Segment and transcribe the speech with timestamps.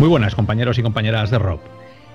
[0.00, 1.60] Muy buenas compañeros y compañeras de Rob.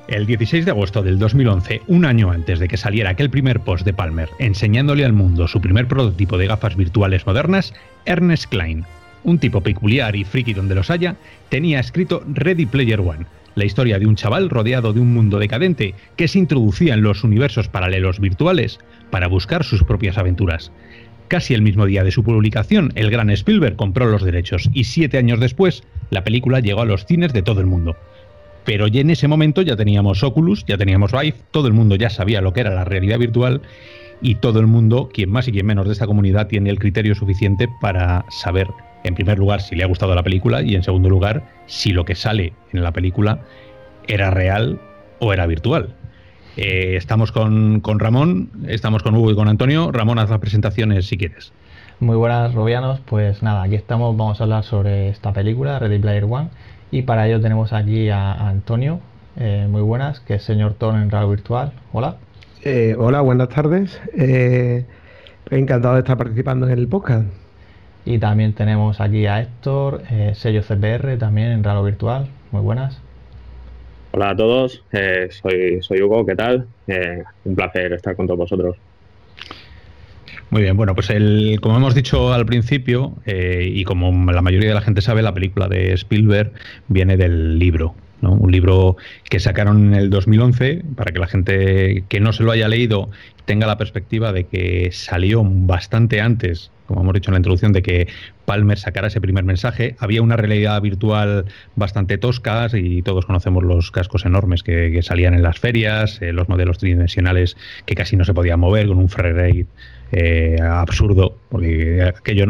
[0.07, 3.85] El 16 de agosto del 2011, un año antes de que saliera aquel primer post
[3.85, 8.85] de Palmer enseñándole al mundo su primer prototipo de gafas virtuales modernas, Ernest Klein,
[9.23, 11.15] un tipo peculiar y friki donde los haya,
[11.49, 15.93] tenía escrito Ready Player One, la historia de un chaval rodeado de un mundo decadente
[16.15, 18.79] que se introducía en los universos paralelos virtuales
[19.11, 20.71] para buscar sus propias aventuras.
[21.27, 25.17] Casi el mismo día de su publicación, el gran Spielberg compró los derechos y siete
[25.17, 27.95] años después, la película llegó a los cines de todo el mundo.
[28.63, 32.11] Pero ya en ese momento ya teníamos Oculus, ya teníamos Vive, todo el mundo ya
[32.11, 33.61] sabía lo que era la realidad virtual
[34.21, 37.15] y todo el mundo, quien más y quien menos de esta comunidad, tiene el criterio
[37.15, 38.67] suficiente para saber,
[39.03, 42.05] en primer lugar, si le ha gustado la película y en segundo lugar, si lo
[42.05, 43.41] que sale en la película
[44.07, 44.79] era real
[45.19, 45.89] o era virtual.
[46.57, 49.91] Eh, estamos con, Ramón, estamos con Hugo y con Antonio.
[49.91, 51.51] Ramón, haz las presentaciones si quieres.
[51.99, 53.01] Muy buenas, Robianos.
[53.05, 56.49] Pues nada, aquí estamos, vamos a hablar sobre esta película, Ready Player One.
[56.91, 58.99] Y para ello tenemos aquí a, Antonio,
[59.37, 61.73] eh, muy buenas, que es señor Ton en Radio Virtual.
[61.91, 62.17] Hola.
[62.63, 63.99] Eh, hola, buenas tardes.
[65.51, 67.25] encantado de estar participando en el podcast.
[68.05, 72.29] Y también tenemos aquí a Héctor, sello CPR, también en Radio Virtual.
[72.51, 73.01] Muy buenas.
[74.17, 76.65] Hola a todos, eh, soy, soy Hugo, ¿qué tal?
[76.87, 78.77] Eh, un placer estar con todos vosotros.
[80.51, 84.69] Muy bien, bueno, pues el, como hemos dicho al principio, eh, y como la mayoría
[84.69, 86.53] de la gente sabe, la película de Spielberg
[86.87, 88.97] viene del libro, un libro
[89.29, 93.09] que sacaron en el 2011 para que la gente que no se lo haya leído
[93.45, 97.81] tenga la perspectiva de que salió bastante antes como hemos dicho en la introducción, de
[97.81, 98.07] que
[98.45, 99.95] Palmer sacara ese primer mensaje.
[99.99, 101.45] Había una realidad virtual
[101.75, 106.47] bastante tosca y todos conocemos los cascos enormes que, salían en las ferias, eh, los
[106.47, 109.65] modelos tridimensionales que casi no se podían mover con un frame
[110.11, 112.45] eh, absurdo, porque aquello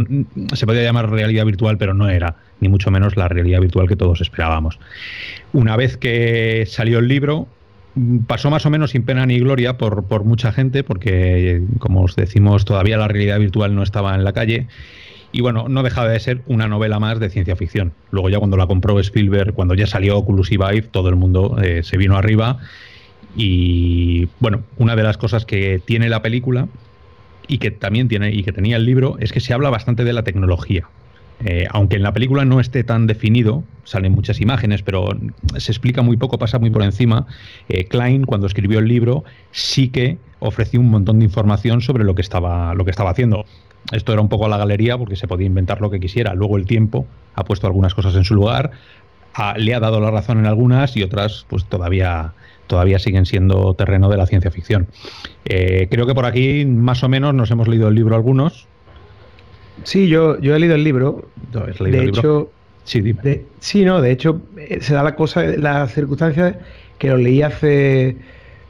[0.53, 3.95] se podía llamar realidad virtual, pero no era, ni mucho menos la realidad virtual que
[3.95, 4.79] todos esperábamos.
[5.55, 7.47] Una vez que salió el libro,
[8.27, 12.17] pasó más o menos sin pena ni gloria por, por, mucha gente, porque, como os
[12.17, 14.67] decimos, todavía la realidad virtual no estaba en la calle.
[15.31, 17.93] Y bueno, no dejaba de ser una novela más de ciencia ficción.
[18.11, 21.55] Luego ya cuando la compró Spielberg, cuando ya salió Oculus y Vive, todo el mundo
[21.63, 22.57] eh, se vino arriba.
[23.37, 26.67] Y bueno, una de las cosas que tiene la película
[27.47, 30.11] y que también tiene y que tenía el libro es que se habla bastante de
[30.11, 30.89] la tecnología.
[31.43, 35.09] Eh, aunque en la película no esté tan definido, salen muchas imágenes, pero
[35.57, 37.27] se explica muy poco, pasa muy por encima.
[37.67, 42.15] Eh, Klein, cuando escribió el libro, sí que ofreció un montón de información sobre lo
[42.15, 43.45] que estaba, lo que estaba haciendo.
[43.91, 46.33] Esto era un poco a la galería porque se podía inventar lo que quisiera.
[46.33, 48.71] Luego el tiempo ha puesto algunas cosas en su lugar,
[49.57, 52.33] le ha dado la razón en algunas y otras pues todavía,
[52.67, 54.87] todavía siguen siendo terreno de la ciencia ficción.
[55.43, 58.67] Eh, creo que por aquí más o menos nos hemos leído el libro algunos.
[59.83, 61.29] Sí, yo, yo he leído el libro.
[61.79, 62.49] de hecho,
[62.83, 63.41] sí, dime.
[63.59, 66.59] sí, no, de hecho, eh, se da la cosa, la circunstancia
[66.97, 68.17] que lo leí hace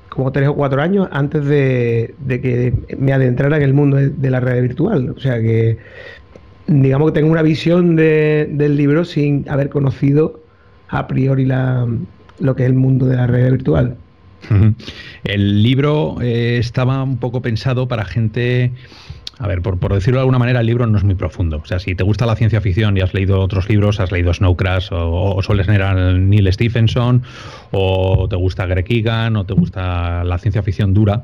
[0.10, 4.40] como tres o cuatro años antes de, que me adentrara en el mundo de, la
[4.40, 5.14] red virtual.
[5.16, 5.78] O sea que,
[6.68, 10.40] digamos que tengo una visión del libro sin haber conocido
[10.88, 11.86] a priori la,
[12.40, 13.98] lo que es el mundo de la red virtual.
[15.24, 18.72] El libro eh, estaba un poco pensado para gente
[19.38, 21.60] a ver, por, decirlo de alguna manera, el libro no es muy profundo.
[21.62, 24.34] O sea, si te gusta la ciencia ficción y has leído otros libros, has leído
[24.34, 27.24] Snow Crash o, sueles leer a Neil Stephenson,
[27.72, 31.24] o te gusta Greg Egan, o te gusta la ciencia ficción dura,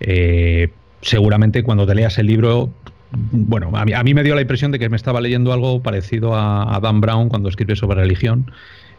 [0.00, 0.70] eh,
[1.02, 2.70] seguramente cuando te leas el libro
[3.12, 6.78] bueno, a mí, me dio la impresión de que me estaba leyendo algo parecido a,
[6.82, 8.50] Dan Brown cuando escribe sobre religión,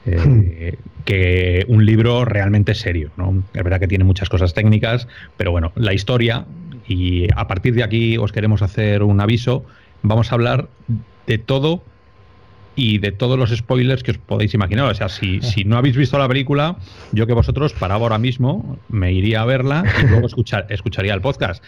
[0.05, 3.11] eh, que un libro realmente serio.
[3.17, 3.43] ¿no?
[3.53, 6.45] Es verdad que tiene muchas cosas técnicas, pero bueno, la historia
[6.87, 9.65] y a partir de aquí os queremos hacer un aviso.
[10.01, 10.69] Vamos a hablar
[11.25, 11.83] de todo
[12.77, 14.89] y de todos los spoilers que os podéis imaginar.
[14.89, 16.77] O sea, si, si no habéis visto la película,
[17.11, 21.19] yo que vosotros, para ahora mismo, me iría a verla y luego escuchar, escucharía el
[21.19, 21.61] podcast.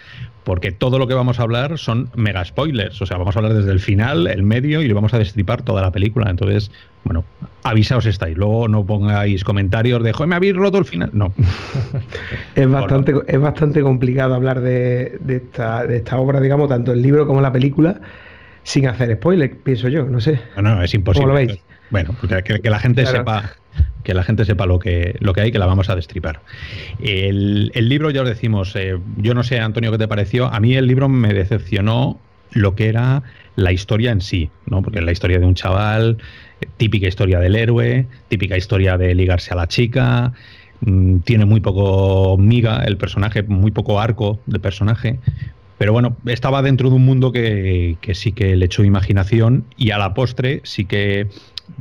[0.45, 3.01] Porque todo lo que vamos a hablar son mega spoilers.
[3.01, 5.63] O sea, vamos a hablar desde el final, el medio y le vamos a destripar
[5.63, 6.29] toda la película.
[6.29, 6.71] Entonces,
[7.03, 7.25] bueno,
[7.63, 8.37] avisaos estáis.
[8.37, 11.09] Luego no pongáis comentarios de, joder, me habéis roto el final.
[11.13, 11.33] No.
[12.55, 17.01] es, bastante, es bastante complicado hablar de, de, esta, de esta obra, digamos, tanto el
[17.01, 17.99] libro como la película
[18.63, 20.39] sin hacer spoiler, pienso yo, no sé.
[20.55, 21.23] No, no, es imposible.
[21.25, 21.59] ¿Cómo lo veis?
[21.89, 23.55] Bueno, que, la gente sepa
[24.03, 26.41] que la gente sepa lo que, lo que hay, que la vamos a destripar.
[26.99, 30.47] El, libro, ya os decimos, eh, yo no sé, Antonio, qué te pareció.
[30.53, 32.19] A mí el libro me decepcionó
[32.51, 33.23] lo que era
[33.55, 34.81] la historia en sí, ¿no?
[34.81, 36.17] Porque es la historia de un chaval,
[36.77, 40.33] típica historia del héroe, típica historia de ligarse a la chica,
[40.81, 45.19] mm, tiene muy poco miga el personaje, muy poco arco de personaje,
[45.79, 49.97] pero bueno, estaba dentro de un mundo que, sí que le echó imaginación y a
[49.97, 51.27] la postre sí que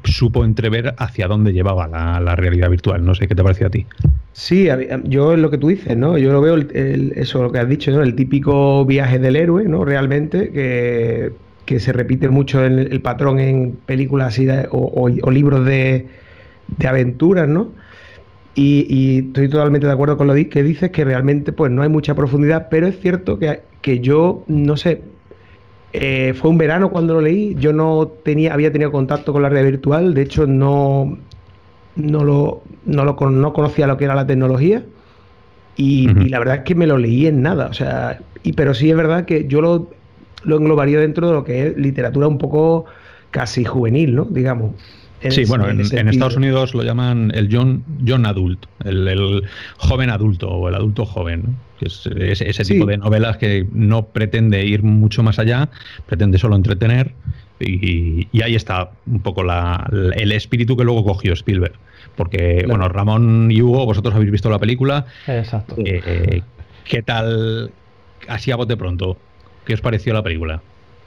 [0.05, 3.05] supo entrever hacia dónde llevaba la, realidad virtual.
[3.05, 3.87] No sé qué te pareció a ti.
[4.33, 4.69] Sí,
[5.03, 6.17] yo es lo que tú dices, ¿no?
[6.17, 6.57] Yo lo veo,
[7.17, 8.03] eso lo que has dicho, ¿no?
[8.03, 9.85] El típico viaje del héroe, ¿no?
[9.85, 10.53] Realmente,
[11.67, 14.39] que, se repite mucho en el, patrón en películas
[14.71, 16.07] o, libros de,
[16.69, 17.73] de aventuras, ¿no?
[18.55, 22.17] Y, estoy totalmente de acuerdo con lo que dices, que realmente pues no hay mucha
[22.17, 25.03] profundidad, pero es cierto que, que yo, no sé,
[25.93, 29.49] eh, fue un verano cuando lo leí, yo no tenía, había tenido contacto con la
[29.49, 31.19] realidad virtual, de hecho no,
[31.97, 34.83] no, lo, no, lo, no conocía lo que era la tecnología
[35.77, 38.91] y, la verdad es que me lo leí en nada, o sea, y, pero sí
[38.91, 39.91] es verdad que yo lo,
[40.43, 42.87] lo englobaría dentro de lo que es literatura un poco
[43.31, 44.25] casi juvenil, ¿no?
[44.25, 44.73] Digamos
[45.29, 49.43] sí, bueno, en, Estados Unidos lo llaman el John, John Adult, el,
[49.77, 52.07] joven adulto o el adulto joven, que es,
[52.41, 55.69] ese tipo de novelas que no pretende ir mucho más allá,
[56.07, 57.13] pretende solo entretener
[57.61, 61.75] y, ahí está un poco el espíritu que luego cogió Spielberg.
[62.17, 65.07] Porque, bueno, Ramón y Hugo, vosotros habéis visto la película.
[65.27, 65.77] Exacto.
[65.85, 66.43] Eh,
[66.85, 67.71] ¿Qué tal,
[68.27, 69.19] así a bote pronto,
[69.65, 70.63] qué os pareció la película?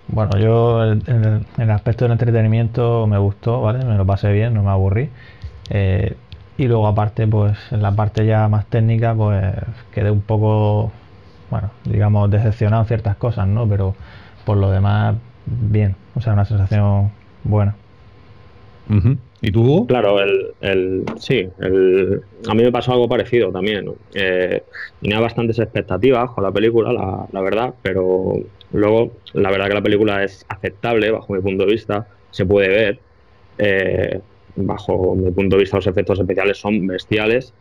[0.08, 3.86] Bueno, yo en el, aspecto del entretenimiento me gustó, ¿vale?
[3.86, 5.10] Me lo pasé bien, no me aburrí.
[5.70, 6.16] Eh,
[6.58, 9.54] y luego aparte, pues en la parte ya más técnica, pues
[9.94, 10.92] quedé un poco,
[11.50, 13.68] bueno, digamos, decepcionado en ciertas cosas, ¿no?
[13.68, 13.96] Pero
[14.46, 15.16] por lo demás,
[15.46, 15.96] bien.
[16.16, 17.12] O sea, una sensación
[17.44, 17.76] buena.
[19.42, 19.86] ¿Y tú?
[19.88, 23.86] Claro, el, el sí, el, a mí me pasó algo parecido también.
[24.14, 24.64] Eh,
[25.02, 28.34] tenía bastantes expectativas con la película, la, la verdad, pero
[28.74, 32.70] Luego, la verdad que la película es aceptable bajo mi punto de vista, se puede
[32.70, 33.00] ver.
[33.58, 34.20] Eh,
[34.56, 37.54] bajo mi punto de vista los efectos especiales son bestiales,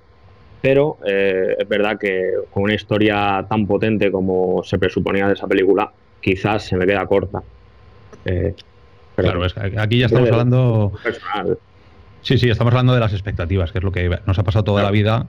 [0.60, 5.46] pero eh, es verdad que con una historia tan potente como se presuponía de esa
[5.46, 5.90] película,
[6.20, 7.42] quizás se me queda corta.
[8.24, 8.54] Eh,
[9.16, 9.42] claro,
[9.78, 10.92] aquí ya estamos hablando...
[12.22, 14.82] Sí, sí, estamos hablando de las expectativas, que es lo que nos ha pasado toda
[14.82, 15.28] la vida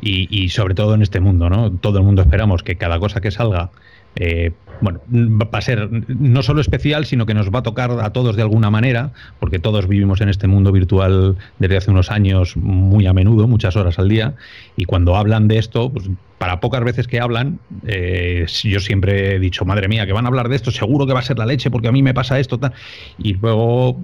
[0.00, 1.70] y, y, sobre todo en este mundo, ¿no?
[1.70, 3.70] Todo el mundo esperamos que cada cosa que salga
[4.16, 8.10] eh, bueno, va a ser no solo especial, sino que nos va a tocar a
[8.10, 12.56] todos de alguna manera, porque todos vivimos en este mundo virtual desde hace unos años
[12.56, 14.34] muy a menudo, muchas horas al día,
[14.76, 19.38] y cuando hablan de esto, pues para pocas veces que hablan, eh, yo siempre he
[19.38, 21.46] dicho, madre mía, que van a hablar de esto, seguro que va a ser la
[21.46, 22.72] leche, porque a mí me pasa esto, tal,
[23.18, 24.00] y luego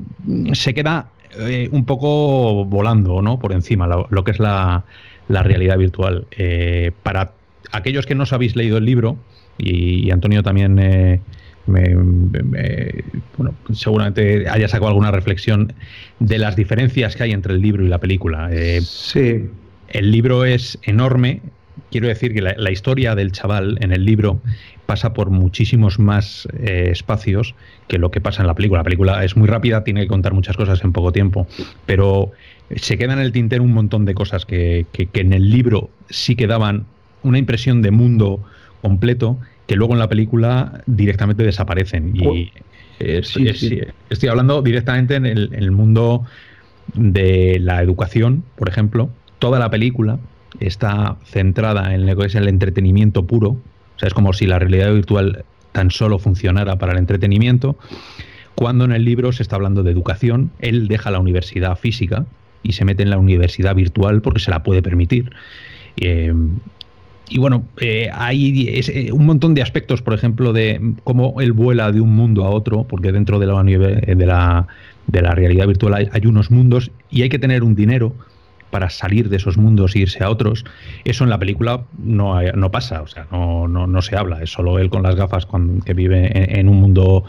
[0.53, 1.09] se queda
[1.41, 3.41] eh, un poco volando, ¿no?
[3.41, 4.85] Por encima, lo, que es la,
[5.29, 6.27] realidad virtual.
[7.03, 7.33] para
[7.73, 9.19] aquellos que no os habéis leído el libro,
[9.59, 10.79] y, Antonio también
[11.77, 13.05] eh,
[13.37, 15.73] bueno, seguramente haya sacado alguna reflexión
[16.19, 18.49] de las diferencias que hay entre el libro y la película.
[18.53, 19.49] Eh, sí.
[19.89, 21.43] El libro es enorme.
[21.91, 24.41] Quiero decir que la, historia del chaval en el libro
[24.87, 27.55] pasa por muchísimos más eh, espacios
[27.87, 28.81] que lo que pasa en la película.
[28.81, 31.47] La película es muy rápida, tiene que contar muchas cosas en poco tiempo,
[31.87, 32.33] pero
[32.77, 36.37] se queda en el tintero un montón de cosas que, que en el libro sí
[36.37, 36.85] que daban
[37.23, 38.45] una impresión de mundo
[38.83, 42.17] completo que luego en la película directamente desaparecen.
[42.17, 42.51] Y
[42.99, 46.25] estoy hablando directamente en el, mundo
[46.95, 49.11] de la educación, por ejemplo.
[49.39, 50.19] Toda la película
[50.59, 53.51] está centrada en lo que es el entretenimiento puro.
[53.51, 57.79] O sea, es como si la realidad virtual tan solo funcionara para el entretenimiento.
[58.55, 62.25] Cuando en el libro se está hablando de educación, él deja la universidad física
[62.63, 65.31] y se mete en la universidad virtual porque se la puede permitir.
[65.99, 66.33] Eh,
[67.31, 71.93] y bueno, eh, hay eh, un montón de aspectos, por ejemplo, de cómo él vuela
[71.93, 74.67] de un mundo a otro, porque dentro de la, de la,
[75.07, 78.15] de la realidad virtual hay, unos mundos y hay que tener un dinero
[78.71, 80.65] para salir de esos mundos e irse a otros.
[81.05, 84.51] Eso en la película no, no pasa, o sea, no, no, no, se habla, es
[84.51, 85.47] solo él con las gafas
[85.85, 87.25] que vive en, un mundo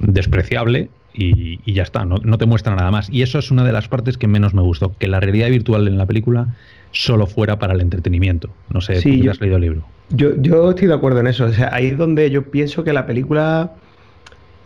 [0.00, 3.10] despreciable y, y ya está, no, no, te muestra nada más.
[3.10, 5.88] Y eso es una de las partes que menos me gustó, que la realidad virtual
[5.88, 6.54] en la película
[6.92, 8.50] solo fuera para el entretenimiento.
[8.70, 9.82] No sé, si tú has leído el libro.
[10.10, 11.44] Yo, yo estoy de acuerdo en eso.
[11.46, 13.72] O sea, ahí es donde yo pienso que la película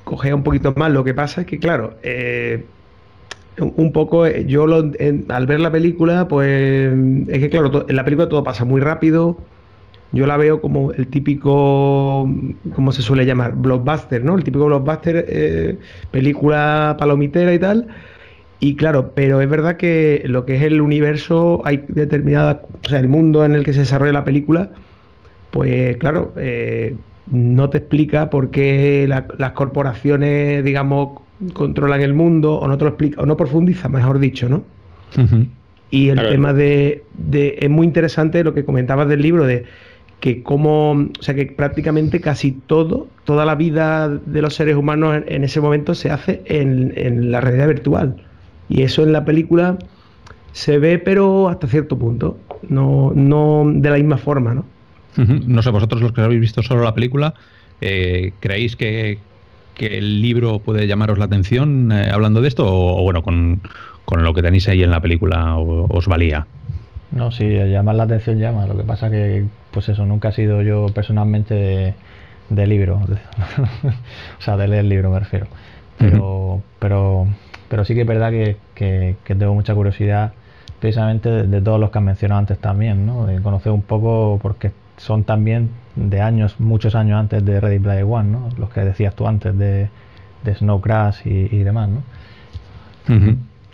[0.05, 0.93] coge un poquito más.
[0.93, 2.65] Lo que pasa es que, claro, eh,
[3.59, 6.93] un poco eh, yo al ver la película, pues
[7.29, 9.39] es que, claro, en la película todo pasa muy rápido.
[10.15, 12.29] Yo la veo como el típico,
[12.75, 13.55] ¿cómo se suele llamar?
[13.55, 14.37] Blockbuster, ¿no?
[14.37, 15.79] El típico blockbuster, eh,
[16.11, 17.89] película palomitera y tal
[18.65, 23.01] y claro, pero es verdad que lo que es el universo, hay determinada, o sea,
[23.01, 24.71] el mundo en el que se desarrolla la película,
[25.51, 26.95] pues claro, eh,
[27.29, 31.23] no te explica por qué las corporaciones, digamos,
[31.55, 34.63] controlan el mundo, o no te lo explica, o no profundiza, mejor dicho, ¿no?
[35.91, 39.65] Y el tema de, de, es muy interesante lo que comentabas del libro, de
[40.21, 45.21] que como, o sea, que prácticamente casi todo, toda la vida de los seres humanos
[45.27, 48.23] en, ese momento se hace en, en la realidad virtual.
[48.69, 49.79] Y eso en la película
[50.53, 52.39] se ve, pero hasta cierto punto,
[52.69, 54.65] no, no de la misma forma, ¿no?
[55.17, 57.35] No sé, vosotros los que habéis visto solo la película,
[57.81, 59.19] eh, ¿creéis que,
[59.79, 62.65] el libro puede llamaros la atención eh, hablando de esto?
[62.67, 63.61] O, bueno, con,
[64.11, 66.47] lo que tenéis ahí en la película os valía?
[67.11, 68.67] No, sí, llamar la atención llama.
[68.67, 71.95] Lo que pasa que, pues eso, nunca he sido yo personalmente
[72.49, 72.97] de, libro.
[74.39, 75.47] o sea, de leer libro me refiero.
[75.99, 77.27] Pero, pero,
[77.73, 78.31] pero sí que es verdad
[78.75, 80.35] que, tengo mucha curiosidad
[80.79, 83.25] precisamente de, todos los que han mencionado antes también, ¿no?
[83.25, 88.05] De conocer un poco porque son también de años, muchos años antes de Ready Player
[88.05, 88.51] One, ¿no?
[88.59, 89.89] Los que decías tú antes de,
[90.45, 92.03] de Snow Crash y, demás, ¿no?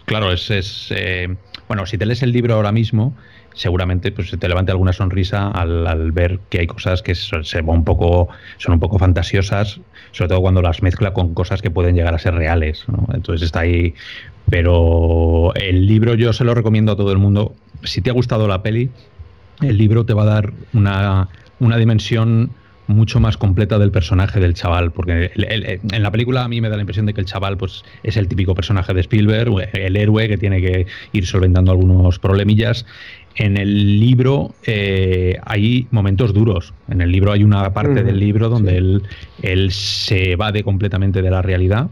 [0.05, 1.35] Claro, es, es eh,
[1.67, 3.14] bueno, si te lees el libro ahora mismo,
[3.55, 8.28] seguramente pues te levante alguna sonrisa al, ver que hay cosas que se un poco,
[8.59, 9.81] son un poco fantasiosas,
[10.12, 12.85] sobre todo cuando las mezcla con cosas que pueden llegar a ser reales.
[13.12, 13.95] Entonces está ahí.
[14.50, 17.55] Pero el libro yo se lo recomiendo a todo el mundo.
[17.83, 18.90] Si te ha gustado la peli,
[19.61, 21.28] el libro te va a dar una,
[21.61, 22.50] una dimensión
[22.88, 26.76] mucho más completa del personaje del chaval, porque en la película a mí me da
[26.76, 30.26] la impresión de que el chaval pues es el típico personaje de Spielberg, el héroe
[30.26, 32.87] que tiene que ir solventando algunos problemillas.
[33.38, 36.75] En el libro eh, hay momentos duros.
[36.88, 39.02] En el libro hay una parte del libro donde él,
[39.42, 41.88] él se evade completamente de la realidad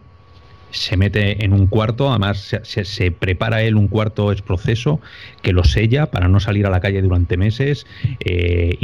[0.77, 5.01] se mete en un cuarto, además se, prepara él un cuarto es proceso
[5.43, 7.87] que lo sella para no salir a la calle durante meses.
[8.21, 8.79] Eh,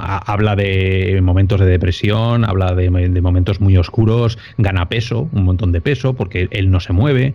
[0.00, 5.80] habla de momentos de depresión, habla de, momentos muy oscuros, gana peso, un montón de
[5.80, 7.34] peso, porque él no se mueve.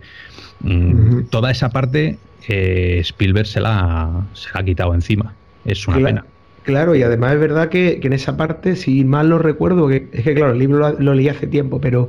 [0.60, 5.34] Mm, toda esa parte eh, Spielberg se la, se la ha quitado encima.
[5.64, 6.24] Es una pena.
[6.64, 10.24] Claro, y además es verdad que, en esa parte, si mal lo recuerdo, que es
[10.24, 12.08] que claro, el libro lo leí hace tiempo, pero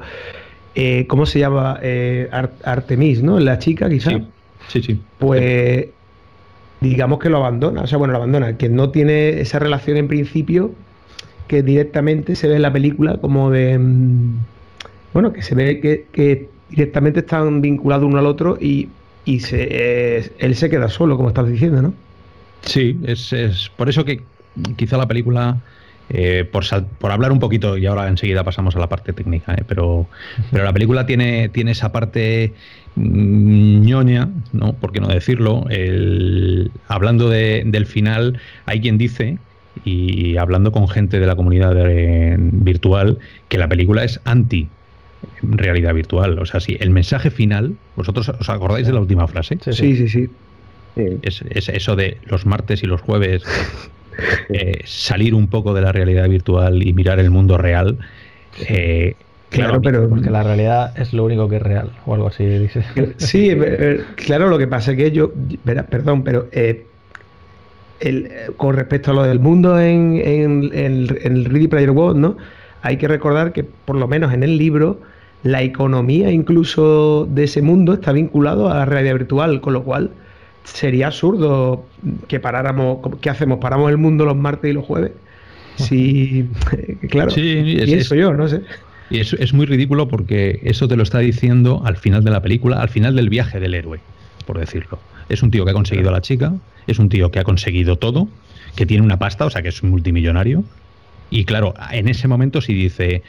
[0.76, 1.80] eh, ¿cómo se llama?
[1.82, 2.30] Eh,
[2.64, 3.40] Artemis, ¿no?
[3.40, 4.16] La chica, quizás.
[4.68, 5.88] Sí, sí, Pues
[6.82, 10.08] digamos que lo abandona, o sea, bueno, lo abandona, que no tiene esa relación en
[10.08, 10.72] principio
[11.48, 13.78] que directamente se ve en la película como de...
[13.78, 14.38] Mm,
[15.14, 18.90] bueno, que se ve que, directamente están vinculados uno al otro y,
[19.40, 21.94] se, él se queda solo, como estás diciendo, ¿no?
[22.62, 24.22] Sí, es, es por eso que
[24.76, 25.62] quizá la película
[26.10, 26.64] eh, por,
[27.00, 30.08] por, hablar un poquito, y ahora enseguida pasamos a la parte técnica, eh, pero,
[30.52, 32.54] pero la película tiene, tiene esa parte
[32.96, 34.74] mm, ñoña, ¿no?
[34.74, 35.66] ¿Por qué no decirlo?
[36.88, 39.40] hablando del final, hay quien dice,
[39.84, 41.76] y hablando con gente de la comunidad
[42.38, 43.18] virtual,
[43.50, 44.70] que la película es anti
[45.42, 46.40] realidad virtual.
[46.40, 49.58] O sea, si el mensaje final, ¿vosotros os acordáis de la última frase?
[49.72, 50.30] Sí, sí, sí.
[51.24, 53.44] Es, es, eso de los martes y los jueves
[54.50, 57.98] eh, salir un poco de la realidad virtual y mirar el mundo real.
[58.68, 59.16] Eh,
[59.50, 62.84] claro, pero porque la realidad es lo único que es real, o algo así dice.
[63.18, 65.32] Sí, eh, claro, lo que pasa es que yo,
[65.64, 66.50] perdón, pero
[68.58, 72.38] con respecto a lo del mundo en, en, el Ready Player One, ¿no?
[72.82, 75.00] Hay que recordar que por lo menos en el libro
[75.46, 80.12] la economía incluso de ese mundo está vinculado a la realidad virtual, con lo cual
[80.66, 81.86] sería absurdo
[82.28, 83.60] que paráramos, ¿qué hacemos?
[83.60, 85.12] ¿Paramos el mundo los martes y los jueves?
[85.78, 86.48] Sí,
[87.10, 88.62] claro, sí, es, yo, no sé.
[89.10, 92.42] Y es, es muy ridículo porque eso te lo está diciendo al final de la
[92.42, 94.00] película, al final del viaje del héroe,
[94.46, 95.00] por decirlo.
[95.30, 96.54] Es un tío que ha conseguido a la chica,
[96.88, 98.28] es un tío que ha conseguido todo,
[98.76, 100.64] que tiene una pasta, o sea que es un multimillonario.
[101.30, 103.24] Y claro, en ese momento si dice,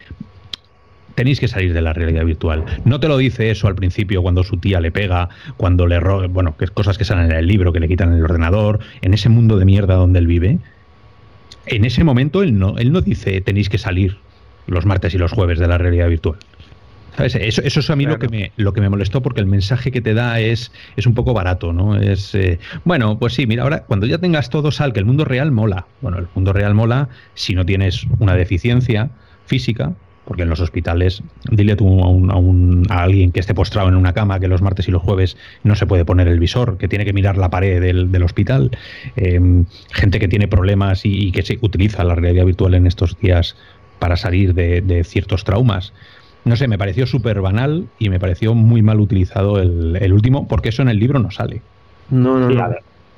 [1.16, 2.64] tenéis que salir de la realidad virtual.
[2.84, 6.28] No te lo dice eso al principio cuando su tía le pega, cuando le roba,
[6.28, 9.14] bueno, que es cosas que salen en el libro, que le quitan el ordenador, en
[9.14, 10.58] ese mundo de mierda donde él vive.
[11.66, 14.18] En ese momento él no, él no dice tenéis que salir
[14.68, 16.38] los martes y los jueves de la realidad virtual.
[17.18, 19.90] Eso, eso es a mí lo, que me, lo que me molestó porque el mensaje
[19.90, 21.96] que te da es, es un poco barato, ¿no?
[21.96, 25.24] Es, eh, bueno, pues sí, mira, ahora cuando ya tengas todo sal, que el mundo
[25.24, 25.86] real mola.
[26.02, 29.08] Bueno, el mundo real mola si no tienes una deficiencia
[29.46, 29.94] física,
[30.26, 34.12] porque en los hospitales, dile tú a, un, a, alguien que esté postrado en una
[34.12, 37.04] cama que los martes y los jueves no se puede poner el visor, que tiene
[37.04, 38.72] que mirar la pared del, hospital,
[39.14, 43.56] em, gente que tiene problemas y, que se utiliza la realidad virtual en estos días
[44.00, 45.92] para salir de, ciertos traumas.
[46.44, 50.70] No sé, me pareció súper banal y me pareció muy mal utilizado el, último, porque
[50.70, 51.62] eso en el libro no sale.
[52.10, 52.68] No, no, no.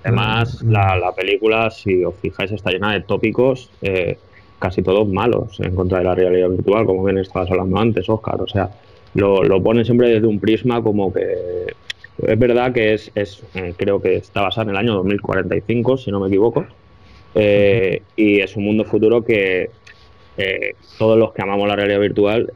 [0.04, 3.70] Además, la, la, película, si os fijáis, está llena de tópicos.
[3.82, 4.18] Eh,
[4.58, 8.40] casi todos malos en contra de la realidad virtual, como bien estabas hablando antes, Oscar.
[8.40, 8.70] O sea,
[9.14, 11.66] lo, lo ponen siempre desde un prisma como que
[12.26, 16.10] es verdad que es, es eh, creo que está basado en el año 2045, si
[16.10, 16.66] no me equivoco,
[17.34, 19.70] eh, y es un mundo futuro que
[20.36, 22.52] eh, todos los que amamos la realidad virtual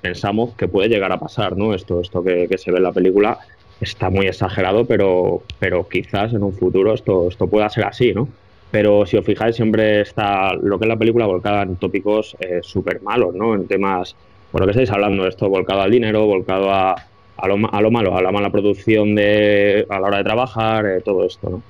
[0.00, 1.74] pensamos que puede llegar a pasar, ¿no?
[1.74, 3.38] Esto, esto que, que, se ve en la película,
[3.80, 8.28] está muy exagerado, pero, pero quizás en un futuro esto, esto pueda ser así, ¿no?
[8.70, 12.60] Pero si os fijáis, siempre está lo que es la película volcada en tópicos eh,
[12.62, 13.54] súper malos, ¿no?
[13.54, 14.16] En temas,
[14.50, 16.94] por lo que estáis hablando, esto volcado al dinero, volcado a,
[17.36, 20.86] a, lo, a lo malo, a la mala producción de, a la hora de trabajar,
[20.86, 21.62] eh, todo esto, ¿no?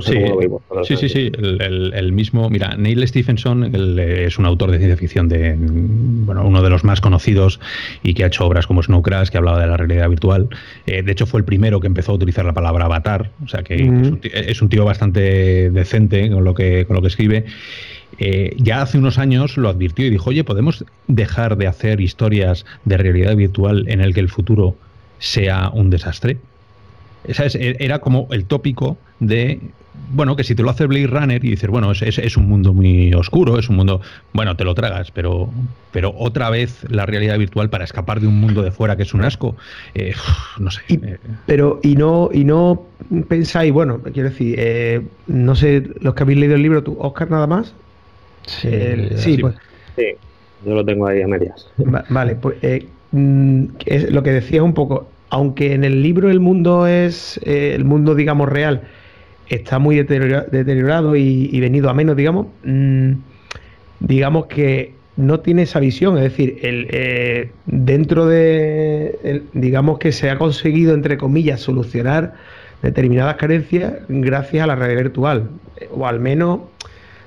[0.00, 2.48] Sí, Sí, sí, El, mismo.
[2.50, 7.00] Mira, Neil Stephenson es un autor de ciencia ficción, de bueno, uno de los más
[7.00, 7.60] conocidos
[8.02, 10.48] y que ha hecho obras como Snow Crash, que hablaba de la realidad virtual.
[10.86, 13.62] Eh, de hecho, fue el primero que empezó a utilizar la palabra avatar, o sea
[13.62, 17.44] que es, un tío, bastante decente con lo que, con lo que escribe.
[18.18, 22.64] Eh, ya hace unos años lo advirtió y dijo, oye, ¿podemos dejar de hacer historias
[22.84, 24.76] de realidad virtual en el que el futuro
[25.18, 26.38] sea un desastre?
[27.26, 29.60] E, era como el tópico de,
[30.12, 32.72] bueno, que si te lo hace Blade Runner y dices, bueno, es, es, un mundo
[32.72, 34.00] muy oscuro, es un mundo,
[34.32, 35.50] bueno, te lo tragas, pero,
[35.92, 39.14] pero otra vez la realidad virtual para escapar de un mundo de fuera que es
[39.14, 39.56] un asco,
[39.94, 40.14] eh,
[40.58, 40.82] no sé.
[40.88, 41.18] Eh.
[41.46, 42.86] pero, y no, y no
[43.28, 47.30] pensáis, bueno, quiero decir, eh, no sé, los que habéis leído el libro, tú, Oscar,
[47.30, 47.74] nada más.
[48.46, 48.70] Sí,
[49.16, 49.56] sí, pues.
[49.96, 50.06] Sí,
[50.64, 51.68] yo lo tengo ahí a medias.
[52.10, 52.58] vale, pues
[53.10, 57.72] mm, es lo que decías un poco, aunque en el libro el mundo es, eh,
[57.74, 58.82] el mundo digamos real,
[59.48, 63.12] está muy deteriorado y, venido a menos, digamos, mm,
[64.00, 70.30] digamos que no tiene esa visión, es decir, el, eh, dentro de, digamos que se
[70.30, 72.34] ha conseguido, entre comillas, solucionar
[72.82, 75.48] determinadas carencias gracias a la red virtual,
[75.92, 76.60] o al menos,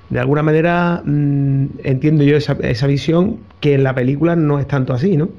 [0.09, 4.67] de alguna manera, mm, entiendo yo esa, esa visión que en la película no es
[4.67, 5.29] tanto así, ¿no?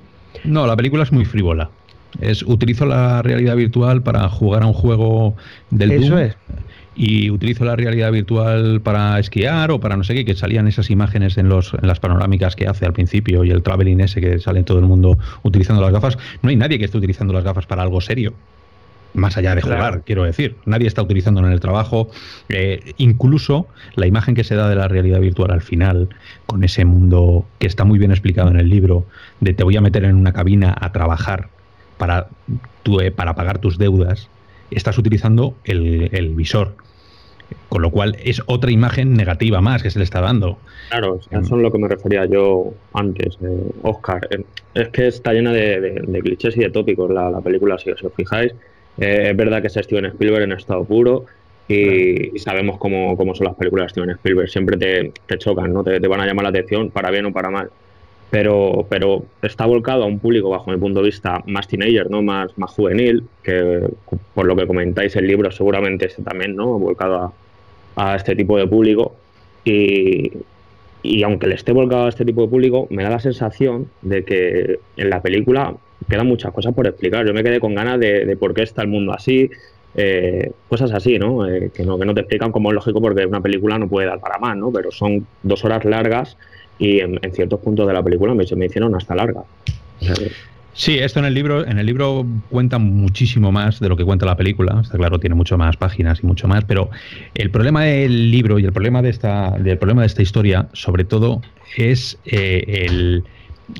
[0.45, 1.71] No, la película es muy frívola.
[2.21, 5.37] Es utilizo la realidad virtual para jugar a un juego
[5.71, 6.37] del Eso es.
[6.97, 10.91] y utilizo la realidad virtual para esquiar o para no sé qué, que salían esas
[10.91, 14.39] imágenes en, los, en las panorámicas que hace al principio y el traveling ese que
[14.39, 16.19] sale todo el mundo utilizando las gafas.
[16.43, 18.35] No hay nadie que esté utilizando las gafas para algo serio.
[19.13, 20.57] Más allá de jugar, quiero decir.
[20.67, 22.11] Nadie está utilizándolo en el trabajo.
[22.49, 26.11] Eh, incluso la imagen que se da de la realidad virtual al final,
[26.47, 29.07] con ese mundo que está muy bien explicado en el libro,
[29.41, 31.49] de te voy a meter en una cabina a trabajar
[32.01, 32.29] para,
[33.01, 34.29] eh, para pagar tus deudas,
[34.71, 36.73] estás utilizando el, visor.
[37.69, 40.59] Con lo cual es otra imagen negativa más que se le está dando.
[40.89, 44.27] Claro, eso es lo que me refería yo antes, eh, Oscar.
[44.31, 48.55] Eh, es que está llena de, clichés y de tópicos la, película, si os fijáis.
[48.97, 51.27] es verdad que es Steven Spielberg en estado puro
[51.69, 54.49] y, sabemos cómo, son las películas de Steven Spielberg.
[54.49, 55.85] Siempre te, chocan, ¿no?
[55.85, 57.71] Te, te, van a llamar la atención para bien o para mal
[58.31, 62.23] pero, pero está volcado a un público, bajo mi punto de vista, más teenager, ¿no?
[62.23, 63.89] más, más juvenil, que
[64.35, 66.79] por lo que comentáis el libro seguramente este también, ¿no?
[66.79, 67.33] volcado
[67.97, 69.17] a, este tipo de público.
[69.65, 70.33] Y,
[71.03, 74.25] y aunque le esté volcado a este tipo de público, me da la sensación de
[74.25, 75.75] que en la película
[76.09, 77.27] quedan muchas cosas por explicar.
[77.27, 79.51] Yo me quedé con ganas de, por qué está el mundo así,
[79.97, 81.49] eh, cosas así, ¿no?
[81.49, 81.99] Eh, que ¿no?
[81.99, 84.57] Que no te explican como es lógico porque una película no puede dar para más,
[84.57, 84.71] ¿no?
[84.71, 86.37] Pero son dos horas largas
[86.81, 89.43] y en, ciertos puntos de la película me, me hicieron hasta larga.
[90.73, 94.25] Sí, esto en el libro, en el libro cuenta muchísimo más de lo que cuenta
[94.25, 94.81] la película.
[94.81, 96.91] Está claro, tiene mucho más páginas y mucho más, pero
[97.35, 101.05] el problema del libro y el problema de esta, del problema de esta historia, sobre
[101.05, 101.43] todo,
[101.77, 103.25] es eh, el,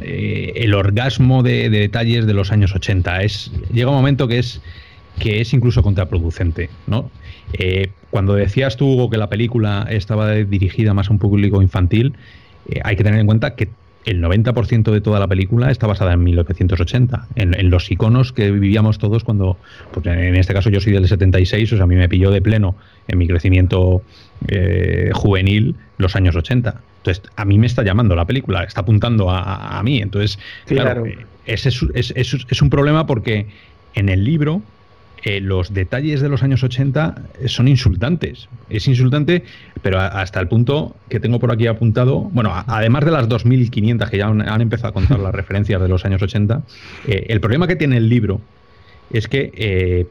[0.03, 3.23] eh, el, orgasmo de, detalles de los años 80.
[3.23, 4.61] Es, llega un momento que es
[5.19, 7.11] que es incluso contraproducente, ¿no?
[7.53, 12.15] Eh, cuando decías tú, Hugo, que la película estaba dirigida más a un público infantil,
[12.69, 13.69] eh, hay que tener en cuenta que
[14.05, 18.99] el 90% de toda la película está basada en 1980, en, los iconos que vivíamos
[18.99, 19.59] todos cuando,
[19.93, 22.41] pues en este caso yo soy del 76, o sea, a mí me pilló de
[22.41, 22.77] pleno
[23.09, 24.03] en mi crecimiento
[24.49, 26.81] eh, juvenil los años 80.
[26.99, 30.01] Entonces, a mí me está llamando la película, está apuntando a, mí.
[30.01, 33.49] Entonces, claro, eh, ese es un problema porque
[33.95, 34.63] en el libro
[35.23, 37.15] eh, los detalles de los años 80
[37.47, 38.49] son insultantes.
[38.71, 39.45] Es insultante,
[39.83, 44.19] pero hasta el punto que tengo por aquí apuntado, bueno, además de las 2.500 que
[44.19, 46.63] ya han, empezado a contar las referencias de los años 80,
[47.07, 48.41] eh, el problema que tiene el libro
[49.11, 50.07] es que eh,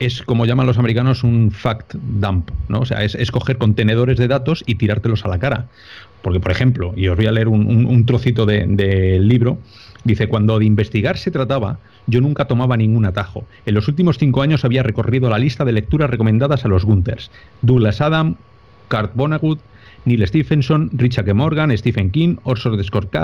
[0.00, 2.80] es como llaman los americanos un fact dump, ¿no?
[2.80, 5.66] O sea, es, coger contenedores de datos y tirártelos a la cara.
[6.22, 9.58] Porque, por ejemplo, y os voy a leer un, trocito del libro,
[10.02, 13.44] dice, cuando de investigar se trataba, yo nunca tomaba ningún atajo.
[13.66, 17.30] En los últimos cinco años había recorrido la lista de lecturas recomendadas a los Gunters.
[17.62, 18.36] Douglas Adam,
[18.88, 19.60] Kurt Vonnegut,
[20.04, 23.14] Neil Stephenson, Richard Morgan, Stephen King, Orson Scott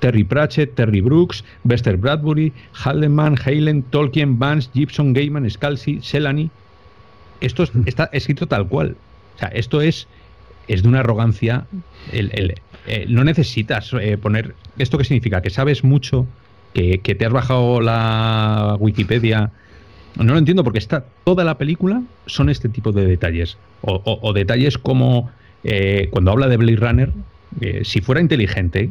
[0.00, 6.50] Terry Pratchett, Terry Brooks, Bester Bradbury, Haldeman, Halen, Tolkien, Vance, Gibson, Gaiman, Scalzi, Selany.
[7.40, 8.96] Esto está escrito tal cual.
[9.36, 10.08] O sea, esto es,
[10.68, 11.66] es de una arrogancia.
[12.12, 12.54] El,
[12.86, 14.54] eh, no necesitas eh, poner.
[14.78, 15.42] ¿Esto qué significa?
[15.42, 16.26] Que sabes mucho,
[16.74, 19.50] que, te has bajado la Wikipedia
[20.16, 23.56] No lo entiendo porque está toda la película son este tipo de detalles.
[23.82, 25.30] O, detalles como
[25.64, 27.12] eh, cuando habla de Blade Runner,
[27.60, 28.90] eh, si fuera inteligente,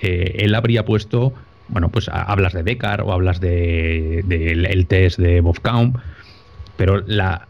[0.00, 1.34] eh, él habría puesto,
[1.68, 5.42] bueno, pues hablas de Deckard o hablas de, el test de
[6.76, 7.46] pero la,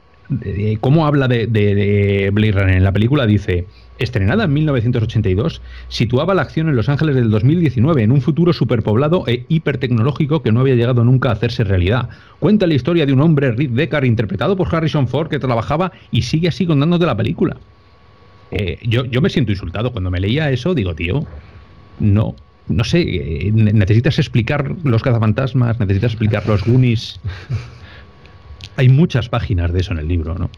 [0.81, 3.67] cómo habla de, de, Blade Runner en la película dice
[4.01, 9.25] estrenada en 1982, situaba la acción en Los Ángeles del 2019, en un futuro superpoblado
[9.27, 12.09] e hipertecnológico que no había llegado nunca a hacerse realidad.
[12.39, 16.23] Cuenta la historia de un hombre, Rick Deckard, interpretado por Harrison Ford, que trabajaba y
[16.23, 17.59] sigue así contándote la película.
[18.51, 21.27] Eh, yo, yo me siento insultado cuando me leía eso, digo, tío,
[22.01, 22.35] no,
[22.69, 27.21] no sé, eh, necesitas explicar los cazafantasmas, necesitas explicar los Goonies.
[28.81, 30.49] Hay muchas páginas de eso en el libro, ¿no?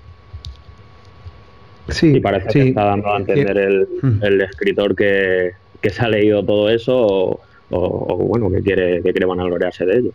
[1.89, 4.23] Sí, y parece que está dando a entender mm.
[4.23, 5.51] el, escritor que,
[5.83, 10.11] se ha leído todo eso o, bueno, que quiere, que quiere vanagloriarse de ello.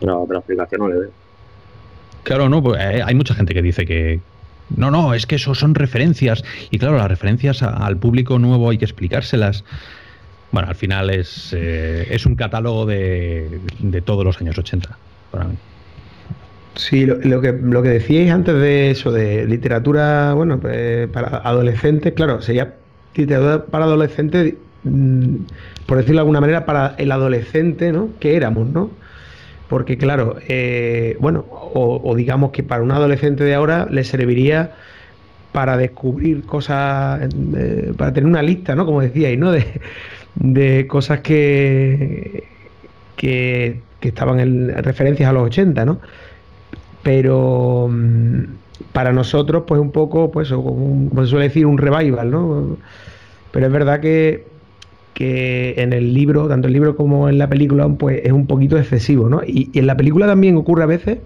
[0.00, 1.10] Pero otra explicación no le veo.
[2.24, 4.20] Claro, no, pues, eh, hay mucha gente que dice que,
[4.76, 6.44] no, no, es que eso son referencias.
[6.70, 9.64] Y claro, las referencias al público nuevo hay que explicárselas.
[10.52, 14.98] Bueno, al final es, eh, es un catálogo de, de, todos los años 80
[15.30, 15.56] para mí.
[16.76, 22.12] Sí, lo, que, lo que decíais antes de eso, de literatura, bueno, pues, para adolescentes,
[22.14, 22.76] claro, sería
[23.14, 24.54] literatura para adolescentes,
[24.84, 25.36] mm,
[25.86, 28.10] por decirlo de alguna manera, para el adolescente, ¿no?
[28.20, 28.90] Que éramos, ¿no?
[29.68, 34.74] Porque claro, eh, bueno, o, digamos que para un adolescente de ahora le serviría
[35.52, 38.86] para descubrir cosas, eh, para tener una lista, ¿no?
[38.86, 39.52] Como decíais, ¿no?
[39.52, 39.64] De,
[40.36, 42.44] de cosas que,
[43.16, 46.00] que, que estaban en referencias a los 80, ¿no?
[47.02, 48.42] Pero mm,
[48.92, 52.76] para nosotros pues un poco pues como se suele decir un revival no
[53.50, 54.46] pero es verdad que,
[55.14, 58.78] que en el libro tanto el libro como en la película pues es un poquito
[58.78, 61.18] excesivo no y, en la película también ocurre a veces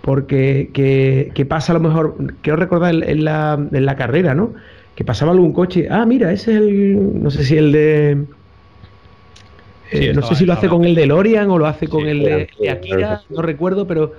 [0.00, 4.52] porque que, pasa a lo mejor quiero recordar en la, en la carrera no
[4.96, 8.24] que pasaba algún coche ah mira ese es el no sé si el de
[9.92, 12.22] eh, no sé si lo hace con el de Lorian o lo hace con el
[12.22, 14.14] de Akira, no recuerdo, pero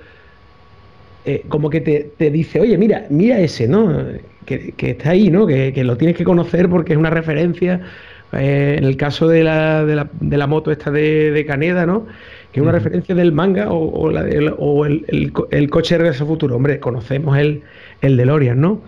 [1.24, 4.04] eh, como que te, dice, oye, mira, mira ese, ¿no?
[4.44, 5.46] Que, está ahí, ¿no?
[5.46, 7.80] Que, lo tienes que conocer porque es una referencia.
[8.32, 11.86] Eh, en el caso de la, de la, de la moto esta de, de, Caneda,
[11.86, 12.06] ¿no?
[12.52, 14.22] Que es una referencia del manga o, la
[14.58, 16.56] o el, el, el, coche de Regreso Futuro.
[16.56, 17.62] Hombre, conocemos el,
[18.00, 18.80] el DeLorean, ¿no?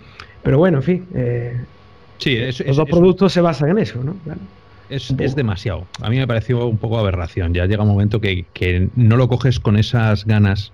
[0.42, 1.07] Pero bueno, en fin.
[1.14, 1.57] Eh,
[2.18, 4.16] sí, los dos productos se basan en eso, ¿no?
[4.90, 5.87] Es, es, demasiado.
[6.03, 7.55] A mí me pareció un poco aberración.
[7.55, 10.72] Ya llega un momento que, que no lo coges con esas ganas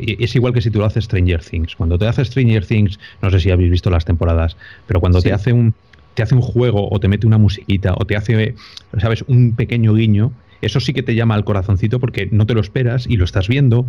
[0.00, 1.76] es igual que si tú lo haces Stranger Things.
[1.76, 5.32] Cuando te hace Stranger Things, no sé si habéis visto las temporadas, pero cuando te
[5.32, 5.74] hace un
[6.14, 8.54] te hace un juego o te mete una musiquita o te hace,
[8.98, 12.60] sabes, un pequeño guiño, eso sí que te llama al corazoncito porque no te lo
[12.60, 13.86] esperas y lo estás viendo.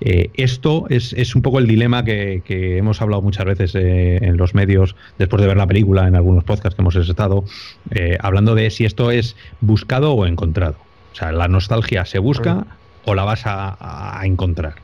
[0.00, 2.42] Eh, esto es, un poco el dilema que,
[2.78, 6.44] hemos hablado muchas veces eh, en los medios después de ver la película, en algunos
[6.44, 7.44] podcasts que hemos estado,
[7.90, 10.76] eh, hablando de si esto es buscado o encontrado.
[11.12, 12.66] O sea, la nostalgia se busca
[13.04, 14.74] o la vas a encontrar.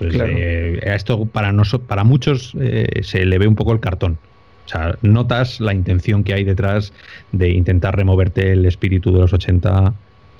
[0.00, 1.52] Eh, esto para,
[1.86, 4.18] para muchos eh, se le ve un poco el cartón.
[4.66, 6.92] O sea, notas la intención que hay detrás
[7.32, 9.94] de intentar removerte el espíritu de los 80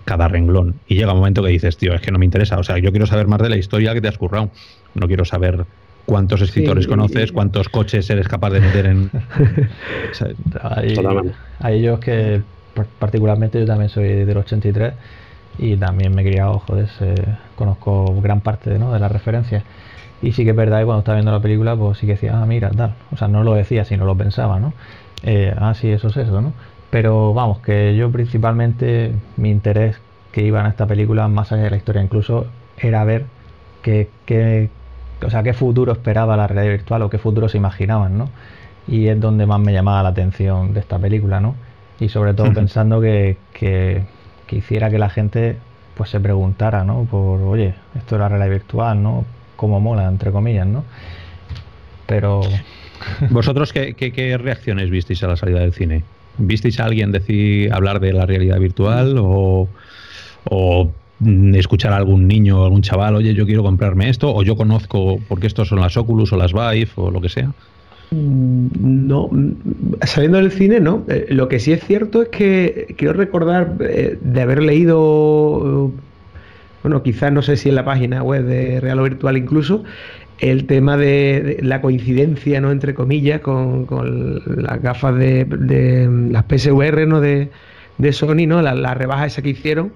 [0.05, 0.75] cada renglón.
[0.87, 2.59] Y llega un momento que dices, tío, es que no me interesa.
[2.59, 4.51] O sea, yo quiero saber más de la historia que te has currado.
[4.95, 5.65] No quiero saber
[6.09, 9.11] cuántos escritores conoces, cuántos coches eres capaz de meter en...
[11.61, 12.41] hay, ellos que
[12.99, 14.95] particularmente yo también soy del 83
[15.59, 16.89] y también me he criado, joder,
[17.57, 19.65] conozco gran parte de las referencias.
[20.23, 22.41] Y sí que es verdad que cuando estaba viendo la película, pues sí que decía,
[22.41, 22.95] ah, mira, tal.
[23.13, 24.73] O sea, no lo decía, sino lo pensaba, ¿no?
[25.23, 26.53] Eh, ah, sí, eso es eso, ¿no?
[26.91, 30.01] Pero vamos, que yo principalmente mi interés
[30.33, 32.47] que iba en esta película, más allá de la historia incluso,
[32.79, 33.27] era ver
[33.83, 34.71] qué, qué,
[35.25, 38.29] o sea, qué futuro esperaba la realidad virtual o qué futuro se imaginaban, ¿no?
[38.87, 41.55] Y es donde más me llamaba la atención de esta película, ¿no?
[42.01, 44.05] Y sobre todo pensando que, que
[44.49, 45.57] que hiciera que la gente
[45.95, 47.05] pues se preguntara, ¿no?
[47.05, 49.25] Por, oye, esto era realidad virtual, ¿no?
[49.57, 50.85] Cómo mola, entre comillas, ¿no?
[52.07, 52.41] Pero...
[53.31, 56.03] ¿Vosotros qué, reacciones visteis a la salida del cine?
[56.39, 59.69] ¿Visteis a alguien decir, hablar de la realidad virtual o,
[60.45, 60.91] o
[61.55, 65.21] escuchar a algún niño o algún chaval, oye, yo quiero comprarme esto, o yo conozco
[65.29, 67.53] porque estos son las Oculus o las Vive o lo que sea?
[68.11, 68.69] Mm,
[69.07, 69.53] no, mm,
[70.07, 71.05] saliendo del cine, no.
[71.09, 75.93] Eh, lo que sí es cierto es que quiero recordar eh, de haber leído,
[76.83, 79.85] bueno, quizás no sé si en la página web de Real o Virtual incluso,
[80.39, 82.71] el tema de, la coincidencia, ¿no?
[82.71, 83.87] Entre comillas, con,
[84.57, 87.21] las gafas de, las PSVR, ¿no?
[87.21, 87.51] De,
[88.13, 88.63] Sony, ¿no?
[88.63, 89.93] La, rebaja esa que hicieron.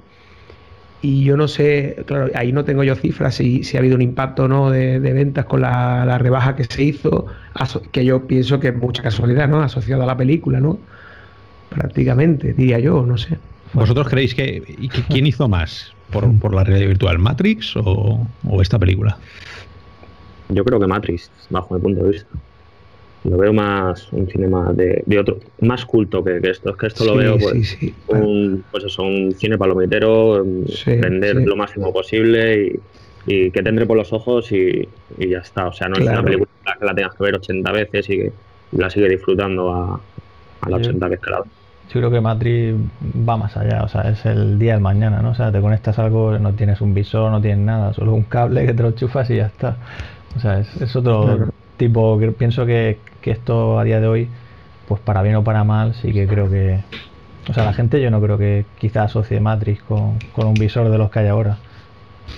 [1.03, 4.03] Y yo no sé, claro, ahí no tengo yo cifras si, si ha habido un
[4.03, 7.27] impacto o no de, ventas con la, rebaja que se hizo,
[7.91, 9.61] que yo pienso que es mucha casualidad, ¿no?
[9.61, 10.79] Asociada a la película, ¿no?
[11.71, 13.37] Prácticamente, diría yo, no sé.
[13.73, 14.63] ¿Vosotros creéis que,
[15.09, 19.19] quién hizo más por, por la realidad virtual, Matrix o, o esta película?
[20.51, 22.29] Yo creo que Matrix, bajo mi punto de vista
[23.25, 26.71] lo veo más un cine más de, otro más culto que, esto.
[26.71, 30.45] Es que esto lo veo pues, un pues eso un cine palomitero
[30.87, 32.81] vender lo máximo posible
[33.27, 35.69] y, que tendré por los ojos y, ya está.
[35.69, 38.33] O sea no es una película que la tengas que ver 80 veces y que
[38.73, 40.01] la sigue disfrutando a,
[40.63, 41.45] a las 80 veces que la
[41.93, 42.75] yo creo que Matrix
[43.29, 45.31] va más allá, o sea, es el día del mañana, ¿no?
[45.31, 48.65] O sea, te conectas algo, no tienes un visor, no tienes nada, solo un cable
[48.65, 49.77] que te lo chufas y ya está.
[50.35, 54.29] O sea, es, otro tipo, que pienso que, que esto a día de hoy,
[54.87, 56.81] pues para bien o para mal, sí que creo que...
[57.49, 60.99] O sea, la gente yo no creo que quizás asocie Matrix con, un visor de
[60.99, 61.59] los que hay ahora.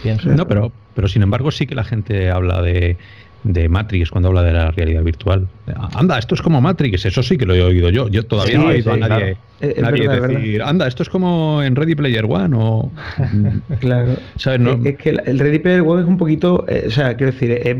[0.02, 0.30] Pienso.
[0.30, 2.96] No, pero, pero sin embargo sí que la gente habla de,
[3.44, 5.46] de Matrix cuando habla de la realidad virtual.
[5.94, 8.08] Anda, esto es como Matrix, eso sí que lo he oído yo.
[8.08, 12.24] Yo todavía no he oído a nadie, decir, anda, esto es como en Ready Player
[12.24, 12.90] One o...
[13.80, 14.14] claro.
[14.36, 17.76] Es que el Ready Player One es un poquito, eh, o sea, quiero decir, es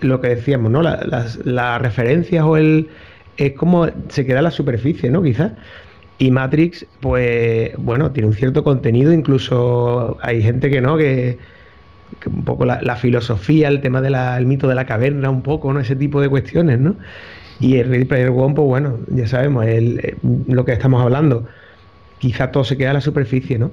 [0.00, 0.82] lo que decíamos, ¿no?
[0.82, 1.38] las,
[1.80, 2.88] referencias o el.
[3.36, 5.22] Es como se queda la superficie, ¿no?
[5.22, 5.52] Quizás.
[6.18, 11.38] Y Matrix, pues, bueno, tiene un cierto contenido, incluso hay gente que no, que,
[12.26, 15.80] un poco la, filosofía, el tema del mito de la caverna, un poco, ¿no?
[15.80, 16.96] Ese tipo de cuestiones, ¿no?
[17.58, 20.16] Y el Ready Player One, pues bueno, ya sabemos, el, eh,
[20.48, 21.46] lo que estamos hablando.
[22.18, 23.72] Quizá todo se queda en la superficie, ¿no?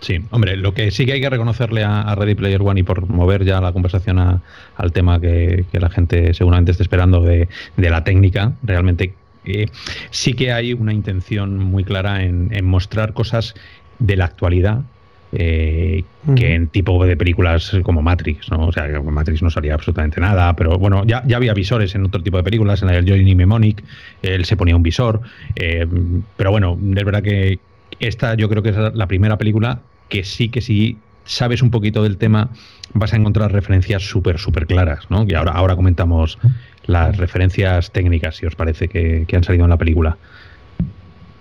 [0.00, 3.06] Sí, hombre, lo que sí que hay que reconocerle a, Ready Player One y por
[3.06, 8.52] mover ya la conversación al tema que, la gente seguramente esté esperando de, la técnica,
[8.62, 9.12] realmente
[9.44, 9.66] eh,
[10.10, 13.54] sí que hay una intención muy clara en, mostrar cosas
[13.98, 14.80] de la actualidad
[15.32, 16.02] eh,
[16.34, 18.66] que en tipo de películas como Matrix, ¿no?
[18.66, 22.22] O sea, Matrix no salía absolutamente nada, pero bueno, ya, ya había visores en otro
[22.22, 23.84] tipo de películas, en la del Johnny Mnemonic,
[24.22, 25.20] él se ponía un visor,
[25.54, 25.86] eh,
[26.36, 27.60] pero bueno, es verdad que
[28.00, 32.02] esta yo creo que es la primera película que sí que si sabes un poquito
[32.02, 32.50] del tema
[32.92, 35.24] vas a encontrar referencias súper, súper claras, ¿no?
[35.26, 36.38] Y ahora, ahora comentamos
[36.86, 40.16] las referencias técnicas, si os parece, que, han salido en la película.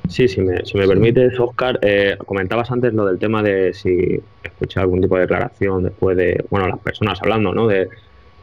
[0.08, 4.20] Sí, si me, si me permites, Oscar, eh, comentabas antes lo del tema de si
[4.44, 7.68] escuché algún tipo de declaración después de, bueno, las personas hablando, ¿no?
[7.68, 7.90] De,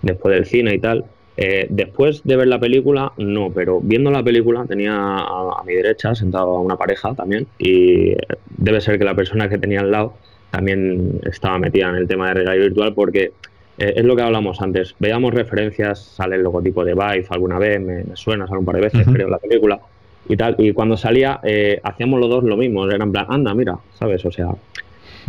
[0.03, 1.05] después del cine y tal.
[1.39, 6.15] Eh, después de ver la película, no, pero viendo la película tenía a, mi derecha
[6.15, 8.15] sentado a una pareja también y
[8.57, 10.15] debe ser que la persona que tenía al lado
[10.51, 13.33] también estaba metida en el tema de realidad virtual porque
[13.77, 14.95] eh, es lo que hablamos antes.
[14.99, 18.81] Veíamos referencias, sale el logotipo de Vive alguna vez, me, suena, sale un par de
[18.83, 19.79] veces, creo, en la película
[20.27, 20.57] y tal.
[20.59, 24.25] Y cuando salía, eh, hacíamos los dos lo mismo, era en plan, anda, mira, ¿sabes?
[24.25, 24.49] O sea.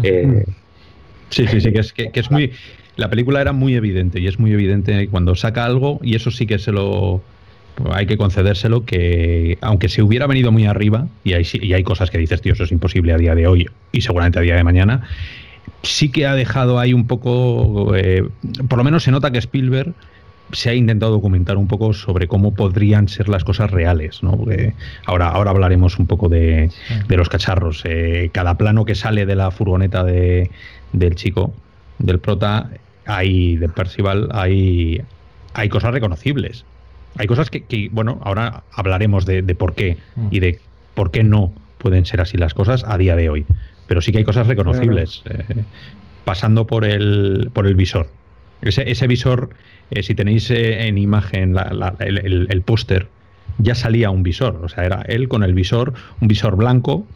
[0.02, 2.54] sí, sí, sí, que es, que es muy
[2.97, 6.45] la película era muy evidente y es muy evidente cuando saca algo y eso sí
[6.45, 7.21] que se lo
[7.91, 12.10] hay que concedérselo que aunque se hubiera venido muy arriba y hay, y hay cosas
[12.10, 14.63] que dices tío eso es imposible a día de hoy y seguramente a día de
[14.63, 15.03] mañana
[15.83, 18.27] sí que ha dejado ahí un poco eh,
[18.67, 19.93] por lo menos se nota que Spielberg
[20.51, 24.39] se ha intentado documentar un poco sobre cómo podrían ser las cosas reales, ¿no?
[25.05, 26.71] ahora, ahora hablaremos un poco de,
[27.10, 27.83] los cacharros.
[27.83, 30.49] Eh, cada plano que sale de la furgoneta de,
[30.93, 31.53] del chico,
[31.99, 32.69] del prota,
[33.08, 35.02] hay de Percival hay,
[35.54, 36.65] hay cosas reconocibles.
[37.17, 40.28] Hay cosas que, bueno, ahora hablaremos de, por qué mm.
[40.30, 40.60] y de
[40.93, 43.46] por qué no pueden ser así las cosas a día de hoy.
[43.88, 45.24] Pero sí que hay cosas reconocibles.
[45.26, 45.63] Eh,
[46.26, 48.10] pasando por el, por el visor.
[48.62, 49.50] Ese, ese visor,
[49.91, 51.56] eh, si tenéis eh, en imagen
[52.00, 53.08] el, el póster,
[53.58, 54.60] ya salía un visor.
[54.62, 57.08] O sea, era él con el visor, un visor blanco,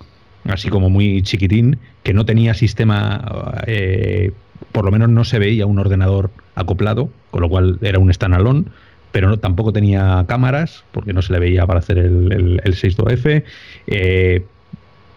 [0.46, 3.54] así como muy chiquitín, que no tenía sistema
[4.72, 8.66] por lo menos no se veía un ordenador acoplado, con lo cual era un standalone,
[9.12, 13.44] pero no, tampoco tenía cámaras, porque no se le veía para hacer el, el, 62F.
[13.88, 14.46] Eh,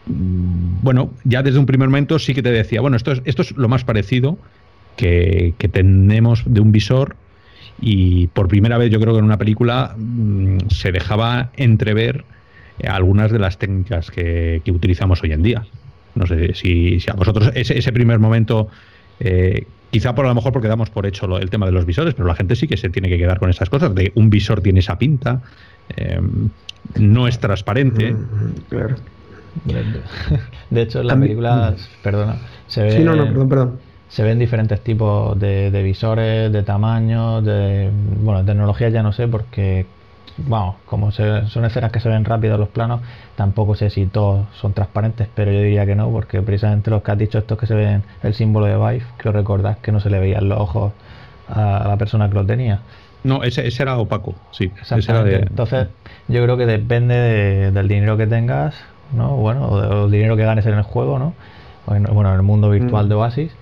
[0.07, 3.53] bueno, ya desde un primer momento sí que te decía, bueno, esto es, esto es
[3.53, 4.39] lo más parecido
[4.97, 7.17] que, tenemos de un visor
[7.81, 12.25] y por primera vez yo creo que en una película mm, se dejaba entrever
[12.87, 15.65] algunas de las técnicas que, utilizamos hoy en día.
[16.15, 18.69] No sé si, a vosotros ese, ese primer momento
[19.21, 22.15] eh, quizá por a lo mejor porque damos por hecho el tema de los visores,
[22.15, 24.61] pero la gente sí que se tiene que quedar con esas cosas, de un visor
[24.61, 25.43] tiene esa pinta,
[25.97, 26.21] eh,
[26.97, 28.13] no es transparente.
[28.13, 28.97] Mm, mm, claro.
[30.71, 32.91] De hecho, en las películas, perdona, se ve,
[34.09, 39.87] Se ven diferentes tipos de, visores, de tamaños, de bueno, tecnología ya no sé porque
[40.37, 43.01] vamos, como son escenas que se ven rápido los planos,
[43.37, 47.13] tampoco sé si todos son transparentes, pero yo diría que no, porque precisamente los que
[47.13, 50.11] has dicho, estos que se ven el símbolo de Vive, creo recordar que no se
[50.11, 50.93] le veían los ojos
[51.49, 52.81] a la persona que lo tenía.
[53.23, 54.71] No, ese, era opaco, sí.
[54.91, 55.89] Entonces,
[56.29, 58.75] yo creo que depende del dinero que tengas,
[59.15, 59.37] ¿no?
[59.37, 61.33] Bueno, o del dinero que ganes en el juego, ¿no?
[61.87, 63.09] Bueno, en el mundo virtual mm.
[63.09, 63.53] de Oasis,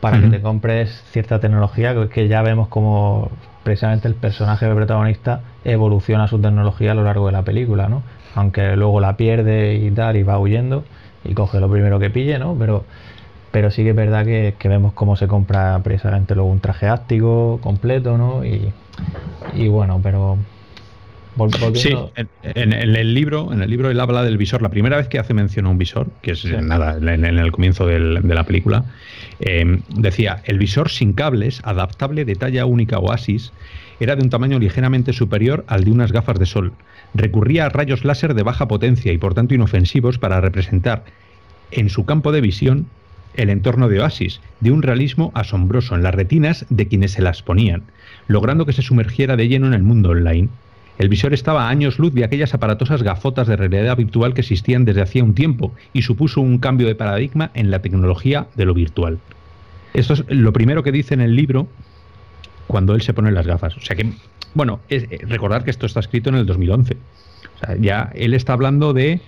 [0.00, 3.30] para que te compres cierta tecnología, que ya vemos como
[3.64, 8.02] precisamente el personaje protagonista evoluciona su tecnología a lo largo de la película, ¿no?
[8.34, 10.84] Aunque luego la pierde y tal, y va huyendo
[11.24, 12.54] y coge lo primero que pille, ¿no?
[12.58, 12.84] Pero
[13.50, 17.58] pero sí que es verdad que, vemos cómo se compra precisamente luego un traje áptico
[17.62, 18.44] completo, ¿no?
[18.44, 18.72] Y,
[19.54, 20.36] y bueno, pero
[21.74, 21.94] Sí,
[22.42, 24.62] en, el libro, en el libro él habla del visor.
[24.62, 27.86] La primera vez que hace mención a un visor, que es nada, en, el comienzo
[27.86, 28.84] de la película,
[29.40, 33.52] eh, decía el visor sin cables, adaptable de talla única Oasis,
[34.00, 36.72] era de un tamaño ligeramente superior al de unas gafas de sol.
[37.14, 41.04] Recurría a rayos láser de baja potencia y por tanto inofensivos para representar
[41.70, 42.86] en su campo de visión
[43.34, 47.42] el entorno de Oasis, de un realismo asombroso en las retinas de quienes se las
[47.42, 47.84] ponían,
[48.26, 50.48] logrando que se sumergiera de lleno en el mundo online.
[50.98, 54.84] El visor estaba a años luz de aquellas aparatosas gafotas de realidad virtual que existían
[54.84, 58.74] desde hacía un tiempo y supuso un cambio de paradigma en la tecnología de lo
[58.74, 59.18] virtual.
[59.94, 61.68] Esto es lo primero que dice en el libro
[62.66, 63.76] cuando él se pone las gafas.
[63.76, 64.12] O sea que,
[64.54, 66.94] bueno, es, eh, recordar que esto está escrito en el 2011.
[66.94, 69.20] O sea, ya él está hablando de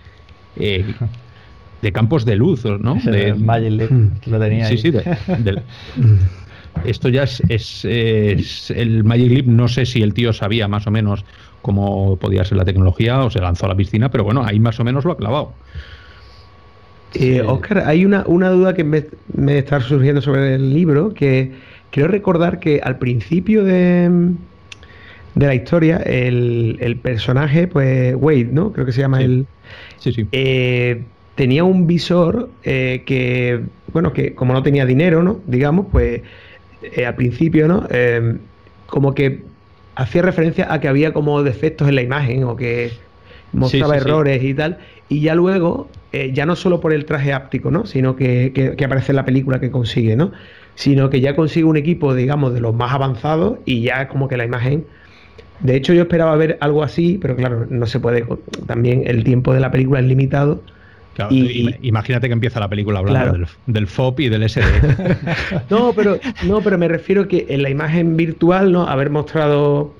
[0.57, 0.85] eh,
[1.83, 2.95] de campos de luz, ¿no?
[3.05, 3.91] De, Magic
[4.27, 4.93] lo tenía Sí, sí,
[6.85, 11.25] esto ya es, el Magic Leap, no sé si el tío sabía más o menos
[11.63, 14.79] cómo podía ser la tecnología o se lanzó a la piscina, pero bueno, ahí más
[14.81, 15.53] o menos lo ha clavado.
[17.15, 21.53] Eh, Oscar, hay una, una duda que me, me, está surgiendo sobre el libro, que
[21.91, 24.09] quiero recordar que al principio de,
[25.35, 28.73] de la historia, el, personaje, pues Wade, ¿no?
[28.73, 29.47] Creo que se llama el...
[29.99, 30.27] Sí, sí.
[30.31, 31.03] Eh,
[31.35, 33.61] tenía un visor eh, que,
[33.93, 35.41] bueno, que como no tenía dinero, ¿no?
[35.47, 36.23] Digamos, pues
[36.83, 37.89] eh, al principio, ¿no?
[38.87, 39.50] Como que
[39.95, 42.93] hacía referencia a que había como defectos en la imagen o que
[43.53, 44.79] mostraba errores y tal.
[45.09, 47.87] Y ya luego, eh, ya no solo por el traje áptico, ¿no?
[47.87, 50.33] Sino que, que, aparece en la película que consigue, ¿no?
[50.75, 54.37] Sino que ya consigue un equipo, digamos, de los más avanzados y ya como que
[54.37, 54.85] la imagen...
[55.61, 58.25] De hecho, yo esperaba ver algo así, pero claro, no se puede.
[58.67, 60.63] También el tiempo de la película es limitado
[61.31, 64.63] y, imagínate que empieza la película hablando del, FOP y del SD.
[65.71, 68.87] no, pero, no, pero me refiero que en la imagen virtual, ¿no?
[68.87, 69.93] Haber mostrado.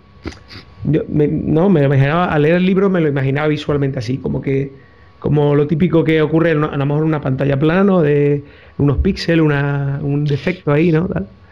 [0.85, 4.41] Yo no, me lo imaginaba, al leer el libro me lo imaginaba visualmente así, como
[4.41, 4.91] que.
[5.19, 8.43] Como lo típico que ocurre a lo mejor en una pantalla plana, de
[8.79, 11.11] unos píxeles, un defecto ahí, ¿no?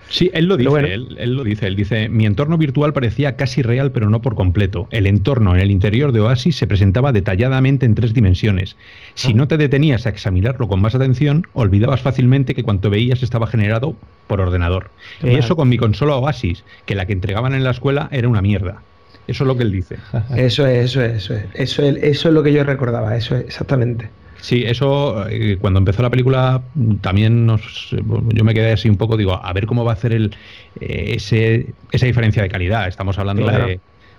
[0.08, 3.92] Sí, él lo dice, él, lo dice, él dice, mi entorno virtual parecía casi real
[3.92, 4.88] pero no por completo.
[4.90, 8.76] El entorno en el interior de Oasis se presentaba detalladamente en tres dimensiones.
[9.14, 9.34] Si ah.
[9.34, 13.96] no te detenías a examinarlo con más atención, olvidabas fácilmente que cuanto veías estaba generado
[14.26, 14.90] por ordenador.
[15.22, 18.42] Y eso con mi consola Oasis, que la que entregaban en la escuela era una
[18.42, 18.82] mierda.
[19.26, 19.96] Eso es lo que él dice.
[20.36, 21.44] Eso es, eso es, eso es.
[21.52, 24.08] Eso es, eso es lo que yo recordaba, eso es exactamente.
[24.40, 26.62] Sí, eso eh, cuando empezó la película
[27.00, 30.12] también nos, yo me quedé así un poco, digo, a ver cómo va a hacer
[30.12, 30.34] el,
[30.80, 32.86] eh, ese, esa diferencia de calidad.
[32.86, 33.50] Estamos hablando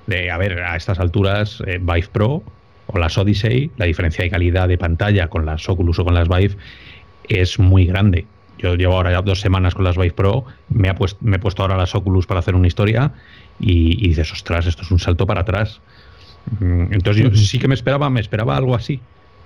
[0.08, 2.44] de, a ver, a estas alturas, eh, Vive Pro
[2.88, 6.28] o las Odyssey, la diferencia de calidad de pantalla con las Oculus o con las
[6.28, 6.56] Vive
[7.28, 8.26] es muy grande.
[8.58, 11.40] Yo llevo ahora ya dos semanas con las Vive Pro, me, ha puesto, me he
[11.40, 13.14] puesto ahora las Oculus para hacer una historia
[13.60, 15.80] y, y dices, ostras, esto es un salto para atrás.
[16.60, 19.00] Mm, entonces yo sí que me esperaba, me esperaba algo así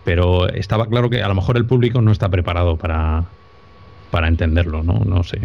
[0.04, 3.26] pero estaba claro que a lo mejor el público no está preparado para,
[4.12, 5.00] para entenderlo, ¿no?
[5.06, 5.40] No sé.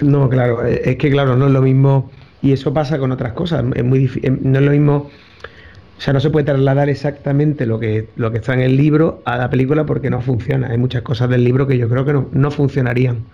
[0.00, 2.10] No, claro, eh, es que claro, no es lo mismo,
[2.42, 5.10] y eso pasa con otras cosas, es muy difícil, eh, no es lo mismo,
[5.98, 9.22] o sea, no se puede trasladar exactamente lo que, lo que está en el libro
[9.24, 12.12] a la película porque no funciona, hay muchas cosas del libro que yo creo que
[12.12, 13.24] no, no funcionarían.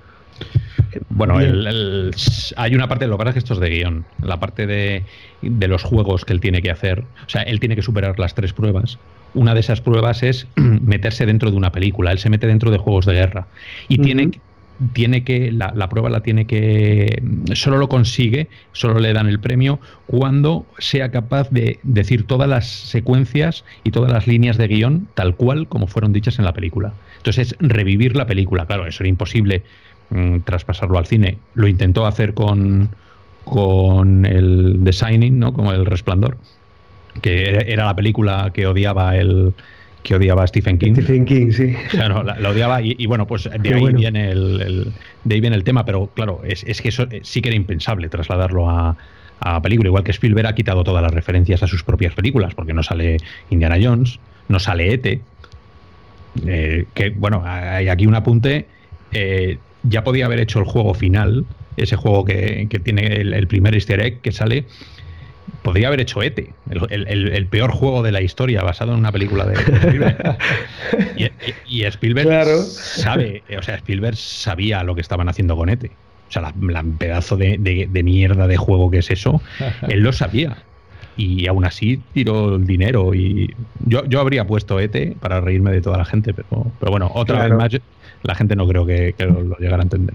[1.09, 4.67] Bueno, hay una parte, lo que pasa es que esto es de guion, la parte
[4.67, 5.05] de,
[5.41, 8.35] de los juegos que él tiene que hacer, o sea, él tiene que superar las
[8.35, 8.99] tres pruebas,
[9.35, 12.13] una de esas pruebas es meterse dentro de una película.
[12.13, 13.47] Él se mete dentro de juegos de guerra
[13.89, 14.31] y tiene,
[14.93, 17.23] tiene que, la, prueba la tiene que,
[17.55, 22.67] solo lo consigue, solo le dan el premio cuando sea capaz de decir todas las
[22.67, 26.93] secuencias y todas las líneas de guion tal cual como fueron dichas en la película.
[27.19, 28.67] Entonces es revivir la película.
[28.67, 29.63] Claro, eso era imposible
[30.11, 31.39] mm, traspasarlo al cine.
[31.55, 32.91] Lo intentó hacer con,
[33.45, 35.53] con el designing, ¿no?
[35.53, 36.37] Como el resplandor
[37.21, 39.53] que era la película que odiaba el
[40.03, 40.95] que odiaba Stephen King.
[40.95, 41.77] Stephen King, sí.
[41.91, 44.93] Claro, la, odiaba y, bueno, pues de ahí, viene el,
[45.23, 48.09] de ahí viene el tema, pero claro, es, es, que eso sí que era impensable
[48.09, 48.97] trasladarlo a,
[49.43, 52.55] a la película, igual que Spielberg ha quitado todas las referencias a sus propias películas,
[52.55, 53.19] porque no sale
[53.51, 55.21] Indiana Jones, no sale Ete.
[56.47, 58.67] Eh, que bueno, hay aquí un apunte.
[59.13, 61.45] Eh, ya podía haber hecho el juego final,
[61.77, 64.65] ese juego que, tiene el, primer easter egg que sale.
[65.63, 66.53] Podría haber hecho ETE,
[66.91, 70.39] el, peor juego de la historia basado en una película de, Spielberg.
[71.69, 75.93] y, Spielberg sabe, o sea, Spielberg sabía lo que estaban haciendo con ETE.
[76.29, 79.41] O sea, la, pedazo de, mierda de juego que es eso,
[79.89, 80.57] él lo sabía.
[81.17, 83.15] Y aún así tiró el dinero.
[83.15, 83.55] Y
[83.87, 87.47] yo, yo habría puesto ETE para reírme de toda la gente, pero, pero bueno, otra
[87.47, 87.71] vez más,
[88.23, 90.15] la gente no creo que, lo, llegara a entender.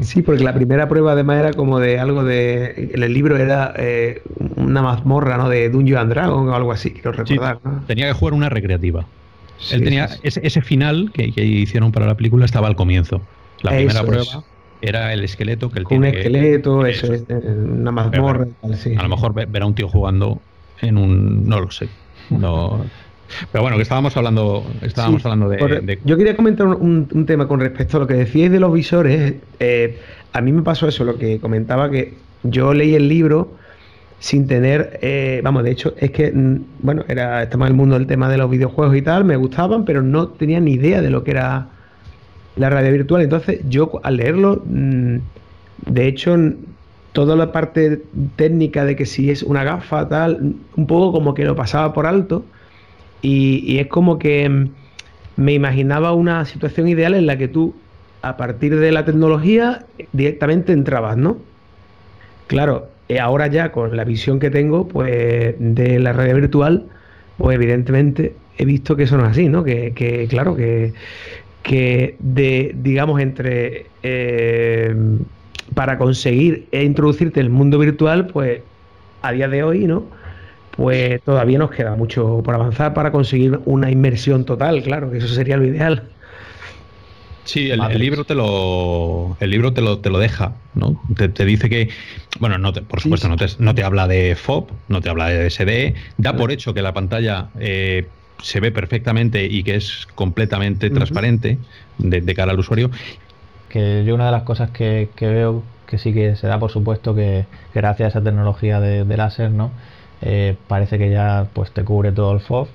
[0.00, 2.90] Sí, porque la primera prueba además era como de algo de.
[2.94, 4.22] En el libro era eh,
[4.56, 5.48] una mazmorra, ¿no?
[5.48, 7.58] De Dungeon and Dragon o algo así, quiero recordar.
[7.86, 9.06] Tenía que jugar una recreativa.
[9.70, 13.20] Él tenía ese, final que, hicieron para la película estaba al comienzo.
[13.62, 14.44] La primera prueba
[14.82, 16.10] era el esqueleto que él tiene.
[16.10, 18.46] Un esqueleto, eso, es, una mazmorra.
[18.62, 20.40] A lo mejor ver a un tío jugando
[20.80, 21.48] en un.
[21.48, 21.88] No lo sé.
[22.30, 22.84] No.
[23.52, 27.96] Pero bueno, que estábamos hablando, estábamos hablando de, Yo quería comentar un, tema con respecto
[27.96, 29.34] a lo que decíais de los visores.
[29.60, 29.98] Eh,
[30.32, 33.52] a mí me pasó eso, lo que comentaba que yo leí el libro
[34.18, 37.98] sin tener, eh, vamos, de hecho, es que, mm, bueno, era, estamos en el mundo
[37.98, 41.10] del tema de los videojuegos y tal, me gustaban, pero no tenía ni idea de
[41.10, 41.68] lo que era
[42.56, 43.22] la radio virtual.
[43.22, 45.16] Entonces yo al leerlo, mm,
[45.86, 46.36] de hecho,
[47.12, 48.02] toda la parte
[48.36, 52.06] técnica de que si es una gafa, tal, un poco como que lo pasaba por
[52.06, 52.44] alto.
[53.24, 54.68] Y, es como que mm,
[55.36, 57.74] me imaginaba una situación ideal en la que tú,
[58.20, 61.38] a partir de la tecnología, directamente entrabas, ¿no?
[62.46, 66.86] Claro, eh, ahora ya con la visión que tengo, pues, de la radio virtual,
[67.38, 69.64] pues evidentemente he visto que eso no es así, ¿no?
[69.64, 70.92] Que, que claro, que,
[71.62, 74.94] que de, digamos, entre eh,
[75.74, 78.60] para conseguir e introducirte en el mundo virtual, pues
[79.22, 80.04] a día de hoy, ¿no?
[80.76, 85.28] Pues todavía nos queda mucho por avanzar para conseguir una inmersión total, claro, que eso
[85.28, 86.08] sería lo ideal.
[87.44, 91.00] Sí, el, libro te lo el libro te lo, te lo deja, ¿no?
[91.14, 91.90] Te, dice que,
[92.40, 95.50] bueno, no por supuesto, No, te, no te habla de FOB, no te habla de
[95.50, 98.08] SDE, da por hecho que la pantalla eh,
[98.42, 101.58] se ve perfectamente y que es completamente transparente
[101.98, 102.90] de, cara al usuario.
[103.68, 107.14] Que yo una de las cosas que, veo que sí que se da por supuesto
[107.14, 107.44] que
[107.74, 109.70] gracias a esa tecnología de, láser, ¿no?
[110.26, 112.68] Eh, parece que ya pues te cubre todo el FOV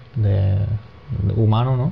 [1.35, 1.91] humano, ¿no?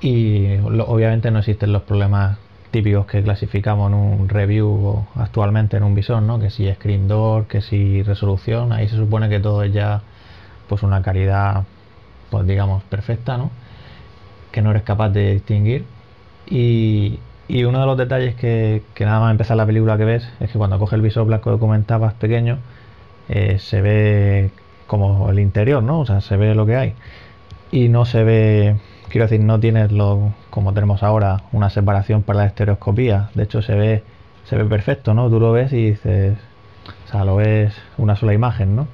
[0.00, 2.38] Y obviamente no existen los problemas
[2.70, 6.38] típicos que clasificamos en un review actualmente en un visor, ¿no?
[6.38, 10.02] Que si screen door, que si resolución, ahí se supone que todo es ya
[10.68, 11.64] pues una calidad
[12.30, 13.50] pues digamos, perfecta, ¿no?
[14.52, 15.84] Que no eres capaz de distinguir.
[16.48, 17.18] Y,
[17.64, 20.78] uno de los detalles que, nada más empezar la película que ves es que cuando
[20.78, 22.58] coge el visor blanco que comentabas pequeño,
[23.28, 24.50] eh, se ve
[24.86, 26.00] como el interior, ¿no?
[26.00, 26.94] O sea, se ve lo que hay.
[27.70, 28.76] Y no se ve,
[29.08, 33.30] quiero decir, no tienes lo, como tenemos ahora, una separación para la estereoscopía.
[33.34, 34.02] De hecho, se ve,
[34.44, 35.28] se ve perfecto, ¿no?
[35.30, 36.38] Tú lo ves y dices,
[37.06, 38.88] o sea, lo ves una sola imagen, ¿no?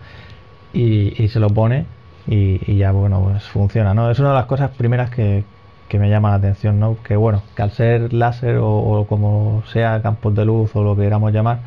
[0.73, 1.87] Y, y se lo pone
[2.27, 5.45] y, ya bueno pues funciona no es una de las cosas primeras que,
[5.93, 10.35] me llama la atención no que bueno que al ser láser o, como sea campos
[10.35, 11.59] de luz o lo que queramos llamar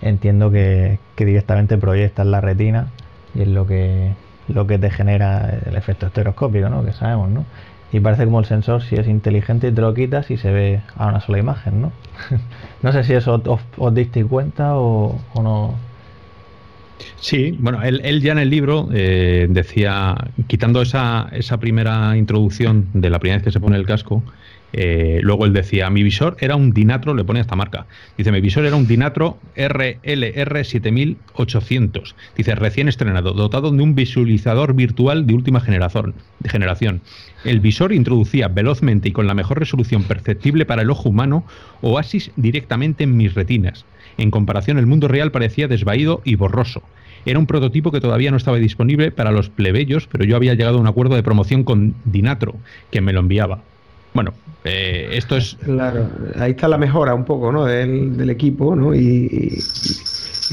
[0.00, 2.86] entiendo que, directamente proyecta en la retina
[3.34, 4.12] y es lo que
[4.48, 7.44] lo que te genera el efecto estereoscópico no que sabemos no
[7.92, 10.80] y parece como el sensor si es inteligente y te lo quitas y se ve
[10.96, 11.92] a una sola imagen no
[12.82, 15.74] no sé si eso os, os disteis cuenta o, o no.
[17.18, 20.14] Sí, bueno, él, ya en el libro eh, decía,
[20.46, 24.22] quitando esa, esa primera introducción de la primera vez que se pone el casco,
[24.72, 27.86] eh, luego él decía, mi visor era un Dinatro, le pone esta marca.
[28.16, 32.14] Dice, mi visor era un Dinatro RLR 7800.
[32.36, 36.14] Dice, recién estrenado, dotado de un visualizador virtual de última generación.
[36.44, 37.00] Generación.
[37.44, 41.44] El visor introducía velozmente y con la mejor resolución perceptible para el ojo humano
[41.80, 43.84] oasis directamente en mis retinas.
[44.18, 46.82] En comparación, el mundo real parecía desvaído y borroso.
[47.26, 50.78] Era un prototipo que todavía no estaba disponible para los plebeyos, pero yo había llegado
[50.78, 52.56] a un acuerdo de promoción con Dinatro,
[52.90, 53.62] que me lo enviaba.
[54.14, 54.32] Bueno,
[54.64, 55.56] eh, esto es...
[55.64, 56.08] Claro,
[56.38, 57.64] ahí está la mejora un poco, ¿no?
[57.64, 58.94] Del, equipo, ¿no?
[58.94, 59.58] Y,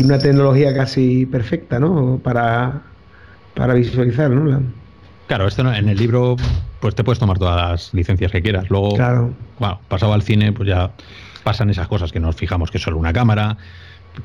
[0.03, 2.20] una tecnología casi perfecta, ¿no?
[2.24, 2.82] Para,
[3.55, 4.62] para visualizar, ¿no?
[5.28, 6.38] Claro, esto en el libro,
[6.80, 8.70] pues te puedes tomar todas las licencias que quieras.
[8.70, 9.34] Luego, claro.
[9.60, 10.91] bueno, pasado al cine, pues ya
[11.43, 13.58] pasan esas cosas que nos fijamos que es solo una cámara,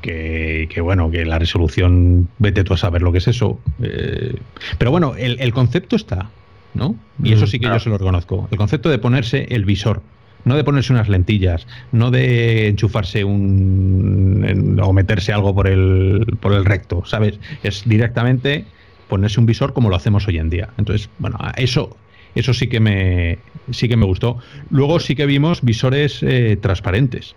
[0.01, 3.59] que, bueno, que la resolución, vete tú a saber lo que es eso.
[3.81, 4.35] Eh,
[4.77, 6.29] pero bueno, el, concepto está,
[6.73, 6.95] ¿no?
[7.23, 8.47] Y eso mm, sí que yo se lo reconozco.
[8.51, 10.01] El concepto de ponerse el visor
[10.45, 16.53] no de ponerse unas lentillas, no de enchufarse un o meterse algo por el, por
[16.53, 17.39] el recto, ¿sabes?
[17.63, 18.65] Es directamente
[19.07, 20.69] ponerse un visor como lo hacemos hoy en día.
[20.77, 21.95] Entonces, bueno, eso
[22.35, 23.37] eso sí que me
[23.71, 24.37] sí que me gustó.
[24.69, 27.35] Luego sí que vimos visores eh, transparentes.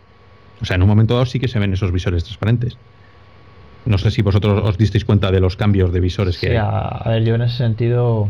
[0.60, 2.78] O sea, en un momento dado sí que se ven esos visores transparentes.
[3.84, 6.56] No sé si vosotros os disteis cuenta de los cambios de visores que hay.
[6.56, 8.28] A, ver, yo en ese sentido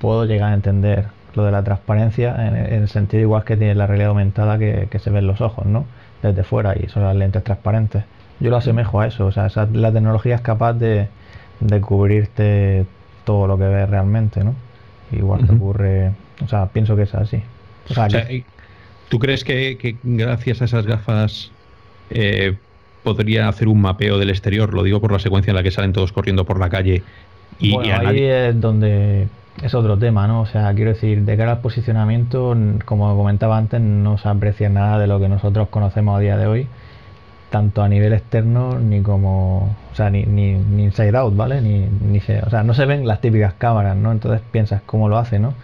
[0.00, 3.86] puedo llegar a entender lo de la transparencia en, el sentido igual que tiene la
[3.86, 5.84] realidad aumentada que, se ven los ojos, ¿no?
[6.22, 8.04] Desde fuera y son las lentes transparentes.
[8.40, 11.08] Yo lo asemejo a eso, o sea, la tecnología es capaz de,
[11.60, 12.86] de cubrirte
[13.24, 14.54] todo lo que ves realmente, ¿no?
[15.12, 17.42] Igual que ocurre, o sea, pienso que es así.
[17.90, 18.08] O sea,
[19.08, 21.50] ¿Tú crees que, gracias a esas gafas
[22.10, 22.56] eh,
[23.02, 24.72] podría hacer un mapeo del exterior?
[24.72, 27.02] Lo digo por la secuencia en la que salen todos corriendo por la calle.
[27.58, 29.26] Y, ahí es donde
[29.62, 30.42] es otro tema, ¿no?
[30.42, 34.98] O sea, quiero decir, de cara al posicionamiento, como comentaba antes, no se aprecia nada
[34.98, 36.66] de lo que nosotros conocemos a día de hoy,
[37.50, 40.52] tanto a nivel externo ni como, o sea, ni, ni,
[40.84, 41.60] inside out, ¿vale?
[41.60, 44.12] Ni, ni se, o sea, no se ven las típicas cámaras, ¿no?
[44.12, 45.54] Entonces piensas cómo lo hace, ¿no?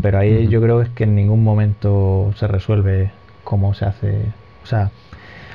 [0.00, 3.10] Pero ahí yo creo es que en ningún momento se resuelve
[3.44, 4.22] cómo se hace.
[4.62, 4.90] O sea,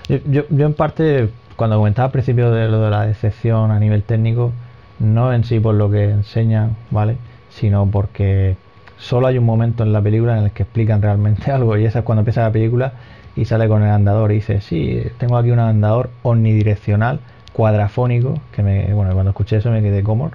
[0.07, 4.03] yo, yo, en parte, cuando comentaba al principio de lo de la decepción a nivel
[4.03, 4.51] técnico,
[4.99, 7.17] no en sí por lo que enseñan, ¿vale?
[7.52, 8.56] Sino porque
[8.97, 11.99] solo hay un momento en la película en el que explican realmente algo y esa
[11.99, 12.93] es cuando empieza la película
[13.36, 17.20] y sale con el andador y dice, sí, tengo aquí un andador omnidireccional
[17.54, 20.32] cuadrafónico, que me, bueno, cuando escuché eso me quedé como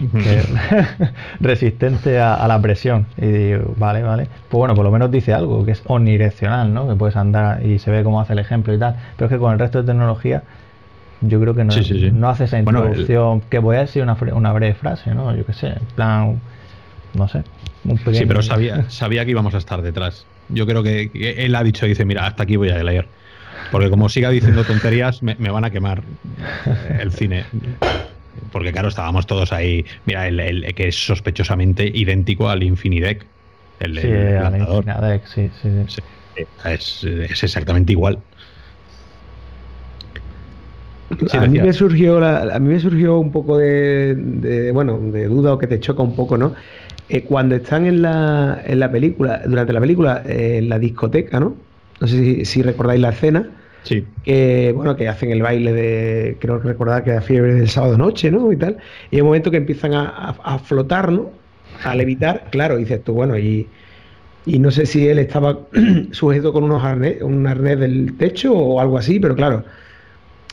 [1.40, 3.06] resistente a, la presión.
[3.16, 4.28] Y digo, vale, vale.
[4.48, 6.88] Pues bueno, por lo menos dice algo, que es omnidireccional, ¿no?
[6.88, 8.96] Que puedes andar y se ve cómo hace el ejemplo y tal.
[9.16, 10.42] Pero es que con el resto de tecnología,
[11.20, 11.74] yo creo que no,
[12.12, 15.34] no hace esa introducción, que voy a decir una, una breve frase, ¿no?
[15.36, 16.40] Yo qué sé, en plan,
[17.14, 17.42] no sé.
[18.12, 20.26] Sí, pero sabía, sabía que íbamos a estar detrás.
[20.48, 23.06] Yo creo que, él ha dicho, dice, mira, hasta aquí voy a leer.
[23.70, 26.02] Porque como siga diciendo tonterías, me, me van a quemar
[26.98, 27.44] el cine
[28.52, 29.84] porque claro, estábamos todos ahí.
[30.06, 33.24] Mira, el, que es sospechosamente idéntico al Infinidec.
[33.78, 36.02] El, sí, al sí, sí, sí.
[36.64, 38.18] Es, es, exactamente igual.
[41.32, 45.58] A, mí me surgió a mí me surgió un poco de, bueno de duda o
[45.58, 46.54] que te choca un poco no
[47.08, 51.40] eh, cuando están en la, en la película durante la película eh, en la discoteca
[51.40, 51.56] no
[52.00, 53.50] no sé si, si recordáis la escena
[53.82, 54.04] Sí.
[54.24, 58.30] Que, bueno, que hacen el baile de, creo recordar que la fiebre del sábado noche,
[58.30, 58.52] ¿no?
[58.52, 58.76] Y tal.
[59.10, 61.30] Y hay un momento que empiezan a, flotar, ¿no?
[61.82, 63.66] A levitar, claro, dices tú, bueno, y,
[64.44, 65.60] y no sé si él estaba
[66.10, 69.64] sujeto con unos arnés, un arnés del techo o algo así, pero claro,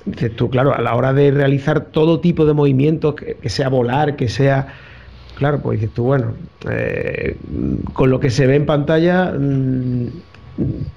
[0.08, 4.16] dices tú, claro, a la hora de realizar todo tipo de movimientos, que, sea volar,
[4.16, 4.68] que sea...
[5.36, 6.34] Claro, pues dices tú, bueno,
[6.68, 7.38] eh,
[7.94, 10.08] con lo que se ve en pantalla, mm,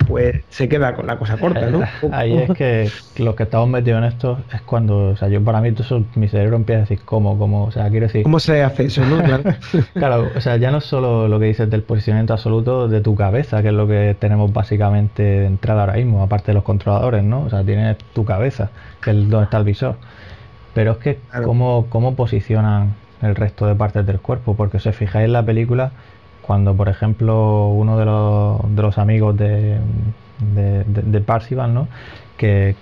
[0.07, 1.83] pues se queda con la cosa corta, ¿no?
[2.13, 2.91] Ahí es que
[3.23, 6.29] los que estamos metidos en esto es cuando, o sea, yo para mí todo mi
[6.29, 8.23] cerebro empieza a decir cómo, cómo, o sea, quiero decir...
[8.23, 9.21] ¿Cómo se hace eso, no?
[9.95, 10.29] Claro.
[10.35, 13.63] o sea, ya no es solo lo que dices del posicionamiento absoluto de tu cabeza,
[13.63, 17.43] que es lo que tenemos básicamente de entrada ahora mismo, aparte de los controladores, ¿no?
[17.43, 18.71] O sea, tienes tu cabeza,
[19.03, 19.97] que es donde está el visor.
[20.75, 24.97] Pero es que cómo, cómo posicionan el resto de partes del cuerpo, porque si os
[24.97, 25.93] fijáis en la película
[26.51, 29.79] cuando por ejemplo uno de los, de los amigos de,
[30.41, 31.87] de, de, Parcival, ¿no?
[32.37, 32.75] Que,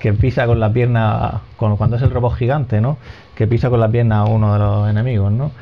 [0.00, 2.98] que, pisa con la pierna, cuando es el robot gigante, ¿no?
[3.36, 5.52] Que pisa con la pierna a uno de los enemigos, ¿no?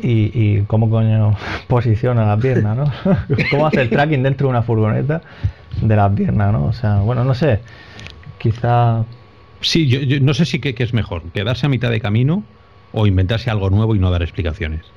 [0.00, 1.36] Y, y cómo coño
[1.68, 2.92] posiciona la pierna, ¿no?
[3.52, 5.22] cómo hace el tracking dentro de una furgoneta
[5.80, 6.64] de la pierna, ¿no?
[6.64, 7.60] O sea, bueno, no sé,
[8.38, 9.04] quizá...
[9.60, 12.42] Sí, yo, no sé si qué es mejor, quedarse a mitad de camino
[12.90, 14.93] o inventarse algo nuevo y no dar explicaciones.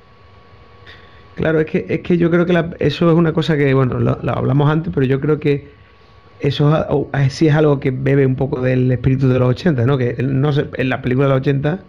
[1.37, 4.17] Claro, es que, es que yo creo que eso es una cosa que, bueno, lo,
[4.31, 5.67] hablamos antes, pero yo creo que
[6.39, 9.99] eso sí es algo que bebe un poco del espíritu de los 80, ¿no?
[9.99, 11.79] Que no en la película de los 80,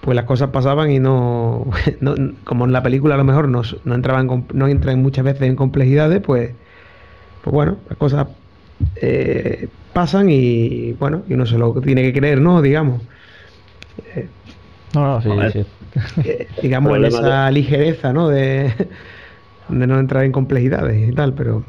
[0.00, 1.66] pues las cosas pasaban y no,
[2.44, 5.56] como en la película a lo mejor no, no entraban, no entran muchas veces en
[5.56, 6.52] complejidades, pues,
[7.42, 8.28] pues bueno, las cosas
[9.02, 12.62] eh, pasan y bueno, y uno se lo tiene que creer, ¿no?
[12.62, 13.02] Digamos.
[14.14, 14.28] Eh,
[14.94, 15.66] no, no, sí, sí.
[16.24, 18.28] Eh, digamos, en esa ligereza, ¿no?
[18.28, 18.72] De,
[19.68, 21.64] no entrar en complejidades y tal, pero...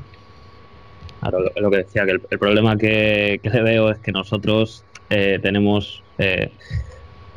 [1.19, 6.03] Claro, lo, que decía, que el, problema que, que, veo es que nosotros eh, tenemos...
[6.17, 6.51] Eh,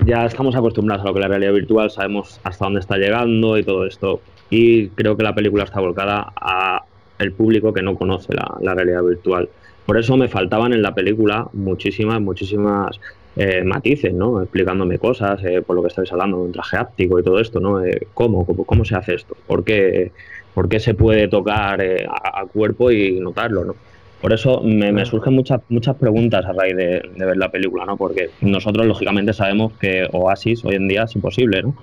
[0.04, 3.64] ya estamos acostumbrados a lo que la realidad virtual, sabemos hasta dónde está llegando y
[3.64, 4.20] todo esto.
[4.50, 6.84] Y creo que la película está volcada a
[7.18, 9.48] el público que no conoce la, la realidad virtual.
[9.86, 13.00] Por eso me faltaban en la película muchísimas, muchísimas
[13.36, 14.42] eh, matices, ¿no?
[14.42, 17.84] Explicándome cosas, eh, por lo que estáis hablando, un traje áptico y todo esto, ¿no?
[17.84, 19.36] Eh, ¿cómo, cómo, se hace esto?
[19.46, 20.12] ¿Por qué
[20.54, 23.74] por qué se puede tocar eh, a, cuerpo y notarlo, ¿no?
[24.20, 27.96] Por eso me, surgen muchas muchas preguntas a raíz de, ver la película, ¿no?
[27.96, 31.74] Porque nosotros lógicamente sabemos que Oasis hoy en día es imposible, ¿no?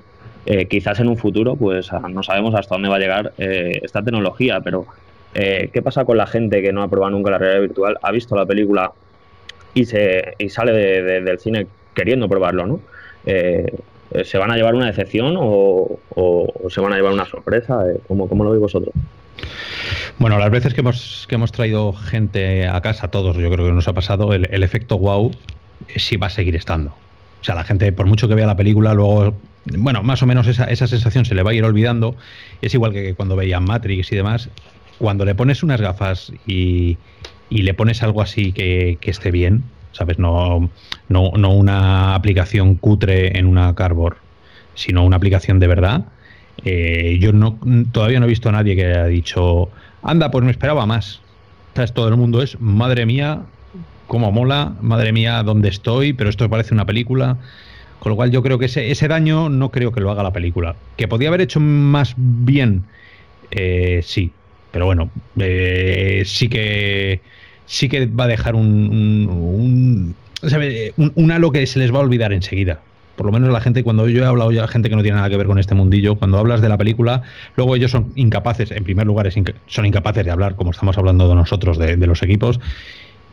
[0.46, 4.02] Eh, quizás en un futuro, pues no sabemos hasta dónde va a llegar eh, esta
[4.02, 4.86] tecnología, pero
[5.34, 8.36] ¿qué pasa con la gente que no ha probado nunca la realidad virtual, ha visto
[8.36, 8.92] la película
[9.74, 12.80] y se y sale del cine queriendo probarlo, ¿no?
[13.26, 16.00] ¿Se van a llevar una decepción o,
[16.70, 17.84] se van a llevar una sorpresa?
[18.08, 18.94] ¿Cómo, cómo lo veis vosotros?
[20.20, 23.72] Bueno, las veces que hemos, que hemos traído gente a casa, todos yo creo que
[23.72, 25.32] nos ha pasado, el, efecto wow
[25.96, 26.90] sí va a seguir estando.
[27.42, 29.34] O sea, la gente, por mucho que vea la película, luego,
[29.78, 32.16] bueno, más o menos esa, esa sensación se le va a ir olvidando.
[32.62, 34.50] Es igual que cuando veían Matrix y demás.
[34.98, 36.98] Cuando le pones unas gafas y,
[37.50, 40.20] y le pones algo así que, que esté bien, ¿sabes?
[40.20, 40.70] No,
[41.08, 44.18] no, no una aplicación cutre en una cardboard,
[44.76, 46.06] sino una aplicación de verdad.
[46.66, 47.58] Eh, yo no,
[47.92, 49.70] todavía no he visto a nadie que haya dicho,
[50.04, 51.22] anda, pues me esperaba más.
[51.76, 51.94] ¿Sabes?
[51.94, 53.44] Todo el mundo es, madre mía,
[54.08, 57.38] cómo mola, madre mía, dónde estoy, pero esto parece una película.
[58.00, 60.32] Con lo cual yo creo que ese, ese daño no creo que lo haga la
[60.32, 60.76] película.
[60.96, 62.84] Que podía haber hecho más bien,
[63.52, 64.32] eh, sí.
[64.72, 67.22] Pero bueno, eh, sí que
[67.70, 68.66] sí que va a dejar un,
[69.30, 70.16] un,
[71.16, 72.80] un, halo que se les va a olvidar enseguida.
[73.16, 75.30] Por lo menos la gente, cuando yo he hablado ya gente que no tiene nada
[75.30, 77.22] que ver con este mundillo, cuando hablas de la película,
[77.56, 79.30] luego ellos son incapaces, en primer lugar,
[79.68, 82.60] son incapaces de hablar, como estamos hablando de nosotros, de, los equipos,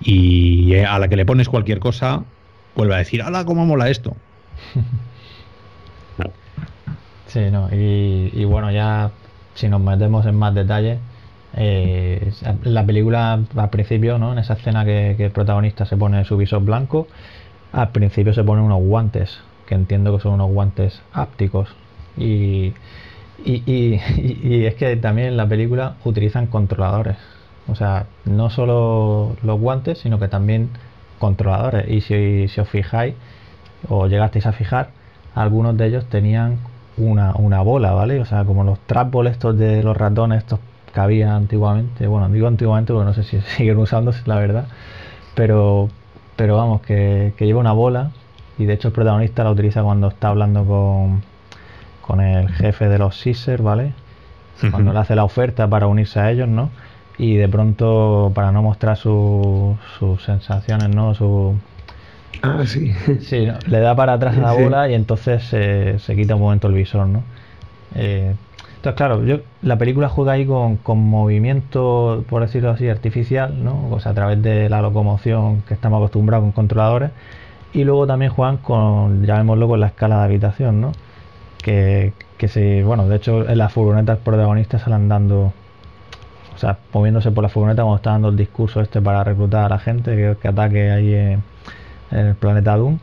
[0.02, 2.22] y eh, a la que le pones cualquier cosa,
[2.74, 4.16] vuelve a decir, ¡hala, cómo mola esto!
[7.28, 9.10] Sí, no, y, y bueno, ya
[9.54, 10.98] si nos metemos en más detalles,
[11.56, 12.32] eh,
[12.64, 14.32] la película al principio, ¿no?
[14.32, 17.08] En esa escena que, el protagonista se pone su visor blanco,
[17.72, 21.74] al principio se pone unos guantes, que entiendo que son unos guantes ápticos.
[22.18, 22.74] Y,
[23.44, 27.16] y, es que también en la película utilizan controladores.
[27.68, 30.70] O sea, no solo los guantes, sino que también
[31.18, 31.88] controladores.
[31.88, 33.14] Y si, os fijáis,
[33.88, 34.90] o llegasteis a fijar,
[35.34, 36.58] algunos de ellos tenían
[36.98, 38.20] una, una bola, ¿vale?
[38.20, 40.60] O sea, como los trapos estos de los ratones, estos
[40.96, 42.06] que había antiguamente.
[42.06, 44.66] Bueno, digo antiguamente porque no sé si siguen usándose, la verdad.
[45.34, 45.90] Pero,
[46.36, 48.12] pero vamos, que, lleva una bola
[48.58, 51.22] y de hecho el protagonista la utiliza cuando está hablando con,
[52.00, 53.92] con el jefe de los Caesar, ¿vale?
[54.70, 56.70] Cuando le hace la oferta para unirse a ellos, ¿no?
[57.18, 59.76] Y de pronto, para no mostrar sus
[60.24, 61.14] sensaciones, ¿no?
[61.14, 61.56] Su,
[62.40, 62.94] ah, sí.
[63.20, 66.68] Sí, le da para atrás a la bola y entonces se, se quita un momento
[66.68, 67.22] el visor, ¿no?
[67.94, 68.34] Eh,
[68.94, 73.88] claro, yo, la película juega ahí con, movimiento, por decirlo así, artificial, ¿no?
[73.90, 77.10] O sea, a través de la locomoción que estamos acostumbrados con controladores.
[77.72, 80.92] Y luego también juegan con, llamémoslo, con la escala de habitación, ¿no?
[81.62, 85.52] Que, que se, bueno, de hecho en las furgonetas protagonistas salen dando,
[86.54, 89.68] o sea, moviéndose por la furgoneta cuando está dando el discurso este para reclutar a
[89.68, 91.42] la gente que, que ataque ahí en,
[92.10, 92.98] el planeta Doom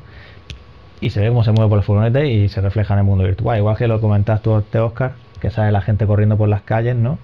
[1.01, 3.25] y se ve cómo se mueve por la furgoneta y se refleja en el mundo
[3.25, 3.57] virtual.
[3.57, 5.13] Igual que lo comentas tú, Oscar,
[5.43, 7.19] que sale la gente corriendo por las calles, ¿no?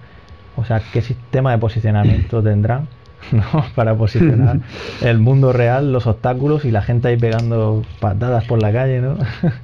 [0.54, 2.86] O sea, ¿qué sistema de posicionamiento tendrán?
[3.32, 3.64] ¿no?
[3.74, 4.60] Para posicionar
[5.02, 9.16] el mundo real, los obstáculos y la gente ahí pegando patadas por la calle, ¿no?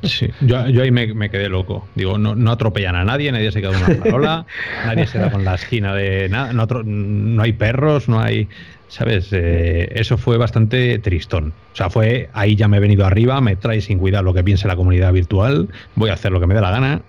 [0.02, 1.86] Sí, yo, ahí me, quedé loco.
[1.94, 4.46] Digo, no, no atropellan a nadie, nadie se queda en una parola,
[4.86, 8.48] nadie se da con la esquina de nada, no, no hay perros, no hay.
[8.88, 9.30] ¿Sabes?
[9.32, 11.52] Eh, eso fue bastante tristón.
[11.72, 14.44] O sea, fue ahí ya me he venido arriba, me trae sin cuidar lo que
[14.44, 17.02] piense la comunidad virtual, voy a hacer lo que me dé la gana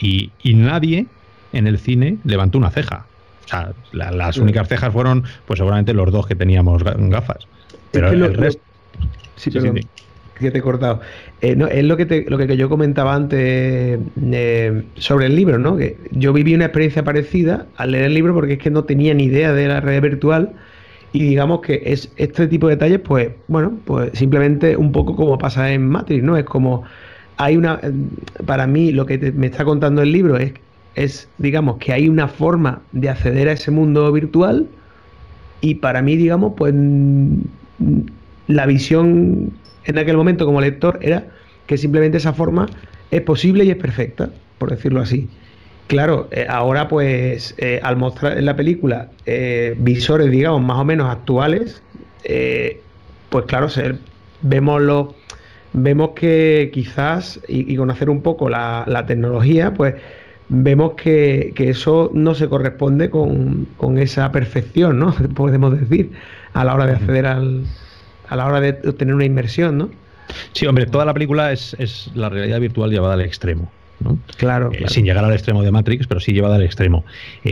[0.00, 1.06] y, nadie
[1.52, 3.06] en el cine levantó una ceja.
[3.44, 7.46] O sea, las únicas cejas fueron, pues seguramente los dos que teníamos gafas.
[7.90, 8.62] Pero el resto.
[9.36, 9.74] Sí, pero
[10.40, 11.00] que te he cortado.
[11.40, 13.98] Eh, no, es lo que, lo que yo comentaba antes
[14.32, 15.76] eh, sobre el libro, ¿no?
[15.76, 19.14] Que yo viví una experiencia parecida al leer el libro porque es que no tenía
[19.14, 20.52] ni idea de la red virtual
[21.12, 25.38] y digamos que es este tipo de detalles, pues, bueno, pues simplemente un poco como
[25.38, 26.36] pasa en Matrix, ¿no?
[26.36, 26.84] Es como
[27.40, 27.80] hay una,
[28.44, 30.52] para mí lo que me está contando el libro es,
[30.94, 34.68] es, digamos, que hay una forma de acceder a ese mundo virtual
[35.62, 36.74] y para mí, digamos, pues
[38.46, 39.52] la visión
[39.84, 41.28] en aquel momento como lector era
[41.66, 42.68] que simplemente esa forma
[43.10, 44.28] es posible y es perfecta,
[44.58, 45.26] por decirlo así.
[45.86, 50.84] Claro, eh, ahora pues eh, al mostrar en la película eh, visores, digamos, más o
[50.84, 51.82] menos actuales,
[53.30, 53.68] pues claro,
[54.42, 55.06] vemos los
[55.72, 59.94] vemos que quizás, y, conocer un poco la, tecnología, pues
[60.48, 63.68] vemos que, eso no se corresponde con,
[63.98, 65.14] esa perfección, ¿no?
[65.34, 66.10] Podemos decir,
[66.52, 67.64] a la hora de acceder al,
[68.28, 69.90] a la hora de obtener una inmersión, ¿no?
[70.52, 73.70] Sí, hombre, toda la película es, es la realidad virtual llevada al extremo.
[74.36, 77.04] Claro, Sin llegar al extremo de Matrix, pero sí llevada al extremo.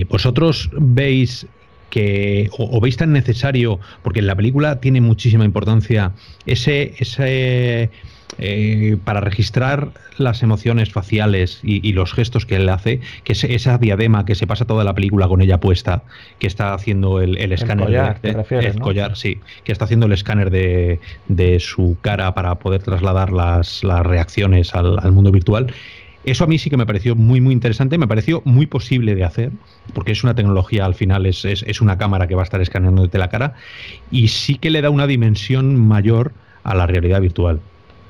[0.09, 1.47] ¿Vosotros veis
[1.91, 6.13] que o, veis tan necesario, porque en la película tiene muchísima importancia
[6.47, 7.91] ese, ese
[8.39, 13.79] eh, para registrar las emociones faciales y, los gestos que él hace, que es esa
[13.79, 16.03] diadema que se pasa toda la película con ella puesta,
[16.39, 21.01] que está haciendo el, escáner collar, de, collar, sí, que está haciendo el escáner de,
[21.29, 25.73] de, su cara para poder trasladar las, las reacciones al, al mundo virtual.
[26.31, 29.25] Eso a mí sí que me pareció muy, muy interesante, me pareció muy posible de
[29.25, 29.51] hacer,
[29.95, 33.17] porque es una tecnología, al final es, es, una cámara que va a estar escaneándote
[33.17, 33.55] la cara,
[34.11, 36.33] y sí que le da una dimensión mayor
[36.65, 37.61] a la realidad virtual.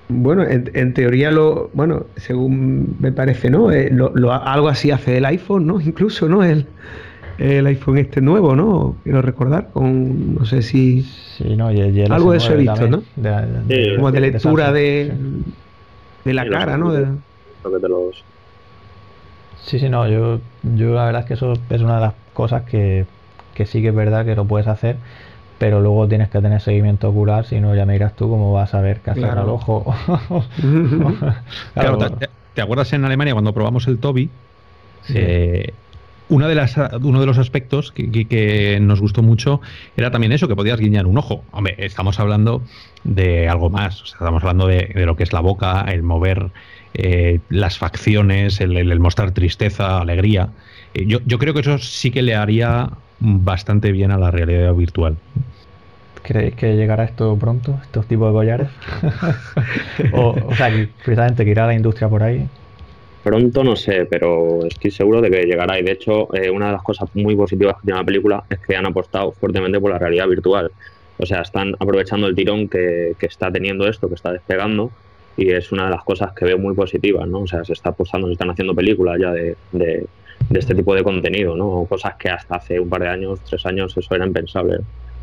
[0.08, 3.70] Bueno, en, teoría lo, bueno, según me parece, ¿no?
[3.70, 5.80] Eh, lo, algo así hace el iPhone, ¿no?
[5.80, 6.42] Incluso, ¿no?
[6.42, 6.66] El,
[7.38, 8.96] el iPhone este nuevo, ¿no?
[9.04, 11.02] Quiero recordar, con, no sé si...
[11.02, 13.02] Sí, no, algo de eso he visto, ¿no?
[13.96, 15.12] Como de lectura de,
[16.24, 16.92] de, la cara, ¿no?
[17.68, 18.24] Los...
[19.64, 22.62] Sí, sí, no, yo, yo la verdad es que eso es una de las cosas
[22.62, 23.04] que,
[23.54, 24.96] que sí que es verdad que lo puedes hacer,
[25.58, 28.74] pero luego tienes que tener seguimiento ocular, si no ya me dirás tú cómo vas
[28.74, 29.84] a ver qué hacer al ojo.
[31.74, 31.98] claro,
[32.54, 34.30] ¿te, acuerdas en Alemania cuando probamos el Toby?
[35.14, 35.72] Eh,
[36.28, 39.60] una de las, uno de los aspectos que, que, nos gustó mucho
[39.96, 41.42] era también eso, que podías guiñar un ojo.
[41.50, 42.62] Hombre, estamos hablando
[43.04, 46.50] de algo más, estamos hablando de, de, lo que es la boca, el mover
[46.94, 50.48] eh, las facciones, el, mostrar tristeza, alegría.
[50.94, 54.72] Eh, yo, yo creo que eso sí que le haría bastante bien a la realidad
[54.74, 55.16] virtual.
[56.22, 58.68] ¿Creéis que llegará esto pronto, estos tipos de collares?
[60.12, 60.70] o, o, sea,
[61.04, 62.46] precisamente que irá la industria por ahí.
[63.22, 65.78] Pronto no sé, pero estoy seguro de que llegará.
[65.78, 68.58] Y de hecho, eh, una de las cosas muy positivas que tiene la película es
[68.58, 70.70] que han apostado fuertemente por la realidad virtual.
[71.18, 74.90] O sea, están aprovechando el tirón que, que está teniendo esto, que está despegando,
[75.38, 77.42] y es una de las cosas que veo muy positivas, ¿no?
[77.42, 80.04] O sea, se está apostando, se están haciendo películas ya de, de,
[80.50, 81.86] este tipo de contenido, ¿no?
[81.88, 84.78] Cosas que hasta hace un par de años, tres años, eso era impensable.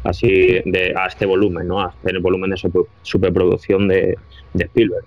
[0.06, 1.82] Así de, a este volumen, ¿no?
[1.82, 4.18] A el volumen de superproducción de,
[4.54, 5.04] de Spielberg.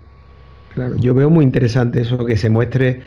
[0.75, 3.01] Claro, yo veo muy interesante eso que se muestre,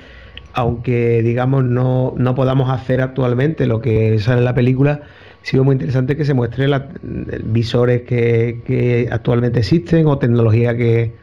[0.54, 5.02] aunque digamos no, no podamos hacer actualmente lo que sale en la película,
[5.42, 6.88] sí veo muy interesante que se muestre la,
[7.44, 11.21] visores que, que actualmente existen o tecnología que,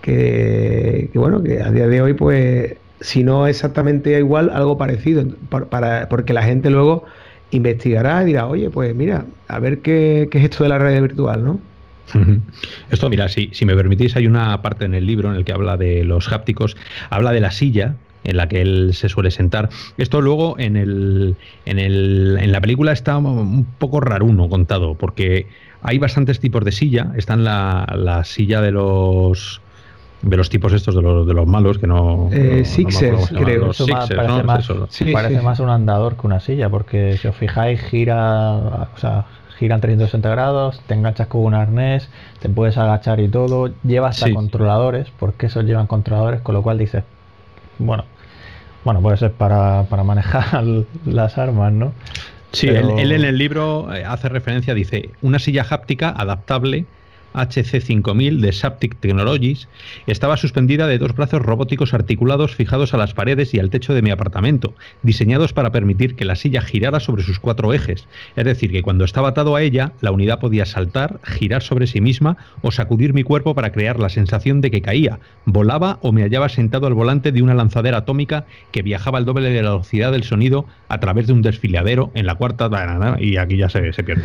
[0.00, 6.08] que, bueno, que a día de hoy, pues, si no exactamente igual, algo parecido, para,
[6.08, 7.04] porque la gente luego
[7.50, 11.44] investigará y dirá, oye, pues mira, a ver qué, es esto de la red virtual,
[11.44, 11.60] ¿no?
[12.90, 15.52] Esto, mira, si, si me permitís, hay una parte en el libro en el que
[15.52, 16.76] habla de los hápticos,
[17.08, 17.94] habla de la silla,
[18.24, 19.70] en la que él se suele sentar.
[19.96, 21.36] Esto luego en, el,
[21.66, 25.46] en, el, en la película está un poco raruno contado, porque
[25.82, 27.12] hay bastantes tipos de silla.
[27.16, 29.60] Está en la, la silla de los
[30.22, 34.42] de los tipos estos de los, de los malos que no, eh, Sixers creo parece,
[34.42, 34.68] más,
[35.12, 38.54] parece más, un andador que una silla porque si os fijáis gira
[38.94, 39.26] o sea
[39.58, 42.10] giran 360 grados te enganchas con un arnés
[42.40, 46.76] te puedes agachar y todo lleva hasta controladores porque esos llevan controladores con lo cual
[46.76, 47.02] dices
[47.78, 48.04] bueno
[48.84, 50.64] bueno puede ser para, para manejar
[51.06, 51.92] las armas no
[52.52, 56.84] sí él, él en el libro eh, hace referencia dice una silla háptica adaptable
[57.34, 59.68] HC5000 de Saptic Technologies
[60.06, 64.02] estaba suspendida de dos brazos robóticos articulados fijados a las paredes y al techo de
[64.02, 68.06] mi apartamento, diseñados para permitir que la silla girara sobre sus cuatro ejes.
[68.36, 72.00] Es decir, que cuando estaba atado a ella, la unidad podía saltar, girar sobre sí
[72.00, 76.22] misma o sacudir mi cuerpo para crear la sensación de que caía, volaba o me
[76.22, 80.12] hallaba sentado al volante de una lanzadera atómica que viajaba al doble de la velocidad
[80.12, 82.70] del sonido a través de un desfiladero en la cuarta
[83.18, 84.24] y aquí ya se, se pierde.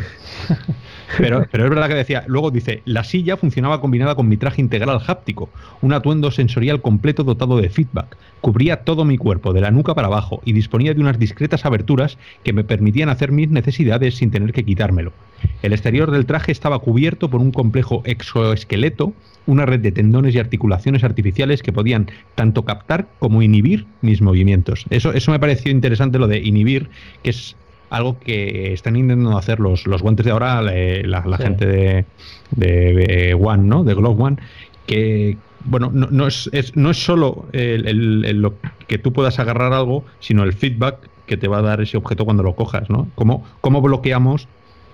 [1.17, 4.61] Pero, pero es verdad que decía, luego dice, la silla funcionaba combinada con mi traje
[4.61, 5.49] integral háptico,
[5.81, 8.17] un atuendo sensorial completo dotado de feedback.
[8.41, 12.17] Cubría todo mi cuerpo, de la nuca para abajo, y disponía de unas discretas aberturas
[12.43, 15.13] que me permitían hacer mis necesidades sin tener que quitármelo.
[15.61, 19.13] El exterior del traje estaba cubierto por un complejo exoesqueleto,
[19.45, 24.85] una red de tendones y articulaciones artificiales que podían tanto captar como inhibir mis movimientos.
[24.89, 26.89] Eso, eso me pareció interesante lo de inhibir,
[27.23, 27.55] que es
[27.95, 32.05] algo que están intentando hacer los, los guantes de ahora, la, gente de,
[32.51, 33.83] de, One, ¿no?
[33.83, 34.37] De Glove One,
[34.85, 38.55] que, bueno, no, no es, no es solo el, lo
[38.87, 42.25] que tú puedas agarrar algo, sino el feedback que te va a dar ese objeto
[42.25, 43.07] cuando lo cojas, ¿no?
[43.15, 44.47] ¿Cómo, cómo bloqueamos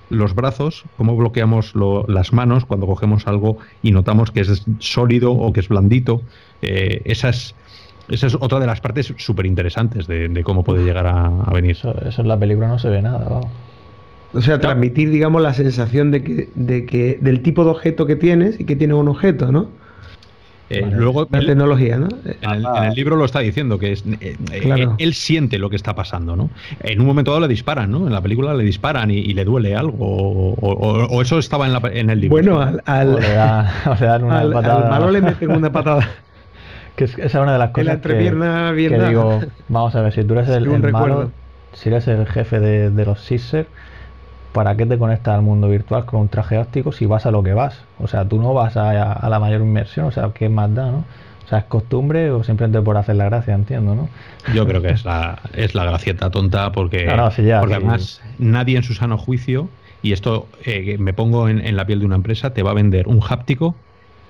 [0.10, 1.74] los brazos, cómo bloqueamos
[2.08, 6.22] las manos cuando cogemos algo y notamos que es sólido o que es blandito?
[6.62, 7.56] Eh, esas
[8.12, 11.72] esa es otra de las partes súper interesantes de, cómo puede llegar a, venir.
[11.72, 13.42] Eso, en la película no se ve nada,
[14.34, 18.16] O sea, transmitir, digamos, la sensación de que, de que del tipo de objeto que
[18.16, 19.68] tienes y que tiene un objeto, ¿no?
[20.70, 22.08] Eh, luego, la tecnología, ¿no?
[22.24, 25.96] En el, libro lo está diciendo, que es, eh, eh, él, siente lo que está
[25.96, 26.50] pasando, ¿no?
[26.80, 28.08] En un momento dado le disparan, ¿no?
[28.08, 32.10] En la película le disparan y, le duele algo, o, eso estaba en, la, en,
[32.10, 32.36] el libro.
[32.36, 33.16] Bueno, al, al,
[34.00, 34.84] le dan una patada.
[34.84, 36.08] al malo le meten una patada.
[36.96, 40.34] Que esa es una de las cosas que, que, digo, vamos a ver, si tú
[40.34, 41.32] eres el, el malo,
[41.74, 43.66] si eres el jefe de, de los Caesar
[44.52, 47.44] ¿para qué te conectas al mundo virtual con un traje óptico si vas a lo
[47.44, 47.82] que vas?
[48.00, 51.06] O sea, tú no vas a, la mayor inmersión, o sea, ¿qué más da, no?
[51.46, 54.10] O sea, ¿es costumbre o simplemente por hacer la gracia, entiendo, no?
[54.54, 57.12] Yo creo que es la, es la gracieta tonta porque,
[57.60, 59.70] porque además nadie en su sano juicio,
[60.02, 63.08] y esto eh, me pongo en, la piel de una empresa, te va a vender
[63.08, 63.76] un háptico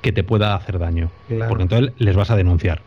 [0.02, 1.10] que te pueda hacer daño.
[1.48, 2.82] Porque entonces les vas a denunciar.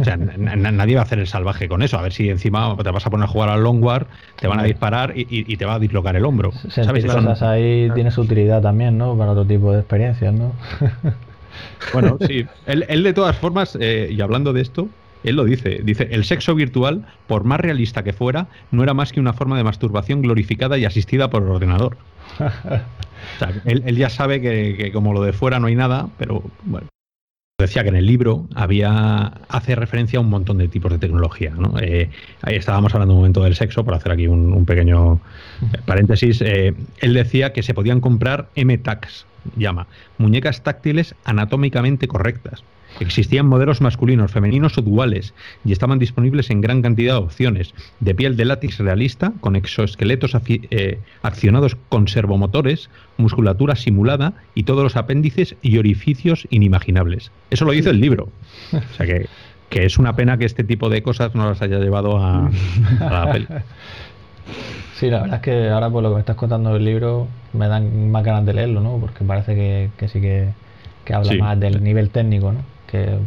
[0.00, 1.98] O sea, nadie va a hacer el salvaje con eso.
[1.98, 4.06] A ver si encima te vas a poner a jugar al long war,
[4.38, 6.52] te van a disparar y, te va a dislocar el hombro.
[6.68, 7.04] ¿Sabes?
[7.04, 9.16] Cosas ahí tiene su utilidad también, ¿no?
[9.16, 10.52] Para otro tipo de experiencias, ¿no?
[11.92, 12.46] bueno, sí.
[12.66, 14.88] Él, de todas formas, eh, y hablando de esto,
[15.24, 19.12] él lo dice, dice, el sexo virtual, por más realista que fuera, no era más
[19.12, 21.96] que una forma de masturbación glorificada y asistida por el ordenador.
[23.64, 26.88] Él, ya sabe que, como lo de fuera no hay nada, pero bueno,
[27.58, 31.52] decía que en el libro había hace referencia a un montón de tipos de tecnología.
[31.80, 32.10] Eh,
[32.42, 35.20] ahí estábamos hablando un momento del sexo, por hacer aquí un, pequeño
[35.86, 36.40] paréntesis.
[36.42, 39.26] Eh, él decía que se podían comprar M-Tax,
[39.56, 39.86] llama,
[40.18, 42.64] muñecas táctiles anatómicamente correctas.
[43.00, 45.34] Existían modelos masculinos, femeninos o duales
[45.64, 50.36] y estaban disponibles en gran cantidad de opciones, de piel de látex realista, con exoesqueletos
[50.48, 57.30] eh, accionados con servomotores, musculatura simulada y todos los apéndices y orificios inimaginables.
[57.50, 58.28] Eso lo dice el libro.
[58.72, 59.28] O sea que,
[59.70, 62.50] es una pena que este tipo de cosas no las haya llevado a,
[63.00, 63.46] la peli.
[64.94, 67.66] Sí, la verdad es que ahora por lo que me estás contando del libro me
[67.66, 68.98] dan más ganas de leerlo, ¿no?
[68.98, 70.52] Porque parece que, sí que,
[71.12, 72.60] habla más del nivel técnico, ¿no?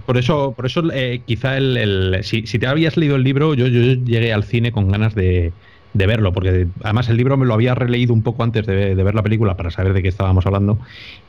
[0.05, 4.32] Por eso, por eso eh, quizá el, si, te habías leído el libro, yo, llegué
[4.32, 5.53] al cine con ganas de,
[5.93, 9.24] verlo, porque además el libro me lo había releído un poco antes de, ver la
[9.24, 10.78] película para saber de qué estábamos hablando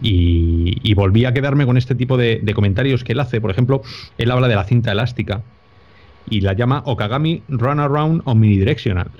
[0.03, 3.41] y, volví a quedarme con este tipo de, de, comentarios que él hace.
[3.41, 3.82] Por ejemplo,
[4.18, 5.43] él habla de la cinta elástica
[6.28, 9.11] y la llama Okagami Run Around Omnidirectional.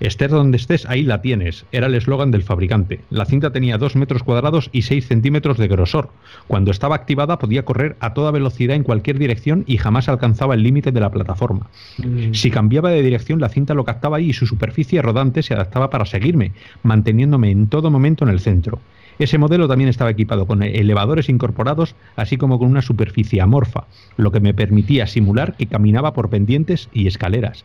[0.00, 1.64] Estés donde estés, ahí la tienes.
[1.72, 3.00] Era el eslogan del fabricante.
[3.10, 6.10] La cinta tenía 2 metros cuadrados y 6 centímetros de grosor.
[6.46, 10.62] Cuando estaba activada podía correr a toda velocidad en cualquier dirección y jamás alcanzaba el
[10.62, 11.66] límite de la plataforma.
[11.98, 12.32] Mm.
[12.32, 15.90] Si cambiaba de dirección, la cinta lo captaba ahí y su superficie rodante se adaptaba
[15.90, 18.78] para seguirme, manteniéndome en todo momento en el centro.
[19.18, 23.84] Ese modelo también estaba equipado con elevadores incorporados, así como con una superficie amorfa,
[24.16, 27.64] lo que me permitía simular que caminaba por pendientes y escaleras.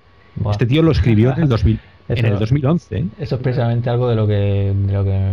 [0.50, 1.80] Este tío lo escribió en el 2000.
[2.10, 2.98] En el 2011.
[2.98, 3.06] ¿eh?
[3.20, 5.32] Eso es precisamente algo de lo que, de lo que,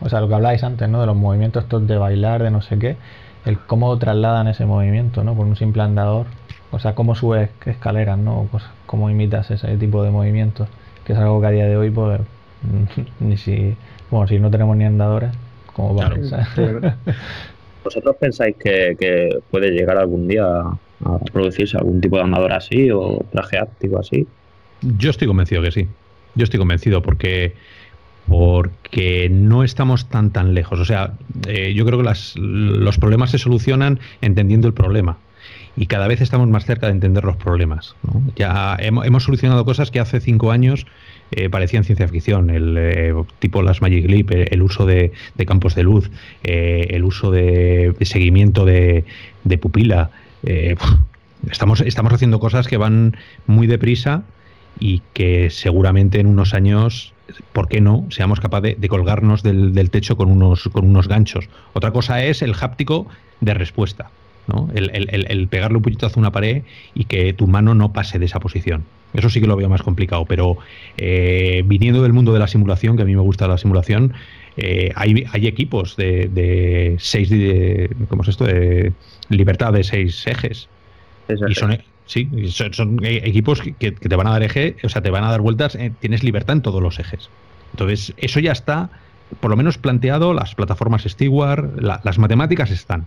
[0.00, 1.00] o sea, lo que habláis antes, ¿no?
[1.00, 2.96] De los movimientos estos de bailar, de no sé qué,
[3.44, 5.34] el cómo trasladan ese movimiento, ¿no?
[5.34, 6.26] Por un simple andador,
[6.70, 8.48] o sea, cómo subes escaleras, ¿no?
[8.50, 10.68] Pues, cómo imitas ese tipo de movimientos,
[11.04, 12.20] que es algo que a día de hoy, pues,
[13.20, 13.76] ni si,
[14.10, 15.30] bueno, si no tenemos ni andadores,
[15.74, 16.10] ¿cómo va?
[17.84, 22.90] ¿Vosotros pensáis que, que puede llegar algún día a producirse algún tipo de andador así
[22.90, 24.26] o traje áptico así?
[24.82, 25.88] Yo estoy convencido que sí.
[26.38, 27.54] Yo estoy convencido porque
[28.28, 30.78] porque no estamos tan tan lejos.
[30.78, 31.14] O sea,
[31.46, 35.18] eh, yo creo que los problemas se solucionan entendiendo el problema.
[35.76, 37.94] Y cada vez estamos más cerca de entender los problemas.
[38.36, 40.86] Ya hemos, solucionado cosas que hace cinco años
[41.30, 45.12] eh, parecían ciencia ficción, el eh, tipo las Magic Leap, el, uso de,
[45.46, 46.10] campos de luz,
[46.42, 49.04] el uso de, seguimiento de,
[49.44, 50.10] de pupila.
[51.50, 53.16] estamos, estamos haciendo cosas que van
[53.46, 54.24] muy deprisa
[54.78, 57.12] y que seguramente en unos años,
[57.52, 61.48] ¿por qué no?, seamos capaces de, colgarnos del, techo con unos, con unos ganchos.
[61.72, 63.06] Otra cosa es el háptico
[63.40, 64.10] de respuesta,
[64.46, 64.68] ¿no?
[64.74, 66.62] el, pegarle un puñetazo a una pared
[66.94, 68.84] y que tu mano no pase de esa posición.
[69.14, 70.58] Eso sí que lo veo más complicado, pero
[70.98, 74.12] eh, viniendo del mundo de la simulación, que a mí me gusta la simulación,
[74.58, 78.92] eh, hay, hay, equipos de, de seis, de, ¿cómo es esto?, de
[79.30, 80.68] libertad de seis ejes.
[81.48, 81.78] Y son,
[82.08, 82.26] Sí,
[82.72, 85.42] son, e, equipos que, te van a dar eje, o sea, te van a dar
[85.42, 87.28] vueltas, eh, tienes libertad en todos los ejes.
[87.72, 88.88] Entonces, eso ya está,
[89.40, 93.06] por lo menos planteado, las plataformas Steward, las matemáticas están.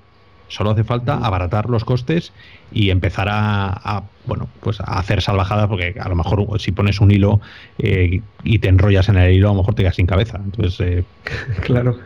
[0.49, 2.31] Solo hace falta abaratar los costes
[2.71, 7.09] y empezar a, bueno, pues a hacer salvajadas, porque a lo mejor si pones un
[7.09, 7.41] hilo
[7.79, 10.39] eh, y te enrollas en el hilo, a lo mejor te quedas sin cabeza.
[10.43, 11.03] Entonces, eh,
[11.61, 11.97] claro,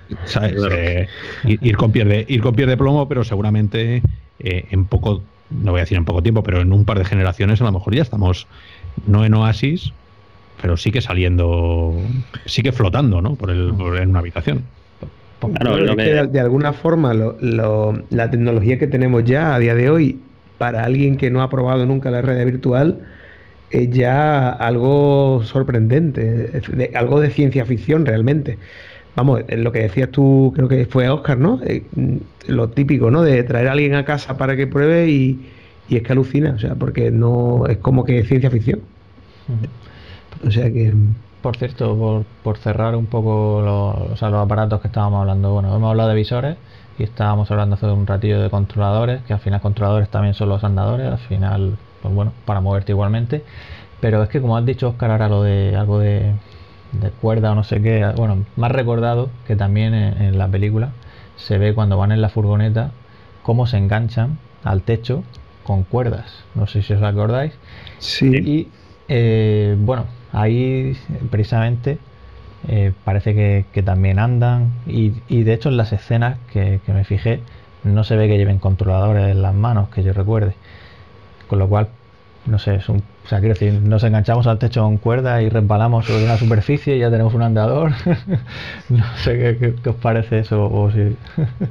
[1.43, 4.01] ir, con pierde, ir con pierde plomo, pero seguramente
[4.39, 7.61] en poco no voy a decir en poco tiempo, pero en un par de generaciones
[7.61, 8.47] a lo mejor ya estamos,
[9.07, 9.93] no en oasis,
[10.61, 11.93] pero sí que saliendo,
[12.45, 13.35] sí que flotando, ¿no?
[13.35, 14.63] Por, el, en una habitación.
[15.41, 20.19] de, alguna forma la tecnología que tenemos ya a día de hoy
[20.57, 22.99] para alguien que no ha probado nunca la red virtual
[23.71, 26.61] es ya algo sorprendente,
[26.95, 28.57] algo de ciencia ficción realmente.
[29.15, 31.59] Vamos, lo que decías tú, creo que fue Oscar, ¿no?
[31.63, 31.83] Eh,
[32.47, 33.21] lo típico, ¿no?
[33.21, 35.49] De traer a alguien a casa para que pruebe y,
[35.87, 38.81] y es que alucina, o sea, porque no es como que ciencia ficción.
[40.45, 40.93] O sea que.
[41.41, 45.91] Por cierto, por, por cerrar un poco los, los aparatos que estábamos hablando, bueno, hemos
[45.91, 46.57] hablado de visores
[46.97, 50.63] y estábamos hablando hace un ratillo de controladores, que al final controladores también son los
[50.63, 53.43] andadores, al final, pues bueno, para moverte igualmente.
[54.01, 56.33] Pero es que como has dicho Oscar ahora lo de algo de,
[57.21, 60.91] cuerda o no sé qué, bueno, más recordado que también en, la película
[61.37, 62.91] se ve cuando van en la furgoneta
[63.43, 65.23] cómo se enganchan al techo
[65.63, 66.43] con cuerdas.
[66.53, 67.53] No sé si os acordáis.
[67.99, 68.27] Sí.
[68.27, 68.67] Y
[69.07, 70.97] eh, bueno, ahí
[71.29, 71.97] precisamente
[72.67, 73.35] eh, parece
[73.71, 74.73] que, también andan.
[74.87, 75.11] Y,
[75.43, 77.41] de hecho, en las escenas que, me fijé,
[77.83, 80.55] no se ve que lleven controladores en las manos, que yo recuerde.
[81.47, 81.89] Con lo cual,
[82.45, 85.49] no sé, es un, o sea, quiero decir, nos enganchamos al techo con cuerda y
[85.49, 87.91] resbalamos sobre una superficie y ya tenemos un andador.
[88.89, 91.15] no sé qué, os parece eso o si...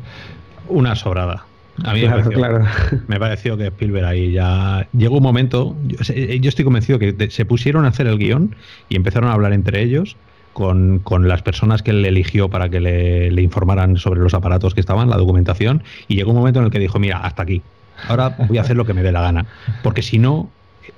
[0.69, 1.45] una sobrada.
[1.85, 2.03] A mí
[3.09, 7.85] me, pareció, que Spielberg ahí ya llegó un momento, yo, estoy convencido que se pusieron
[7.85, 8.57] a hacer el guion
[8.89, 10.17] y empezaron a hablar entre ellos
[10.53, 15.11] con, las personas que él eligió para que le, informaran sobre los aparatos que estaban,
[15.11, 17.63] la documentación, y llegó un momento en el que dijo, mira, hasta aquí,
[18.09, 19.47] ahora voy a hacer lo que me dé la gana,
[19.83, 20.51] porque si no,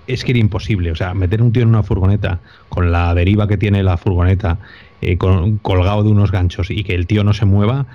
[0.07, 3.49] es que era imposible, o sea, meter un tío en una furgoneta con la deriva
[3.49, 4.59] que tiene la furgoneta,
[5.03, 7.87] eh, colgado de unos ganchos y que el tío no se mueva,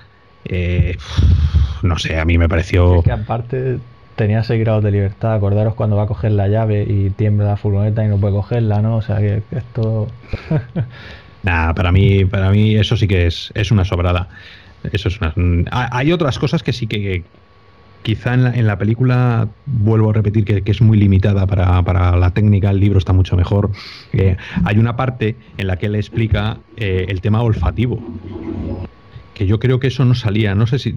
[0.46, 0.98] eh,
[1.84, 3.00] no sé, a mí me pareció...
[3.00, 3.80] Es que aparte
[4.16, 7.58] tenía ese grado de libertad, acordaros cuando va a coger la llave y tiembla la
[7.58, 8.98] furgoneta y no puede cogerla, ¿no?
[8.98, 10.08] O sea, que, esto...
[11.44, 14.28] Nah, para mí, para mí eso sí que es, es una sobrada.
[14.92, 15.34] Eso es una,
[15.72, 17.24] hay otras cosas que sí que
[18.04, 22.16] quizá en la, en la película vuelvo a repetir que, es muy limitada para, para,
[22.18, 23.72] la técnica, el libro está mucho mejor.
[24.14, 28.02] Eh, hay una parte en la que él explica eh, el tema olfativo,
[29.34, 30.56] que yo creo que eso no salía.
[30.56, 30.96] No sé si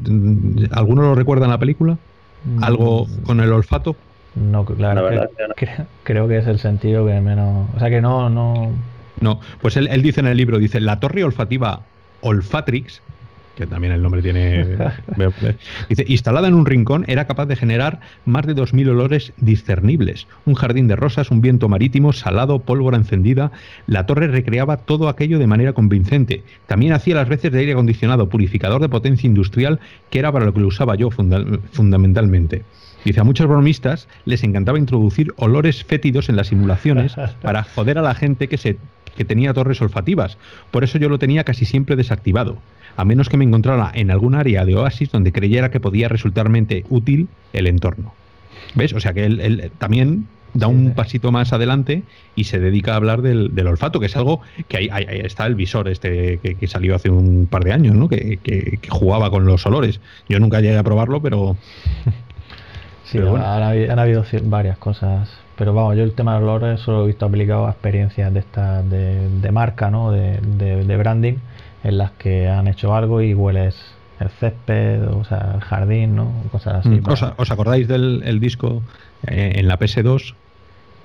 [0.71, 1.99] alguno lo recuerda en la película,
[2.61, 3.23] algo mm.
[3.23, 3.97] con el olfato.
[4.35, 5.09] No, claro,
[6.03, 8.73] creo que es el sentido que menos, o sea que no, no
[9.21, 11.81] no, pues él, dice en el libro, dice, la torre olfativa
[12.21, 13.01] Olfatrix,
[13.57, 14.77] que también el nombre tiene...
[15.89, 20.27] dice, instalada en un rincón, era capaz de generar más de 2.000 olores discernibles.
[20.45, 23.53] Un jardín de rosas, un viento marítimo, salado, pólvora encendida.
[23.87, 26.43] La torre recreaba todo aquello de manera convincente.
[26.67, 29.81] También hacía las veces de aire acondicionado, purificador de potencia industrial,
[30.11, 32.63] que era para lo que lo usaba yo fundamentalmente.
[33.05, 38.03] Dice, a muchos bromistas les encantaba introducir olores fétidos en las simulaciones para joder a
[38.03, 38.79] la gente que se
[39.17, 40.39] que tenía torres olfativas.
[40.71, 42.59] Por eso yo lo tenía casi siempre desactivado,
[42.97, 46.85] a menos que me encontrara en algún área de oasis donde creyera que podía resultarmente
[46.89, 48.13] útil el entorno.
[48.75, 48.93] ¿Ves?
[48.93, 52.05] O sea que él, también da un pasito más adelante
[52.37, 55.89] y se dedica a hablar del, olfato, que es algo que ahí, está el visor
[55.89, 58.09] este que, salió hace un par de años, ¿no?
[58.09, 60.01] Que, jugaba con los olores.
[60.29, 61.57] Yo nunca llegué a probarlo, pero...
[63.05, 67.07] Sí, han, habido, varias cosas pero vamos, yo el tema de los olores solo he
[67.09, 70.11] visto aplicado a experiencias de estas de, marca, ¿no?
[70.11, 71.35] De, de, branding,
[71.85, 73.77] en las que han hecho algo y hueles
[74.21, 76.33] el césped, o sea, el jardín, ¿no?
[76.51, 76.89] Cosas así.
[76.89, 77.03] Mm,
[77.37, 78.83] ¿Os, acordáis del disco
[79.27, 80.35] eh, en la PS2?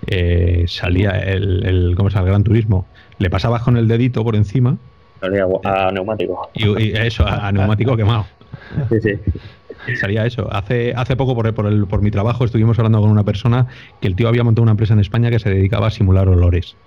[0.07, 2.21] Eh, salía el, el, ¿cómo llama?
[2.21, 2.85] el Gran Turismo.
[3.17, 4.77] Le pasabas con el dedito por encima.
[5.19, 6.49] Salía a, neumático.
[6.53, 8.25] Y, eso, a neumático quemado.
[8.89, 9.95] Sí, sí.
[9.95, 10.47] Salía eso.
[10.51, 13.67] Hace, hace poco, por, por, el, por mi trabajo, estuvimos hablando con una persona
[13.99, 16.77] que el tío había montado una empresa en España que se dedicaba a simular olores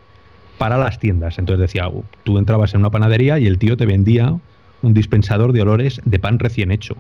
[0.63, 1.41] para las tiendas.
[1.41, 4.39] Entonces decía, uh, tú entrabas en una panadería y el tío te vendía
[4.83, 6.95] un dispensador de olores de pan recién hecho.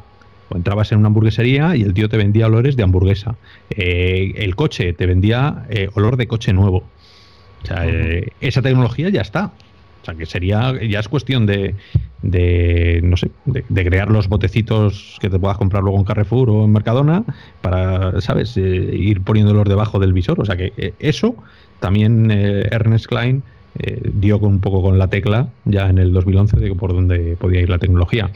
[0.48, 3.36] O entrabas en una hamburguesería y el tío te vendía olores de hamburguesa.
[3.70, 6.78] Eh, el coche te vendía eh, olor de coche nuevo.
[7.62, 9.52] O sea, eh, esa tecnología ya está.
[10.03, 11.74] O sea, que sería, ya es cuestión de,
[13.05, 16.72] no sé, de, crear los botecitos que te puedas comprar luego en Carrefour o en
[16.72, 17.24] Mercadona
[17.61, 20.40] para, ¿sabes?, eh, ir poniéndolos debajo del visor.
[20.40, 21.36] O sea, que eh, eso
[21.78, 23.42] también eh, Ernest Klein
[24.14, 27.61] dio con, un poco con la tecla ya en el 2011 de por dónde podía
[27.61, 28.30] ir la tecnología.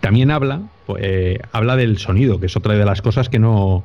[0.00, 3.84] También habla, pues, habla del sonido, que es otra de las cosas que no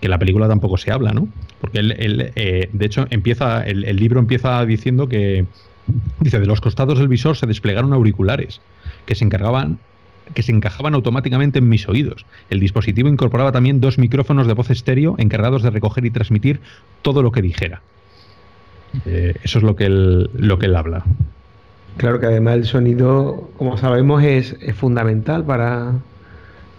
[0.00, 1.28] que la película tampoco se habla, ¿no?
[1.60, 2.32] Porque él,
[2.72, 5.44] de hecho, empieza el, libro empieza diciendo que
[6.20, 8.60] Dice, de los costados del visor se desplegaron auriculares
[9.06, 9.78] que se encargaban
[10.34, 12.24] que se encajaban automáticamente en mis oídos.
[12.50, 16.60] El dispositivo incorporaba también dos micrófonos de voz estéreo encargados de recoger y transmitir
[17.02, 17.82] todo lo que dijera.
[19.06, 21.04] Eh, eso es lo que él, lo que él habla.
[21.96, 25.94] Claro que además el sonido, como sabemos, es, es fundamental para,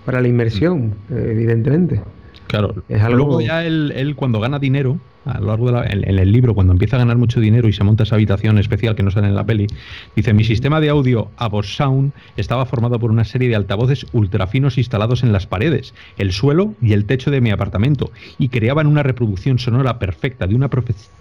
[0.06, 2.02] para la inmersión, evidentemente.
[2.48, 3.18] Claro, es algo...
[3.18, 6.54] luego ya él, él, cuando gana dinero, a lo largo de la, en, el libro,
[6.56, 9.28] cuando empieza a ganar mucho dinero y se monta esa habitación especial que no sale
[9.28, 9.68] en la peli,
[10.16, 14.78] dice, mi sistema de audio Avos Sound estaba formado por una serie de altavoces ultrafinos
[14.78, 19.04] instalados en las paredes, el suelo y el techo de mi apartamento, y creaban una
[19.04, 20.70] reproducción sonora perfecta de una,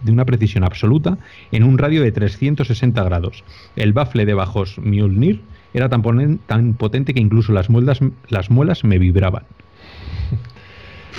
[0.03, 1.18] de una precisión absoluta
[1.53, 3.44] en un radio de 360 grados.
[3.76, 5.40] El bafle de bajos Mjolnir
[5.74, 6.03] era tan,
[6.74, 9.44] potente que incluso las muelas, las muelas me vibraban.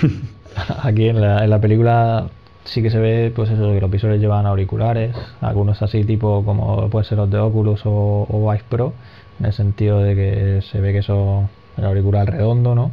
[0.82, 2.28] Aquí en la película
[2.64, 6.88] sí que se ve pues eso que los visores llevan auriculares algunos así tipo como
[6.90, 8.92] puede ser los de Oculus o, o Vice Pro
[9.40, 12.92] en el sentido de que se ve que son el auricular redondo no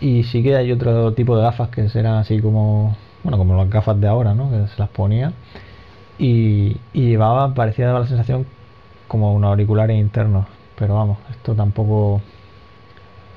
[0.00, 3.68] y sí que hay otro tipo de gafas que serán así como bueno como las
[3.68, 5.32] gafas de ahora no que se las ponía.
[6.18, 8.46] Y, y llevaba parecía dar la sensación
[9.08, 10.46] como unos auriculares internos
[10.78, 12.20] pero vamos esto tampoco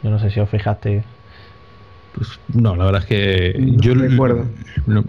[0.04, 1.04] yo no sé si os fijaste
[2.16, 4.46] pues no, la verdad es que yo recuerdo.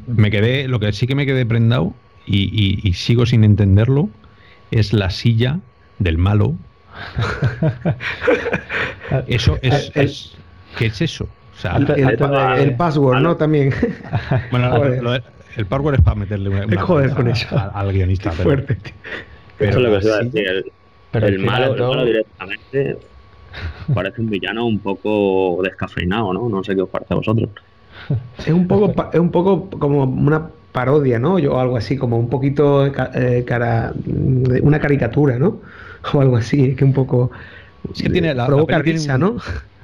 [0.07, 1.93] me quedé, lo que sí que me quedé prendado
[2.27, 4.09] y, sigo sin entenderlo
[4.71, 5.61] es la silla
[5.99, 6.55] del malo.
[9.27, 10.33] eso es,
[10.79, 11.29] ¿qué es eso?
[11.65, 13.37] el, password, ¿no?
[13.37, 13.73] También.
[14.51, 14.83] Bueno,
[15.57, 17.47] el password es para meterle una, joder con eso.
[17.75, 18.33] Al, guionista.
[18.33, 18.79] fuerte,
[19.59, 20.49] Pero eso es lo que se va a decir.
[20.49, 20.73] El,
[21.11, 22.99] pero el, malo, el malo directamente
[23.95, 26.49] parece un villano un poco descafeinado, ¿no?
[26.49, 27.51] No sé qué os parece a vosotros.
[28.39, 31.39] Es un poco, es un poco como una parodia, ¿no?
[31.39, 33.93] Yo algo así, como un poquito eh, cara,
[34.63, 35.61] una caricatura, ¿no?
[36.13, 37.31] O algo así, es que un poco
[37.95, 39.37] sí, tiene la, provoca risa, ¿no?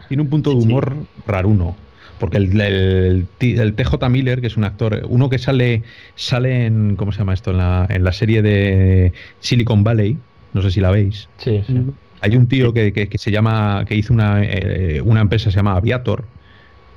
[0.09, 0.97] Tiene un punto de humor
[1.27, 1.77] raruno.
[2.19, 5.83] Porque el, el, el, TJ Miller, que es un actor, uno que sale,
[6.17, 7.53] sale en, ¿cómo se llama esto?
[7.53, 10.19] En la, en la serie de Silicon Valley,
[10.53, 11.31] no sé si la veis.
[11.39, 11.83] Sí, sí.
[12.21, 15.77] Hay un tío que, que, se llama, que hizo una, eh, una empresa, se llama
[15.77, 16.25] Aviator.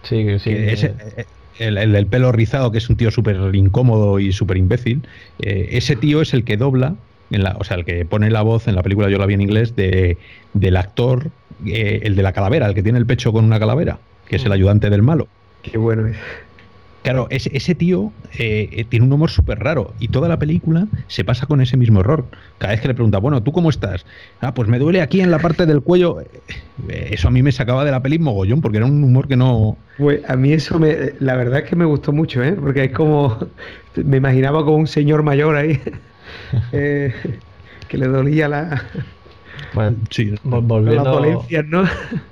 [0.03, 0.49] Sí, sí.
[0.51, 1.25] Eh,
[1.59, 5.01] el, el, pelo rizado, que es un tío súper incómodo y súper imbécil.
[5.39, 6.95] Eh, ese tío es el que dobla,
[7.31, 9.35] en la, o sea, el que pone la voz en la película, yo la vi
[9.35, 10.17] en inglés, de,
[10.53, 11.29] del actor,
[11.65, 14.49] el de la calavera, el que tiene el pecho con una calavera, que es el
[14.49, 14.53] mm.
[14.53, 15.27] ayudante del malo.
[15.61, 16.17] Qué bueno es.
[17.03, 20.87] Claro, ese, ese tío eh, eh, tiene un humor súper raro y toda la película
[21.07, 22.25] se pasa con ese mismo error.
[22.59, 24.05] Cada vez que le pregunta, bueno, ¿tú cómo estás?
[24.39, 26.21] Ah, pues me duele aquí en la parte del cuello.
[26.21, 29.35] Eh, eso a mí me sacaba de la peli mogollón porque era un humor que
[29.35, 29.77] no...
[29.97, 32.53] Pues a mí eso, me, la verdad es que me gustó mucho, ¿eh?
[32.53, 33.37] Porque es como...
[33.95, 35.81] Me imaginaba como un señor mayor ahí
[36.71, 38.81] que le dolía la...
[39.73, 41.83] Bueno, sí, volviendo, las dolencias, ¿no?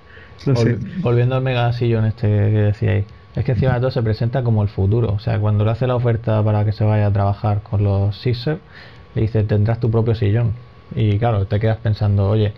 [0.46, 0.78] no sé.
[1.00, 3.06] Volviendo al mega sillón este que decíais.
[3.36, 5.14] Es que encima de todo se presenta como el futuro.
[5.14, 8.16] O sea, cuando le hace la oferta para que se vaya a trabajar con los
[8.18, 8.60] Sixers,
[9.16, 10.54] le dice, tendrás tu propio sillón.
[10.96, 12.54] Y claro, te quedas pensando, oye,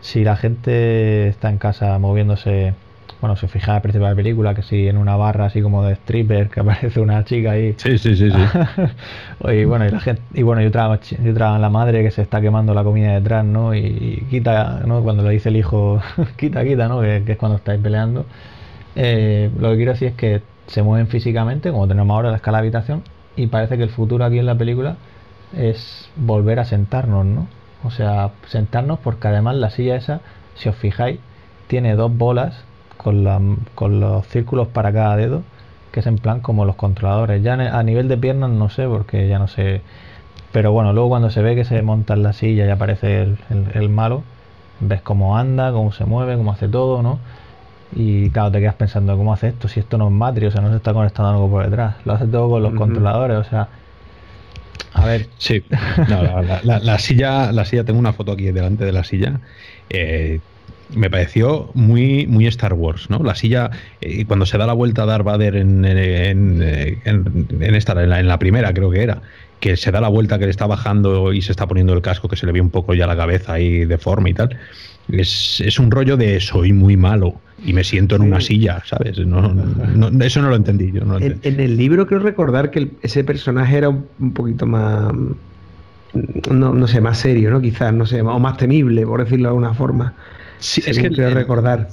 [0.00, 2.74] si la gente está en casa moviéndose,
[3.20, 5.82] bueno, se fija al principio de la película, que si en una barra así como
[5.84, 7.74] de stripper, que aparece una chica ahí.
[7.78, 8.38] Sí, sí, sí, sí.
[9.48, 12.20] y bueno, y la gente, y bueno, y otra, y otra la madre que se
[12.20, 13.74] está quemando la comida detrás, ¿no?
[13.74, 15.02] Y, quita, ¿no?
[15.02, 16.02] Cuando le dice el hijo,
[16.36, 17.00] quita, quita, ¿no?
[17.00, 18.26] Que, que es cuando estáis peleando.
[19.00, 22.58] Eh, lo que quiero decir es que se mueven físicamente, como tenemos ahora la escala
[22.58, 23.04] de habitación,
[23.36, 24.96] y parece que el futuro aquí en la película
[25.56, 27.46] es volver a sentarnos, ¿no?
[27.84, 30.20] O sea, sentarnos porque además la silla esa,
[30.56, 31.20] si os fijáis,
[31.68, 32.64] tiene dos bolas
[32.96, 35.42] con, con los círculos para cada dedo,
[35.92, 37.40] que es en plan como los controladores.
[37.42, 39.82] Ya a nivel de piernas no sé, porque ya no sé.
[40.52, 43.38] Pero bueno, luego cuando se ve que se monta en la silla y aparece el,
[43.74, 44.24] el malo,
[44.80, 47.20] ves cómo anda, cómo se mueve, cómo hace todo, ¿no?
[47.94, 49.68] Y claro, te quedas pensando, ¿cómo hace esto?
[49.68, 51.96] Si esto no es Matrix, o sea, no se está conectando algo por detrás.
[52.04, 53.68] Lo hace todo con los controladores, o sea.
[54.92, 55.28] A ver.
[55.38, 55.62] Sí,
[56.64, 59.40] la, silla, la silla, tengo una foto aquí delante de la silla.
[59.90, 60.40] Eh,
[60.94, 63.22] me pareció muy, muy Star Wars, ¿no?
[63.22, 63.70] La silla,
[64.00, 66.62] eh, cuando se da la vuelta a Darth Vader en, en,
[67.04, 69.20] en, esta, en la, primera creo que era,
[69.60, 72.28] que se da la vuelta que le está bajando y se está poniendo el casco,
[72.28, 74.56] que se le ve un poco ya la cabeza ahí deforme y tal.
[75.10, 79.18] Es, es un rollo de soy muy malo y me siento en una silla, ¿sabes?
[79.18, 79.52] No,
[80.22, 81.02] eso no lo entendí yo.
[81.18, 85.12] En, el libro creo recordar que ese personaje era un, poquito más,
[86.50, 87.60] no, no, sé, más serio, ¿no?
[87.60, 90.14] Quizás, no sé, o más temible, por decirlo de alguna forma.
[90.58, 91.88] Sí, es que quiero recordar.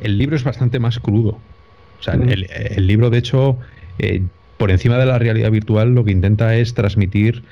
[0.00, 1.38] El libro es bastante más crudo.
[1.98, 3.58] O sea, el, libro, de hecho,
[3.98, 4.22] eh,
[4.58, 7.42] por encima de la realidad virtual, lo que intenta es transmitir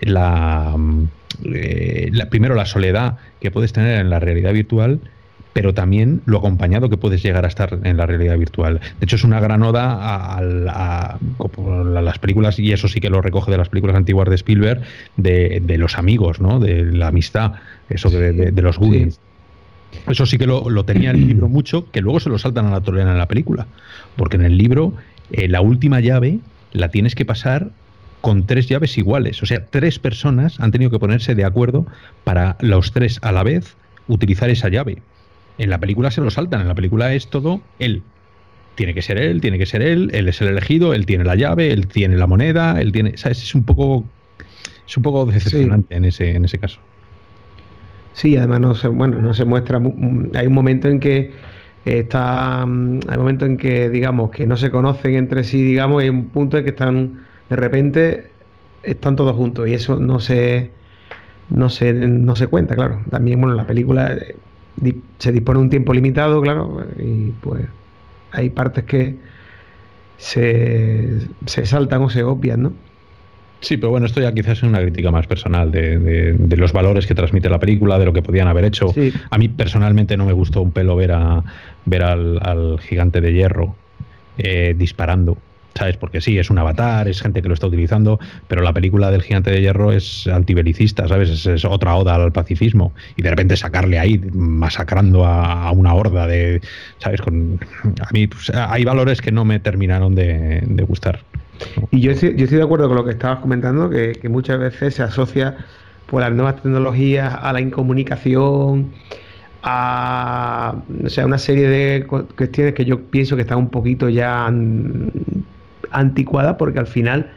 [0.00, 0.74] la,
[1.44, 5.00] eh, la, primero la soledad que puedes tener en la realidad virtual
[5.52, 8.80] pero también lo acompañado que puedes llegar a estar en la realidad virtual.
[8.98, 13.50] De hecho, es una gran oda a, las películas, y eso sí que lo recoge
[13.50, 14.82] de las películas antiguas de Spielberg,
[15.16, 16.60] de, los amigos, ¿no?
[16.60, 17.54] de la amistad,
[17.88, 19.20] eso de, los Goonies.
[20.06, 22.80] Eso sí que lo, tenía el libro mucho, que luego se lo saltan a la
[22.80, 23.66] tolera en la película.
[24.16, 24.94] Porque en el libro,
[25.32, 26.38] eh, la última llave
[26.72, 27.70] la tienes que pasar
[28.20, 29.42] con tres llaves iguales.
[29.42, 31.86] O sea, tres personas han tenido que ponerse de acuerdo
[32.24, 33.76] para los tres a la vez
[34.08, 34.98] utilizar esa llave.
[35.60, 38.02] En la película se lo saltan, en la película es todo él.
[38.76, 41.34] Tiene que ser él, tiene que ser él, él es el elegido, él tiene la
[41.34, 43.18] llave, él tiene la moneda, él tiene.
[43.18, 43.42] ¿sabes?
[43.42, 44.06] Es un poco.
[44.88, 46.80] Es un poco decepcionante en, ese, en ese caso.
[48.14, 49.82] Sí, además no se, bueno, no se muestra.
[50.34, 51.30] Hay un momento en que
[51.84, 52.62] está.
[52.62, 56.10] Hay un momento en que, digamos, que no se conocen entre sí, digamos, y hay
[56.10, 57.26] un punto en que están.
[57.50, 58.30] De repente
[58.82, 59.68] están todos juntos.
[59.68, 60.70] Y eso no se.
[61.50, 63.02] No se, no se cuenta, claro.
[63.10, 64.16] También, bueno, la película
[65.18, 67.64] se dispone un tiempo limitado, claro, y pues
[68.32, 69.16] hay partes que
[70.16, 72.72] se, saltan o se obvian, ¿no?
[73.60, 77.14] Sí, pero bueno, esto ya quizás es una crítica más personal de, los valores que
[77.14, 78.94] transmite la película, de lo que podían haber hecho.
[79.28, 81.44] A mí personalmente no me gustó un pelo ver a
[81.84, 83.74] ver al, gigante de hierro
[84.38, 85.36] eh, disparando.
[85.74, 85.96] ¿Sabes?
[85.96, 88.18] Porque sí, es un avatar, es gente que lo está utilizando,
[88.48, 91.46] pero la película del Gigante de Hierro es antibelicista, ¿sabes?
[91.46, 92.92] Es, otra oda al pacifismo.
[93.16, 96.60] Y de repente sacarle ahí, masacrando a, una horda de,
[96.98, 97.20] ¿sabes?
[97.20, 97.60] Con,
[98.00, 101.20] a mí pues, hay valores que no me terminaron de, gustar.
[101.90, 105.56] Y yo estoy, de acuerdo con lo que estabas comentando, que, muchas veces se asocia
[106.06, 108.90] pues, las nuevas tecnologías a la incomunicación,
[109.62, 110.74] a
[111.04, 114.50] o sea, una serie de cuestiones que yo pienso que están un poquito ya
[115.90, 117.30] anticuada porque al final,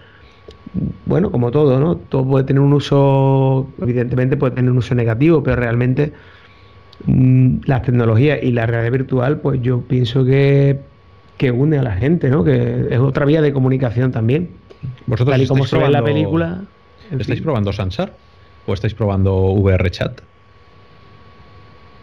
[1.06, 1.96] bueno, como todo, ¿no?
[1.96, 6.14] Todo puede tener un uso, evidentemente puede tener un uso negativo, pero realmente
[7.06, 10.80] mm, las tecnologías y la realidad virtual, pues yo pienso que,
[11.38, 12.44] que une a la gente, ¿no?
[12.44, 14.50] Que es otra vía de comunicación también.
[15.06, 16.62] ¿Vosotros Tal como se ve en la película.
[17.12, 18.14] ¿Estáis probando Sansar?
[18.66, 20.22] ¿O estáis probando VR Chat?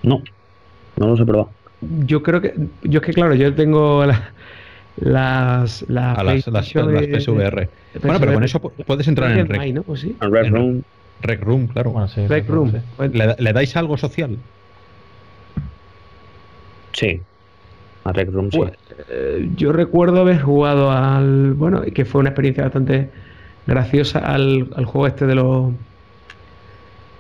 [0.03, 0.23] No,
[0.97, 1.51] no lo he probado.
[2.07, 4.33] Yo creo que, yo es que claro, yo tengo la,
[4.97, 7.69] las, las, a las, las, PSVR.
[8.03, 9.83] Bueno, pero con eso puedes entrar en Rec, ¿no?
[9.83, 10.17] pues sí.
[10.21, 10.83] Rec Room.
[11.23, 11.91] Rec Room, claro.
[11.91, 12.73] Bueno, sí, Rec Room.
[13.13, 14.37] ¿Le, dais algo social?
[16.93, 17.21] Sí.
[18.05, 18.59] A Rec Room, sí.
[18.59, 18.73] Pues,
[19.09, 21.55] eh, yo recuerdo haber jugado al.
[21.55, 23.11] Bueno, que fue una experiencia bastante
[23.67, 25.73] graciosa al, al juego este de los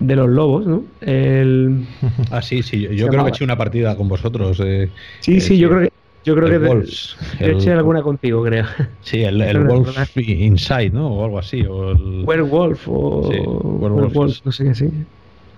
[0.00, 0.84] de los lobos, ¿no?
[1.00, 1.86] El...
[2.30, 2.88] Ah, sí, sí.
[2.96, 4.60] Yo, creo que he hecho una partida con vosotros.
[4.64, 4.90] Eh,
[5.20, 5.92] sí, sí, yo creo que
[6.24, 8.66] yo creo que Wolves, he hecho alguna contigo, creo.
[9.02, 11.08] Sí, el, el Wolf Inside, ¿no?
[11.08, 11.62] O algo así.
[11.62, 12.24] O el...
[12.26, 14.90] Werewolf o sí, Werewolf, no sé qué sí.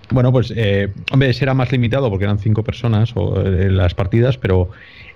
[0.09, 3.93] Bueno, pues, eh, hombre, ese era más limitado porque eran cinco personas o, eh, las
[3.93, 4.69] partidas, pero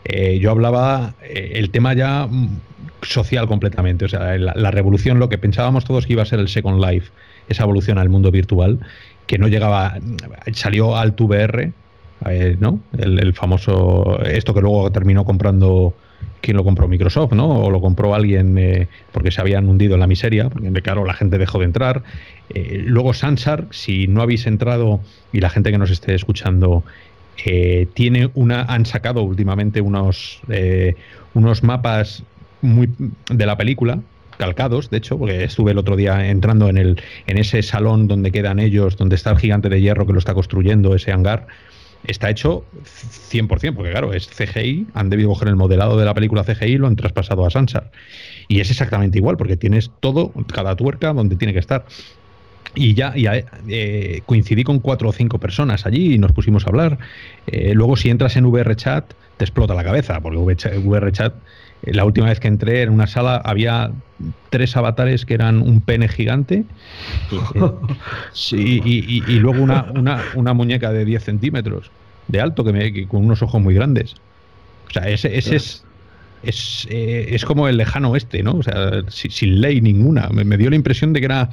[0.06, 2.60] eh, yo hablaba eh, el tema ya mm,
[3.04, 4.06] social completamente.
[4.06, 6.84] O sea, la, la, revolución, lo que pensábamos todos que iba a ser el Second
[6.84, 7.12] Life,
[7.48, 8.80] esa evolución al mundo virtual,
[9.28, 9.98] que no llegaba,
[10.54, 11.74] salió al VR
[12.26, 12.80] eh, ¿no?
[12.98, 15.94] El, famoso, esto que luego terminó comprando,
[16.42, 16.88] ¿quién lo compró?
[16.88, 17.48] Microsoft, ¿no?
[17.66, 21.14] O lo compró alguien eh, porque se habían hundido en la miseria, porque claro, la
[21.14, 22.04] gente dejó de entrar.
[22.54, 26.84] Eh, luego Sansar, si no habéis entrado y la gente que nos esté escuchando
[27.94, 30.42] tiene una, han sacado últimamente unos,
[31.36, 32.24] unos mapas
[32.62, 32.90] muy
[33.30, 34.00] de la película,
[34.38, 38.32] calcados, de hecho, porque estuve el otro día entrando en, el, en ese salón donde
[38.32, 41.48] quedan ellos, donde está el gigante de hierro que lo está construyendo, ese hangar,
[42.04, 42.66] está hecho
[43.32, 46.78] 100%, porque claro, es CGI, han debido coger el modelado de la película CGI y
[46.78, 47.92] lo han traspasado a Sansar.
[48.48, 51.86] Y es exactamente igual, porque tienes todo, cada tuerca donde tiene que estar.
[52.76, 57.00] Y ya, eh, coincidí con cuatro o cinco personas allí y nos pusimos a hablar.
[57.48, 61.34] Eh, luego, si entras en VRChat, te explota la cabeza, porque VRChat
[61.84, 63.92] eh, la última vez que entré en una sala había
[64.50, 66.66] tres avatares que eran un pene gigante
[68.34, 69.92] sí, y, luego una,
[70.36, 71.92] una, muñeca de 10 centímetros
[72.28, 74.16] de alto que me, con unos ojos muy grandes.
[74.90, 75.86] O sea, ese, ese es,
[76.44, 78.54] es, eh, es, como el lejano oeste, ¿no?
[78.54, 80.30] O sea, sin, ley ninguna.
[80.30, 81.50] Me, dio la impresión de que era...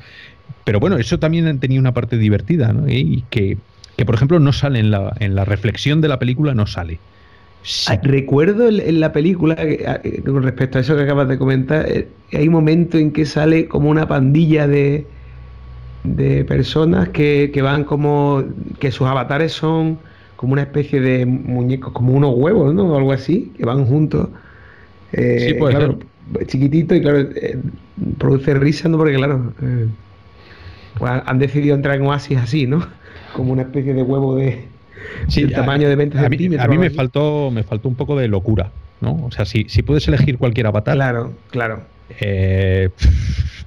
[0.64, 2.88] Pero bueno, eso también tenía una parte divertida, ¿no?
[2.88, 3.58] Y que,
[3.96, 6.98] que, por ejemplo, no sale en la, en la reflexión de la película, no sale.
[7.86, 11.86] Ah, recuerdo en la película, ah, eh, con respecto a eso que acabas de comentar,
[11.88, 15.06] eh, hay un momento en que sale como una pandilla de,
[16.02, 18.44] de personas que, van como,
[18.80, 19.98] que sus avatares son
[20.36, 22.92] como una especie de muñecos, como unos huevos, ¿no?
[22.92, 24.28] O algo así, que van juntos.
[25.12, 25.98] Eh, sí, claro,
[26.46, 27.26] chiquitito y claro,
[28.18, 28.98] produce risa, ¿no?
[28.98, 29.54] Porque claro,
[30.98, 32.86] pues han decidido entrar en oasis así, ¿no?
[33.34, 34.73] Como una especie de huevo de,
[35.36, 36.64] el tamaño de 20 centímetros.
[36.64, 38.70] A mí, me faltó, me faltó un poco de locura,
[39.00, 39.24] ¿no?
[39.24, 40.94] O sea, si, si puedes elegir cualquier avatar.
[40.94, 41.94] Claro, claro.
[42.20, 42.90] Eh,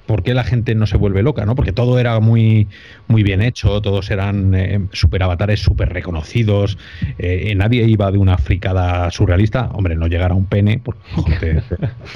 [0.06, 1.44] ¿Por qué la gente no se vuelve loca?
[1.44, 1.54] ¿no?
[1.54, 2.66] Porque todo era muy,
[3.08, 6.78] muy bien hecho, todos eran eh, super avatares súper reconocidos,
[7.18, 9.68] eh, nadie iba de una fricada surrealista.
[9.74, 11.02] Hombre, no llegar a un pene, porque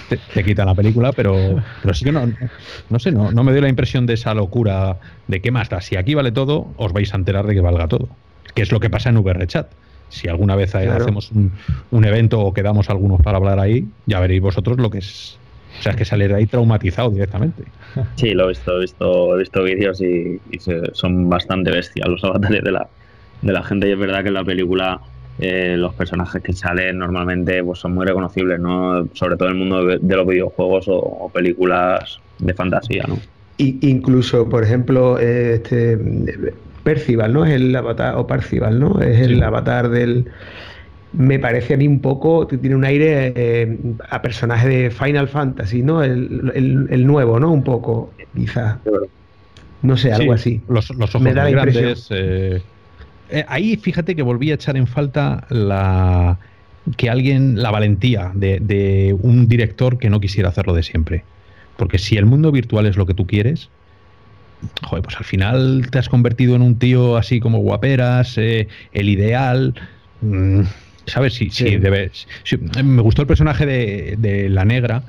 [0.08, 2.32] te, te, quita la película, pero, pero sí que no,
[2.88, 4.96] no sé, no, no me dio la impresión de esa locura
[5.28, 5.82] de qué más da.
[5.82, 8.08] Si aquí vale todo, os vais a enterar de que valga todo,
[8.54, 9.70] que es lo que pasa en VRChat
[10.08, 11.52] si alguna vez hacemos un,
[11.90, 15.38] un, evento o quedamos algunos para hablar ahí, ya veréis vosotros lo que es
[15.78, 17.64] o sea, es que sale ahí traumatizado directamente.
[18.16, 20.40] Sí, lo he visto, he visto, he visto vídeos y,
[20.92, 22.88] son bastante bestias los avatares de la,
[23.42, 23.88] de la gente.
[23.88, 25.00] Y es verdad que en la película
[25.38, 29.08] eh, los personajes que salen normalmente pues, son muy reconocibles, ¿no?
[29.12, 33.18] Sobre todo en el mundo de, los videojuegos o, películas de fantasía, ¿no?
[33.58, 35.96] incluso, por ejemplo, este
[36.82, 37.44] Percival, ¿no?
[37.44, 39.00] Es el avatar, o Parcival, ¿no?
[39.00, 40.30] Es el avatar del
[41.12, 43.78] me parece a mí un poco, tiene un aire eh,
[44.08, 46.02] a personaje de Final Fantasy, ¿no?
[46.02, 47.52] El, nuevo, ¿no?
[47.52, 48.78] Un poco, quizás.
[49.82, 50.60] No sé, algo así.
[50.68, 52.08] Los, ojos me da grandes.
[52.10, 52.62] Eh,
[53.30, 56.38] eh, ahí fíjate que volví a echar en falta la
[56.96, 61.24] que alguien, la valentía de, de, un director que no quisiera hacerlo de siempre.
[61.76, 63.70] Porque si el mundo virtual es lo que tú quieres,
[64.82, 69.74] joder, pues al final te has convertido en un tío así como guaperas, el ideal.
[70.20, 70.62] Mm,
[71.06, 71.34] ¿Sabes?
[71.34, 71.76] Sí, sí.
[71.76, 72.28] debes.
[72.82, 75.02] me gustó el personaje de, la negra,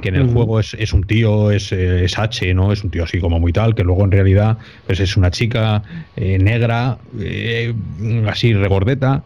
[0.00, 2.72] que en el juego es, un tío, es, es, H, ¿no?
[2.72, 5.82] Es un tío así como muy tal, que luego en realidad pues es una chica
[6.16, 7.74] eh, negra, eh,
[8.28, 9.24] así regordeta.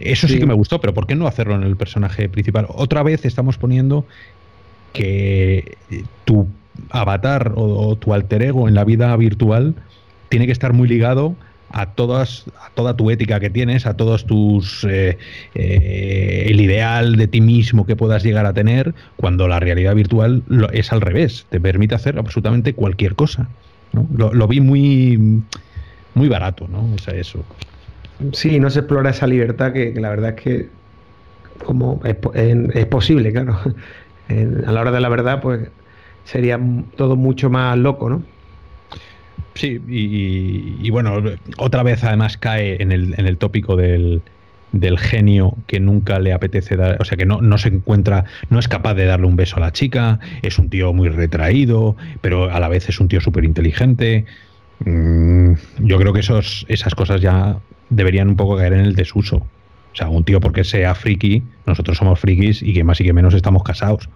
[0.00, 0.38] Eso sí.
[0.38, 2.66] que me gustó, pero ¿por qué no hacerlo en el personaje principal?
[2.68, 4.04] Otra vez estamos poniendo
[4.92, 5.76] que
[6.24, 6.48] tu
[6.90, 9.74] avatar o tu alter ego en la vida virtual
[10.28, 11.36] tiene que estar muy ligado
[11.72, 15.18] a todas a toda tu ética que tienes, a todos tus eh,
[15.54, 20.42] eh, el ideal de ti mismo que puedas llegar a tener, cuando la realidad virtual
[20.72, 23.48] es al revés, te permite hacer absolutamente cualquier cosa.
[23.92, 25.42] Lo, vi muy
[26.14, 26.92] muy barato, ¿no?
[26.94, 27.44] O sea, eso.
[28.32, 30.68] Sí, no se explora esa libertad que, la verdad es que
[31.64, 33.58] como es, posible, claro.
[34.66, 35.68] a la hora de la verdad, pues
[36.30, 36.60] sería
[36.96, 38.22] todo mucho más loco, ¿no?
[39.54, 41.20] Sí, y, bueno,
[41.58, 44.22] otra vez además cae en el, en el tópico del,
[44.72, 48.60] del genio que nunca le apetece dar, o sea, que no, no, se encuentra, no
[48.60, 52.50] es capaz de darle un beso a la chica, es un tío muy retraído, pero
[52.50, 54.24] a la vez es un tío súper inteligente.
[54.84, 57.58] Mm, yo creo que esos, esas cosas ya
[57.90, 59.36] deberían un poco caer en el desuso.
[59.92, 63.12] O sea, un tío porque sea friki, nosotros somos frikis y que más y que
[63.12, 64.08] menos estamos casados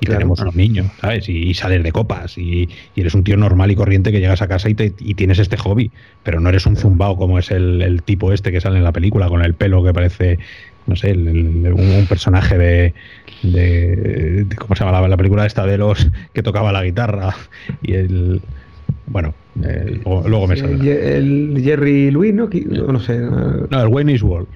[0.00, 1.28] y tenemos unos niños, ¿sabes?
[1.28, 4.68] Y, sales de copas y, eres un tío normal y corriente que llegas a casa
[4.68, 5.90] y, tienes este hobby,
[6.22, 9.28] pero no eres un zumbao como es el, tipo este que sale en la película
[9.28, 10.38] con el pelo que parece,
[10.86, 12.94] no sé, un, personaje de,
[13.42, 17.34] de, ¿Cómo se llama la, película esta de los que tocaba la guitarra?
[17.82, 18.40] Y el.
[19.06, 19.34] Bueno,
[19.64, 21.16] eh, luego, me sale.
[21.16, 22.48] El Jerry Louis, ¿no?
[22.92, 23.18] No sé.
[23.18, 24.48] No, el Wayne World.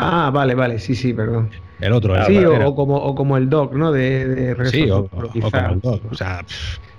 [0.00, 1.50] Ah, vale, vale, sí, sí, perdón.
[1.80, 2.14] El otro.
[2.24, 3.92] sí, o, como, o como el Doc, ¿no?
[3.92, 6.02] De, sí, o, como el Doc.
[6.10, 6.44] O sea,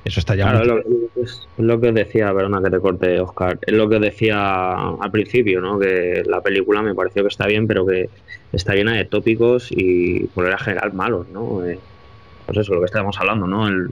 [0.06, 0.52] eso está ya.
[0.52, 0.82] Claro,
[1.22, 3.60] es lo que os decía, perdona que te corte, Oscar.
[3.62, 5.78] Es lo que os decía al principio, ¿no?
[5.78, 8.10] Que la película me pareció que está bien, pero que
[8.54, 11.66] está llena de tópicos y por era general malos, ¿no?
[11.66, 11.80] Eh,
[12.50, 13.68] pues eso, lo que estábamos hablando, ¿no?
[13.68, 13.92] El,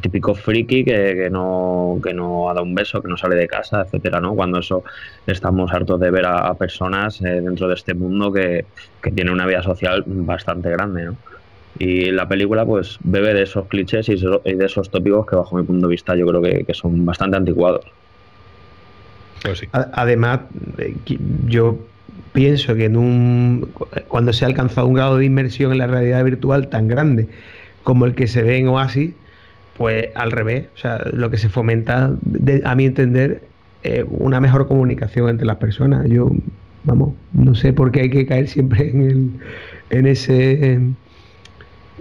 [0.00, 3.82] típico friki que, no, que no ha dado un beso, que no sale de casa,
[3.82, 4.34] etcétera, ¿no?
[4.34, 4.84] Cuando eso
[5.26, 8.64] estamos hartos de ver a, personas eh, dentro de este mundo que,
[9.02, 11.16] que tienen una vida social bastante grande, ¿no?
[11.78, 15.64] Y la película, pues, bebe de esos clichés y de esos tópicos que, bajo mi
[15.64, 17.84] punto de vista, yo creo que, son bastante anticuados.
[19.42, 20.40] Pues además,
[20.78, 20.94] eh,
[21.46, 21.78] yo
[22.32, 23.72] pienso que en un
[24.08, 27.28] cuando se ha alcanzado un grado de inmersión en la realidad virtual tan grande
[27.86, 29.12] como el que se ve en Oasis,
[29.76, 30.66] pues al revés.
[30.74, 32.10] O sea, lo que se fomenta,
[32.64, 33.42] a mi entender,
[33.84, 36.08] es una mejor comunicación entre las personas.
[36.08, 36.32] Yo,
[36.82, 39.30] vamos, no sé por qué hay que caer siempre en, el,
[39.90, 40.80] en ese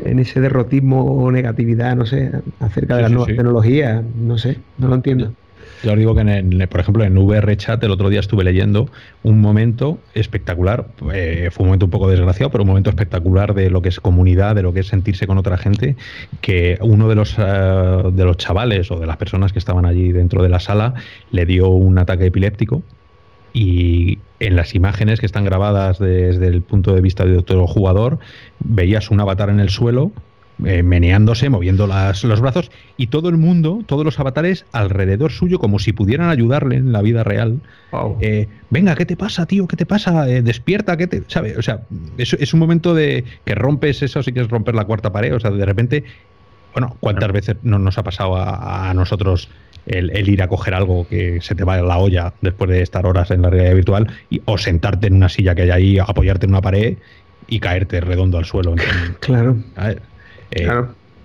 [0.03, 4.87] en ese derrotismo o negatividad, no sé, acerca de las nuevas tecnologías, no sé, no
[4.87, 5.33] lo entiendo.
[5.83, 8.89] Yo os digo que, en por ejemplo, en VR Chat el otro día estuve leyendo
[9.23, 13.69] un momento espectacular, eh, fue un momento un poco desgraciado, pero un momento espectacular de
[13.69, 15.95] lo que es comunidad, de lo que es sentirse con otra gente,
[16.41, 20.11] que uno de los, eh, de los chavales o de las personas que estaban allí
[20.11, 20.93] dentro de la sala
[21.31, 22.83] le dio un ataque epiléptico
[23.53, 28.19] y en las imágenes que están grabadas desde el punto de vista de otro jugador,
[28.59, 30.11] veías un avatar en el suelo
[30.63, 35.59] eh, meneándose, moviendo las, los brazos, y todo el mundo, todos los avatares alrededor suyo,
[35.59, 37.59] como si pudieran ayudarle en la vida real.
[38.21, 39.67] Eh, Venga, ¿qué te pasa, tío?
[39.67, 40.29] ¿Qué te pasa?
[40.29, 41.23] Eh, despierta, ¿qué te...?
[41.27, 41.57] ¿Sabe?
[41.57, 41.81] O sea,
[42.17, 45.39] es, es, un momento de que rompes eso, si quieres romper la cuarta pared, o
[45.39, 46.03] sea, de repente...
[46.73, 49.47] Bueno, ¿cuántas veces no nos ha pasado a, nosotros
[49.85, 53.05] el, ir a coger algo que se te va a la olla después de estar
[53.05, 56.47] horas en la realidad virtual y, o sentarte en una silla que hay ahí, apoyarte
[56.47, 56.97] en una pared
[57.47, 58.75] y caerte redondo al suelo.
[59.21, 59.57] claro.
[60.51, 60.67] Eh,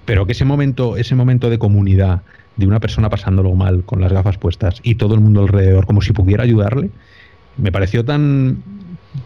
[0.04, 2.22] pero que ese momento, ese momento de comunidad,
[2.56, 6.02] de una persona pasándolo mal con las gafas puestas y todo el mundo alrededor como
[6.02, 6.90] si pudiera ayudarle,
[7.56, 8.62] me pareció tan,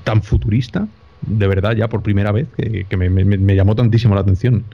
[0.05, 0.87] tan futurista,
[1.23, 4.65] de verdad, ya por primera vez, que, me, llamó tantísimo la atención.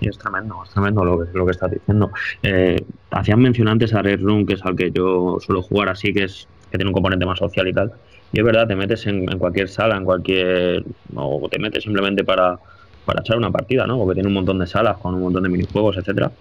[0.00, 2.10] Y es tremendo, es tremendo lo que, lo que estás diciendo.
[2.42, 6.12] Eh, hacían mención antes a Red Room, que es al que yo suelo jugar así,
[6.12, 7.92] que es que tiene un componente más social y tal.
[8.32, 10.84] Y es verdad, te metes en, en cualquier sala, en cualquier.
[11.14, 12.58] o te metes simplemente para,
[13.06, 13.96] para echar una partida, ¿no?
[13.96, 16.32] Porque tiene un montón de salas con un montón de minijuegos, etcétera.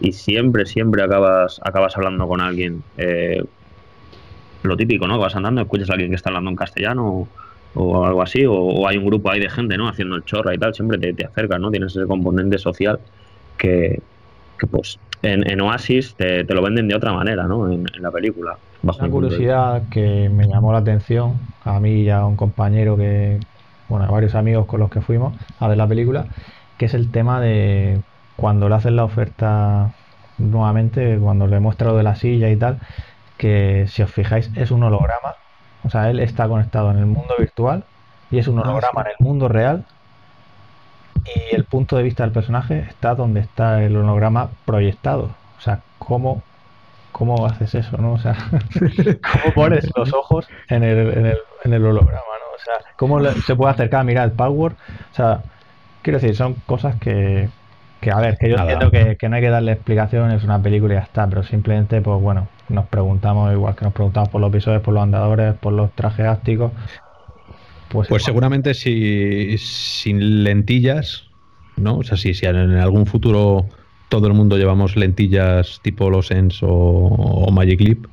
[0.00, 2.82] Y siempre, siempre acabas, acabas hablando con alguien.
[2.96, 3.44] Eh,
[4.62, 5.18] lo típico, ¿no?
[5.18, 7.28] Vas andando, escuchas a alguien que está hablando en castellano
[7.74, 9.88] o, algo así, o, hay un grupo ahí de gente, ¿no?
[9.88, 11.70] Haciendo el chorra y tal, siempre te, te acercas, ¿no?
[11.70, 13.00] Tienes ese componente social
[13.58, 14.00] que,
[14.70, 17.70] pues, en, Oasis te, lo venden de otra manera, ¿no?
[17.70, 18.56] En, la película.
[18.82, 21.34] Una curiosidad que me llamó la atención
[21.64, 23.38] a mí y a un compañero que,
[23.92, 26.24] bueno, a varios amigos con los que fuimos a ver la película,
[26.78, 28.00] que es el tema de
[28.36, 29.92] cuando le hacen la oferta
[30.38, 32.78] nuevamente, cuando le muestra lo de la silla y tal,
[33.36, 35.34] que si os fijáis es un holograma,
[35.84, 37.84] o sea, él está conectado en el mundo virtual
[38.30, 39.84] y es un ah, holograma en el mundo real
[41.26, 45.36] y el punto de vista del personaje está donde está el holograma proyectado.
[45.58, 46.42] O sea, ¿cómo,
[47.12, 47.98] cómo haces eso?
[47.98, 48.14] ¿no?
[48.14, 48.36] O sea,
[49.32, 52.31] ¿cómo pones los ojos en el, en el, en el holograma?
[52.64, 54.72] Sea, ¿cómo se puede acercar a mirar el Power?
[54.72, 55.42] O sea,
[56.02, 57.48] quiero decir, son cosas que,
[58.00, 60.94] que a ver, que yo entiendo que, no hay que darle explicaciones, es una película
[60.94, 64.50] y ya está, pero simplemente, pues bueno, nos preguntamos, igual que nos preguntamos por los
[64.50, 66.72] episodios, por los andadores, por los trajes ácticos.
[67.88, 71.28] Pues, pues seguramente si sin lentillas,
[71.76, 71.98] ¿no?
[71.98, 73.66] O sea, si, si en algún futuro
[74.08, 78.06] todo el mundo llevamos lentillas tipo Losens o, o Magic Leap,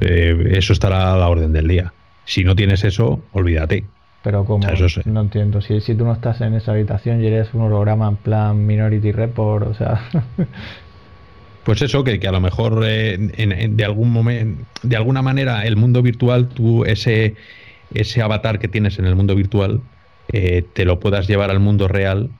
[0.00, 1.92] eh, eso estará a la orden del día.
[2.24, 3.84] Si no tienes eso, olvídate.
[4.22, 4.66] Pero como
[5.04, 8.16] no entiendo, si, si tú no estás en esa habitación y eres un holograma en
[8.16, 10.00] plan Minority Report, o sea...
[11.64, 15.76] pues eso, que, que, a lo mejor eh, de algún momento, de alguna manera, el
[15.76, 17.34] mundo virtual, tú ese,
[17.94, 19.80] ese avatar que tienes en el mundo virtual,
[20.32, 22.30] eh, te lo puedas llevar al mundo real.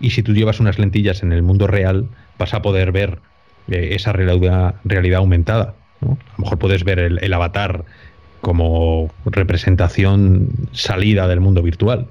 [0.00, 3.20] Y si tú llevas unas lentillas en el mundo real, vas a poder ver
[3.68, 5.74] eh, esa realidad, realidad aumentada.
[6.02, 7.84] A lo mejor puedes ver el, el avatar
[8.40, 12.06] como representación salida del mundo virtual.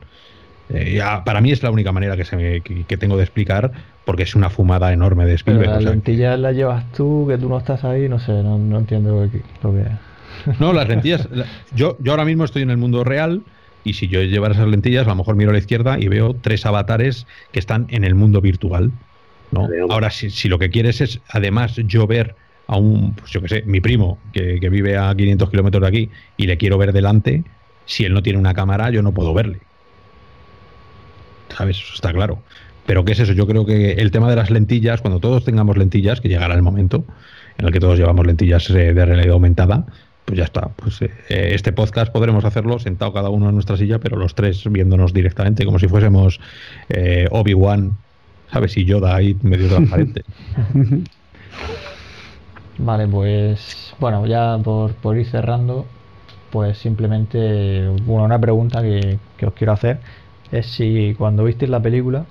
[0.69, 3.71] Eh, para mí es la única manera que, se que, tengo de explicar,
[4.03, 5.69] porque es una fumada enorme de Spielberg.
[5.69, 9.31] las lentillas las llevas tú, que tú no estás ahí, no sé, no, entiendo lo
[9.31, 9.85] que,
[10.59, 11.29] No, las lentillas,
[11.73, 13.43] yo, yo ahora mismo estoy en el mundo real
[13.85, 16.35] y si yo llevara esas lentillas, a lo mejor miro a la izquierda y veo
[16.39, 18.91] tres avatares que están en el mundo virtual.
[19.51, 19.69] ¿no?
[19.89, 22.35] Ahora, si, si lo que quieres es además yo ver
[22.67, 26.09] a un, pues yo que sé, mi primo que, vive a 500 kilómetros de aquí
[26.35, 27.43] y le quiero ver delante,
[27.85, 29.59] si él no tiene una cámara, yo no puedo verle.
[31.55, 31.77] ¿Sabes?
[31.77, 32.39] Eso está claro.
[32.85, 33.33] Pero ¿qué es eso?
[33.33, 36.61] Yo creo que el tema de las lentillas, cuando todos tengamos lentillas, que llegará el
[36.61, 37.05] momento
[37.57, 39.85] en el que todos llevamos lentillas eh, de realidad aumentada,
[40.25, 40.67] pues ya está.
[40.67, 44.69] Pues eh, este podcast podremos hacerlo sentado cada uno en nuestra silla, pero los tres
[44.69, 46.39] viéndonos directamente, como si fuésemos
[46.89, 47.97] eh, Obi-Wan,
[48.51, 48.75] ¿sabes?
[48.77, 50.23] Y Yoda ahí medio transparente.
[52.79, 55.85] Vale, pues bueno, ya por, ir cerrando,
[56.51, 59.99] pues simplemente una pregunta que, os quiero hacer
[60.51, 62.25] es si cuando visteis la película,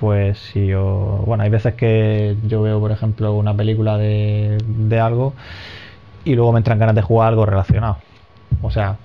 [0.00, 5.00] pues si os, bueno, hay veces que yo veo, por ejemplo, una película de, de
[5.00, 5.32] algo
[6.24, 7.98] y luego me entran ganas de jugar algo relacionado.
[8.62, 8.96] O sea,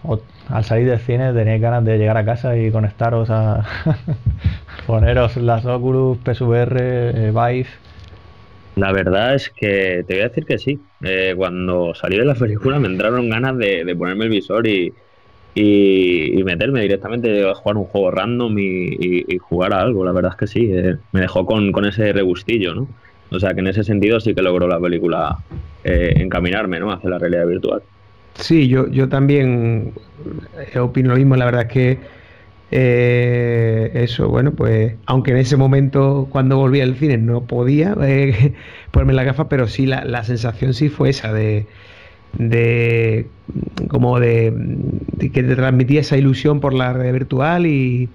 [0.49, 3.65] al salir del cine tenéis ganas de llegar a casa y conectaros a
[4.87, 7.67] poneros las Oculus, PSVR, eh, Vive
[8.75, 10.79] la verdad es que te voy a decir que sí.
[11.03, 14.93] Eh, cuando salí de la película me entraron ganas de, ponerme el visor y,
[15.53, 20.05] y, meterme directamente a jugar un juego random y, jugar a algo.
[20.05, 20.69] La verdad es que sí.
[20.71, 22.87] Eh, me dejó con, ese regustillo, ¿no?
[23.29, 25.37] O sea que en ese sentido sí que logró la película
[25.83, 26.91] eh, encaminarme, ¿no?
[26.91, 27.81] Hacia la realidad virtual.
[28.35, 29.93] Sí, yo, yo también
[30.79, 31.35] opino lo mismo.
[31.35, 31.97] La verdad es que
[32.71, 38.53] eh, eso, bueno, pues aunque en ese momento cuando volví al cine no podía eh,
[38.91, 41.67] ponerme la gafa, pero sí la, sensación sí fue esa de,
[42.37, 43.27] de
[43.89, 44.53] como de,
[45.19, 48.09] que te transmitía esa ilusión por la red virtual y,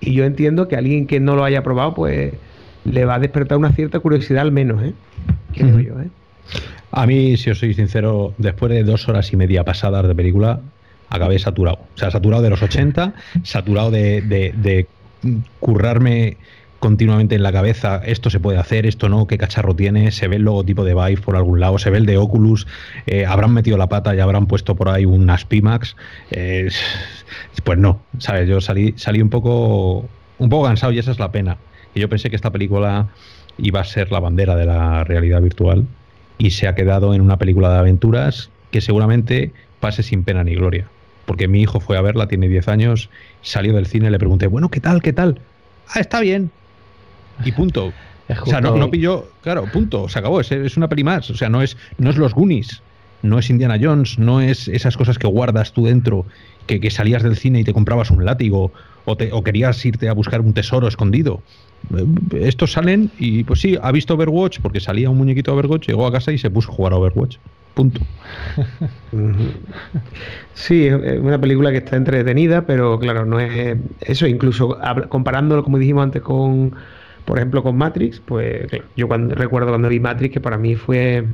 [0.00, 2.32] Y yo entiendo que alguien que no lo haya probado, pues
[2.84, 4.94] le va a despertar una cierta curiosidad al menos, ¿eh?
[5.52, 6.10] Creo yo, ¿eh?
[6.92, 10.60] A mí, si os soy sincero, después de dos horas y media pasadas de película,
[11.16, 11.78] acabé saturado.
[11.94, 14.86] O sea, saturado de los 80, saturado de,
[15.60, 16.36] currarme
[16.78, 20.36] continuamente en la cabeza, esto se puede hacer, esto no, qué cacharro tiene, se ve
[20.36, 22.66] el logotipo de Vive por algún lado, se ve el de Oculus,
[23.06, 25.96] eh, habrán metido la pata y habrán puesto por ahí un Aspimax.
[26.30, 26.68] Eh,
[27.64, 28.48] pues no, ¿sabes?
[28.48, 31.56] Yo salí, salí un poco un poco cansado y esa es la pena.
[31.94, 33.08] Y yo pensé que esta película
[33.58, 35.86] iba a ser la bandera de la realidad virtual
[36.38, 40.54] y se ha quedado en una película de aventuras que seguramente pase sin pena ni
[40.54, 40.88] gloria.
[41.26, 43.10] Porque mi hijo fue a verla, tiene 10 años,
[43.42, 45.02] salió del cine, le pregunté, bueno, ¿qué tal?
[45.02, 45.40] ¿Qué tal?
[45.88, 46.50] Ah, está bien.
[47.44, 47.92] Y punto.
[48.42, 51.62] O sea, no, pilló, claro, punto, se acabó, es, una peli más, o sea, no
[51.62, 52.82] es, no es los Goonies,
[53.22, 56.26] no es Indiana Jones, no es esas cosas que guardas tú dentro,
[56.66, 58.72] que, salías del cine y te comprabas un látigo,
[59.06, 61.42] o, querías irte a buscar un tesoro escondido.
[61.96, 62.04] Eh,
[62.40, 66.06] estos salen y pues sí, ha visto Overwatch porque salía un muñequito de Overwatch, llegó
[66.06, 67.38] a casa y se puso a jugar a Overwatch.
[67.74, 68.00] Punto.
[70.54, 74.78] Sí, es una película que está entretenida, pero claro, no es eso, incluso
[75.10, 76.74] comparándolo, como dijimos antes, con,
[77.26, 78.66] por ejemplo, con Matrix, pues
[78.96, 81.26] yo recuerdo cuando vi Matrix, que para mí fue,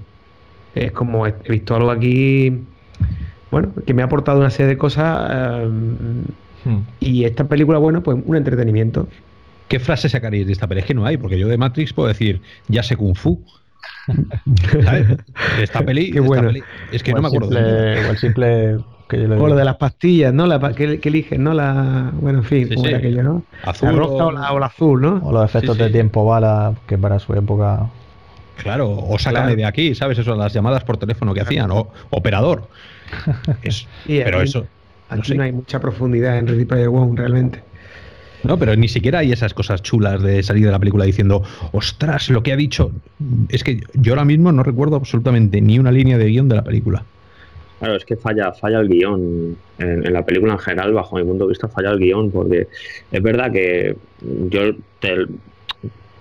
[0.74, 2.64] es como he visto algo aquí,
[3.52, 5.70] bueno, que me ha aportado una serie de cosas, eh,
[6.64, 6.78] hmm.
[7.00, 9.08] y esta película, bueno, pues un entretenimiento.
[9.68, 10.84] ¿Qué frase sacaréis de esta película?
[10.84, 13.42] Es que no hay, porque yo de Matrix puedo decir, ya sé Kung Fu,
[15.60, 16.12] esta peli,
[16.92, 17.58] es que no me acuerdo.
[17.58, 18.78] el simple
[19.12, 20.46] o lo de las pastillas, ¿no?
[20.46, 21.52] La, que, eligen, ¿no?
[21.52, 23.42] La, bueno, en fin, como era aquello, ¿no?
[23.62, 25.20] Azul o, la, azul, ¿no?
[25.22, 27.90] O los efectos de tiempo bala, que para su época.
[28.56, 30.18] Claro, o sácame de aquí, ¿sabes?
[30.18, 32.68] Eso, las llamadas por teléfono que hacían, o operador.
[34.06, 34.66] pero eso.
[35.12, 37.62] Aquí no, hay mucha profundidad en Ready Player One, realmente.
[38.44, 42.28] No, pero ni siquiera hay esas cosas chulas de salir de la película diciendo, ostras,
[42.28, 42.90] lo que ha dicho.
[43.48, 46.64] Es que yo ahora mismo no recuerdo absolutamente ni una línea de guion de la
[46.64, 47.04] película.
[47.78, 49.56] Claro, es que falla, falla el guion.
[49.78, 52.68] En, la película en general, bajo mi punto de vista, falla el guion, porque
[53.10, 53.96] es verdad que
[54.50, 54.60] yo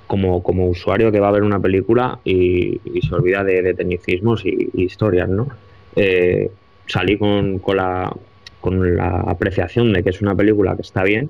[0.07, 4.69] como, como usuario que va a ver una película y, se olvida de, tecnicismos y,
[4.73, 5.47] historias, ¿no?
[5.95, 6.51] Eh,
[6.87, 8.13] salí con, con, la,
[8.61, 11.29] con la apreciación de que es una película que está bien,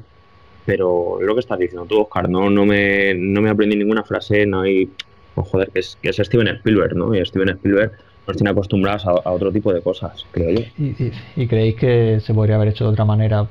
[0.66, 4.46] pero lo que estás diciendo tú, Oscar, no, no, me, no me aprendí ninguna frase,
[4.46, 4.90] no hay...
[5.34, 7.16] Pues joder, que es, que es Steven Spielberg, ¿no?
[7.16, 7.94] Y Steven Spielberg
[8.28, 11.12] nos tiene acostumbrados a, otro tipo de cosas, creo yo.
[11.36, 13.48] ¿Y, creéis que se podría haber hecho de otra manera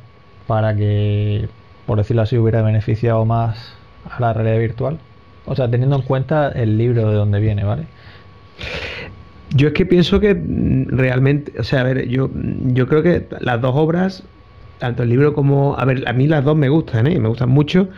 [0.47, 1.49] para que,
[1.87, 3.75] por decirlo así, hubiera beneficiado más
[4.09, 4.99] a la realidad virtual?
[5.47, 7.85] O sea, teniendo en cuenta el libro de donde viene, ¿vale?
[9.55, 10.41] Yo es que pienso que
[10.89, 12.31] realmente, o sea, a ver, yo,
[12.67, 14.23] yo creo que las dos obras
[14.81, 15.77] tanto el libro como.
[15.79, 17.21] A ver, a mí las dos me gustan, ¿eh?
[17.21, 17.89] Me gustan mucho.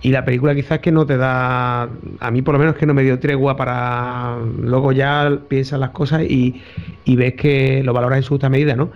[0.00, 1.88] Y la película quizás que no te da.
[2.20, 4.38] A mí por lo menos que no me dio tregua para.
[4.58, 6.62] Luego ya piensas las cosas y,
[7.04, 8.90] y ves que lo valoras en su justa medida, ¿no?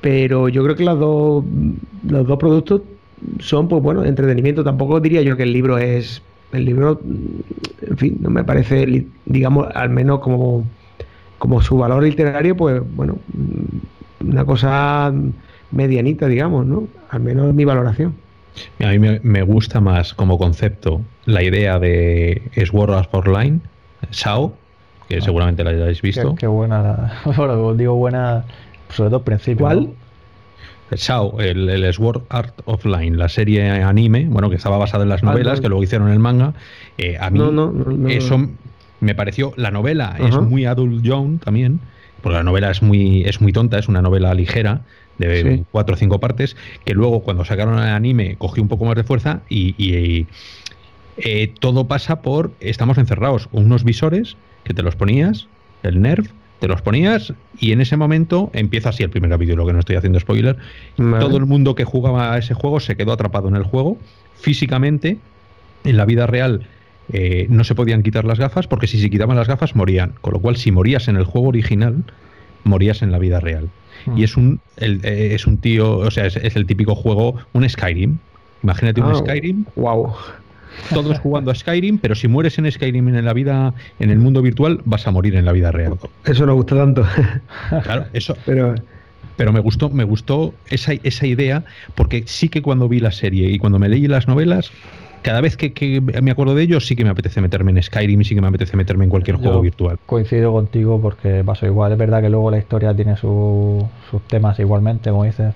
[0.00, 1.44] Pero yo creo que las dos,
[2.08, 2.82] los dos productos
[3.40, 4.62] son, pues bueno, entretenimiento.
[4.62, 6.22] Tampoco diría yo que el libro es.
[6.52, 6.98] El libro,
[7.82, 10.64] en fin, no me parece, digamos, al menos como,
[11.38, 13.18] como su valor literario, pues bueno,
[14.20, 15.12] una cosa
[15.70, 16.88] medianita, digamos, ¿no?
[17.10, 18.14] Al menos mi valoración.
[18.80, 23.60] A mí me, gusta más como concepto la idea de Sword Art Online,
[24.10, 24.52] SAO,
[25.08, 25.20] que ah.
[25.20, 26.34] seguramente la hayáis visto.
[26.34, 28.44] Qué, buena, la, digo buena,
[28.90, 29.66] sobre todo principio.
[29.66, 29.90] ¿Cuál?
[30.92, 35.26] SAO, el, Sword Art Offline, la serie anime, bueno, que estaba basada en las ah,
[35.26, 36.54] novelas, que luego hicieron el manga.
[36.96, 37.40] Eh, a mí
[38.08, 38.48] eso
[39.00, 41.80] me pareció, la novela es muy adult young también,
[42.22, 44.82] porque la novela es muy, es muy tonta, es una novela ligera,
[45.18, 48.96] de cuatro o cinco partes, que luego cuando sacaron el anime cogió un poco más
[48.96, 50.26] de fuerza y,
[51.16, 55.48] eh, todo pasa por, estamos encerrados, unos visores que te los ponías,
[55.82, 56.30] el nerf,
[56.60, 59.96] te los ponías y en ese momento empieza así el primer capítulo, que no estoy
[59.96, 60.56] haciendo spoiler,
[60.96, 63.98] todo el mundo que jugaba a ese juego se quedó atrapado en el juego,
[64.36, 65.18] físicamente,
[65.84, 66.66] en la vida real.
[67.12, 70.14] Eh, no se podían quitar las gafas porque si se quitaban las gafas morían.
[70.20, 72.04] Con lo cual, si morías en el juego original,
[72.64, 73.68] morías en la vida real.
[74.16, 78.18] Y es un, eh, es un tío, o sea, es, el típico juego, un Skyrim.
[78.62, 79.64] Imagínate un ah, Skyrim.
[79.76, 80.14] Wow.
[80.94, 84.40] Todos jugando a Skyrim, pero si mueres en Skyrim en la vida, en el mundo
[84.40, 85.98] virtual, vas a morir en la vida real.
[86.24, 87.04] Eso no gusta tanto.
[87.82, 88.36] Claro, eso.
[88.46, 88.74] Pero
[89.38, 91.64] pero me gustó, me gustó esa, esa idea,
[91.94, 94.72] porque sí que cuando vi la serie y cuando me leí las novelas,
[95.22, 98.34] cada vez que, me acuerdo de ellos, sí que me apetece meterme en Skyrim, sí
[98.34, 99.98] que me apetece meterme en cualquier juego virtual.
[100.06, 101.92] Coincido contigo porque paso igual.
[101.92, 103.84] Es verdad que luego la historia tiene sus
[104.26, 105.54] temas igualmente, como dices,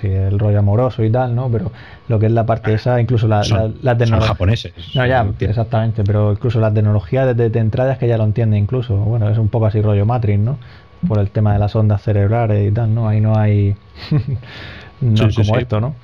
[0.00, 1.48] si el rollo amoroso y tal, ¿no?
[1.50, 1.72] Pero
[2.08, 3.42] lo que es la parte esa, incluso la,
[3.82, 4.28] la, tecnología.
[4.28, 4.72] japoneses.
[4.94, 8.58] No, ya, exactamente, pero incluso la tecnología de, de, entrada es que ya lo entiende,
[8.58, 8.96] incluso.
[8.96, 10.58] Bueno, es un poco así rollo Matrix, ¿no?
[11.06, 13.08] Por el tema de las ondas cerebrales y tal, ¿no?
[13.08, 13.74] Ahí no hay.
[15.00, 15.94] no es como esto, ¿no?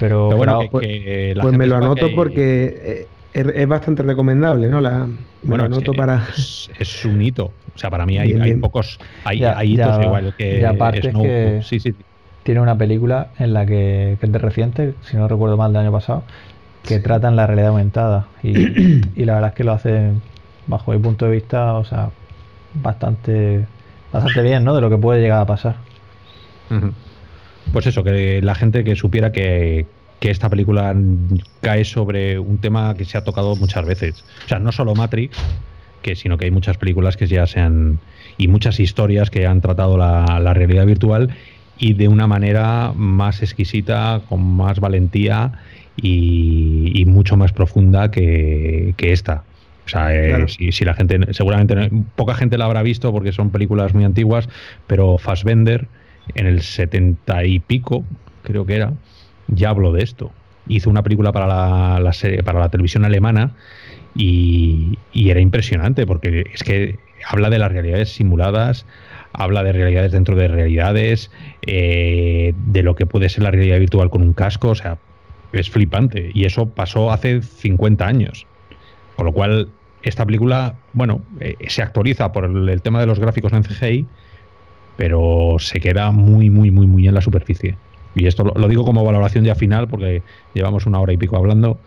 [0.00, 0.88] Pero, bueno, pues,
[1.40, 4.80] pues me lo anoto porque eh, es, bastante recomendable, ¿no?
[4.80, 5.06] La,
[5.42, 6.26] bueno, lo anoto para...
[6.34, 7.52] Es, un hito.
[7.74, 8.98] O sea, para mí hay, hay pocos.
[9.24, 10.60] Hay, hay hitos igual que.
[10.60, 11.94] Y aparte es que sí, sí.
[12.42, 15.82] tiene una película en la que, que es de reciente, si no recuerdo mal, del
[15.82, 16.24] año pasado,
[16.82, 18.26] que tratan la realidad aumentada.
[18.42, 18.58] Y,
[19.14, 20.12] y la verdad es que lo hace,
[20.66, 22.08] bajo mi punto de vista, o sea,
[22.72, 23.66] bastante,
[24.10, 24.74] bastante bien, ¿no?
[24.74, 25.76] De lo que puede llegar a pasar.
[27.72, 29.86] Pues eso, que la gente que supiera que,
[30.20, 30.94] esta película
[31.62, 34.22] cae sobre un tema que se ha tocado muchas veces.
[34.44, 35.38] O sea, no solo Matrix,
[36.02, 38.00] que, sino que hay muchas películas que ya se han.
[38.36, 41.30] y muchas historias que han tratado la, realidad virtual
[41.78, 45.52] y de una manera más exquisita, con más valentía
[45.96, 49.44] y, mucho más profunda que, esta.
[49.86, 53.94] O sea, eh, si, la gente, seguramente poca gente la habrá visto porque son películas
[53.94, 54.48] muy antiguas,
[54.86, 55.88] pero Fassbender
[56.34, 58.04] en el setenta y pico,
[58.42, 58.92] creo que era,
[59.48, 60.32] ya habló de esto.
[60.68, 63.52] Hizo una película para la, serie, para la televisión alemana
[64.14, 68.86] y, era impresionante porque es que habla de las realidades simuladas,
[69.32, 71.30] habla de realidades dentro de realidades,
[71.66, 74.98] eh, de lo que puede ser la realidad virtual con un casco, o sea,
[75.52, 76.30] es flipante.
[76.34, 78.46] Y eso pasó hace 50 años.
[79.16, 79.68] Con lo cual,
[80.02, 84.06] esta película, bueno, eh, se actualiza por el, tema de los gráficos en CGI,
[85.00, 87.74] pero se queda muy, muy, muy, muy en la superficie.
[88.14, 90.22] Y esto lo, digo como valoración ya final porque
[90.52, 91.80] llevamos una hora y pico hablando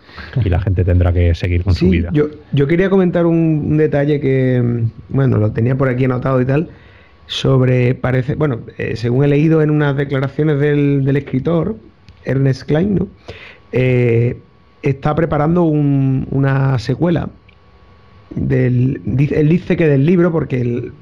[0.43, 2.09] y la gente tendrá que seguir con su vida.
[2.11, 6.69] Yo, yo quería comentar un, detalle que, bueno, lo tenía por aquí anotado y tal,
[7.27, 11.75] sobre, parece, bueno, eh, según he leído en unas declaraciones del, escritor,
[12.25, 13.07] Ernest Klein, ¿no?
[13.73, 14.37] Eh,
[14.81, 17.29] está preparando una secuela.
[18.31, 20.93] Del, él dice que del libro, porque él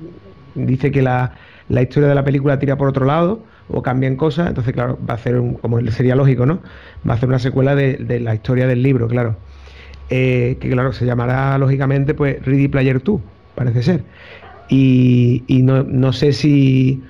[0.55, 1.35] dice que la,
[1.71, 5.13] la historia de la película tira por otro lado o cambian cosas, entonces claro, va
[5.13, 6.59] a hacer, como sería lógico, ¿no?
[7.07, 9.37] Va a hacer una secuela de, la historia del libro, claro.
[10.09, 13.21] Eh, que claro, se llamará lógicamente pues Ready Player 2,
[13.55, 14.03] parece ser.
[14.67, 17.01] Y, no, sé si,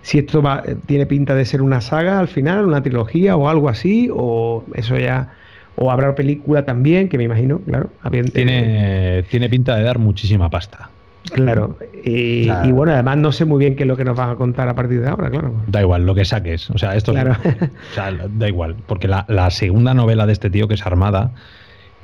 [0.00, 3.68] si esto va, tiene pinta de ser una saga al final, una trilogía o algo
[3.68, 5.34] así, o eso ya
[5.76, 7.90] o habrá película también, que me imagino, claro.
[8.32, 10.90] Tiene, tiene pinta de dar muchísima pasta.
[11.32, 14.36] Claro, y, bueno, además no sé muy bien qué es lo que nos van a
[14.36, 15.54] contar a partir de ahora, claro.
[15.66, 16.70] Da igual, lo que saques.
[16.70, 21.32] O sea, esto da igual, porque la, segunda novela de este tío, que es Armada,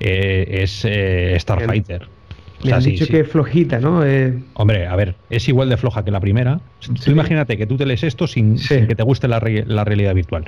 [0.01, 2.09] eh, es eh, Starfighter.
[2.65, 4.05] Me han dicho que es flojita, ¿no?
[4.05, 6.61] Eh, Hombre, a ver, es igual de floja que la primera.
[7.05, 10.45] Tú imagínate que tú te lees esto sin, que te guste la, realidad virtual.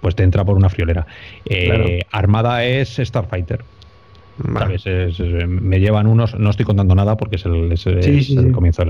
[0.00, 1.06] Pues te entra por una friolera.
[2.10, 3.60] Armada es Starfighter
[4.38, 8.84] me llevan unos, no estoy contando nada porque es el, comienzo,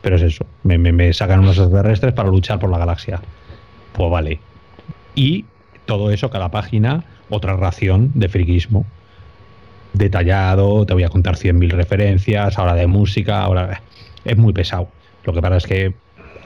[0.00, 3.20] pero es eso, me, sacan unos extraterrestres para luchar por la galaxia.
[3.92, 4.40] Pues vale.
[5.14, 5.44] Y
[5.86, 8.86] todo eso, cada página, otra ración de friquismo.
[9.92, 13.82] Detallado, te voy a contar 100.000 referencias, ahora de música, ahora...
[14.24, 14.88] Es muy pesado.
[15.24, 15.94] Lo que pasa es que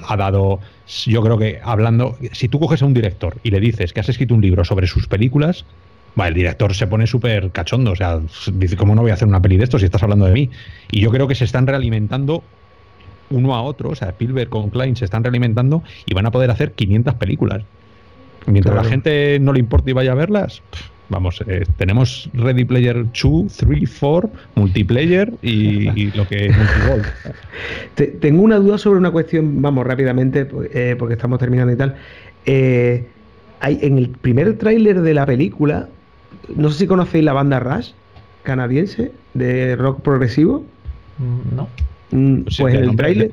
[0.08, 0.60] ha dado,
[1.06, 4.08] yo creo que hablando, si tú coges a un director y le dices que has
[4.08, 5.64] escrito un libro sobre sus películas,
[6.24, 8.20] el director se pone súper cachondo, o sea,
[8.52, 10.50] dice, ¿cómo no voy a hacer una peli de esto si estás hablando de mí?
[10.90, 12.42] Y yo creo que se están realimentando
[13.30, 16.50] uno a otro, o sea, Spielberg con Klein se están realimentando y van a poder
[16.50, 17.64] hacer 500 películas.
[18.46, 20.62] Mientras la gente no le importe y vaya a verlas,
[21.08, 26.56] vamos, eh, tenemos Ready Player 2, 3, 4, multiplayer y, lo que es
[28.20, 31.96] Tengo una duda sobre una cuestión, vamos, rápidamente, eh, porque estamos terminando y tal.
[32.44, 33.06] Eh,
[33.60, 35.88] hay, en el primer tráiler de la película
[36.54, 37.90] no sé si conocéis la banda Rush
[38.42, 40.64] canadiense de rock progresivo.
[41.18, 41.68] Mm, no.
[42.10, 43.32] Mm, pues, en el trailer.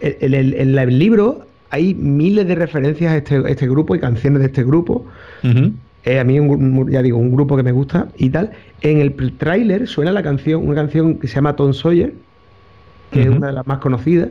[0.00, 4.64] En, el, libro hay miles de referencias a este, este grupo y canciones de este
[4.64, 5.06] grupo.
[5.42, 6.38] a mí,
[6.90, 8.50] ya digo, un grupo que me gusta y tal.
[8.80, 12.12] En el tráiler suena la canción, una canción que se llama Tom Sawyer,
[13.10, 14.28] que es una de las más conocidas.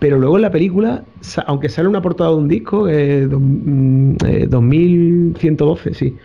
[0.00, 1.04] Pero luego en la película,
[1.46, 6.16] aunque sale una portada de un disco, eh, 2112, mm, eh, sí.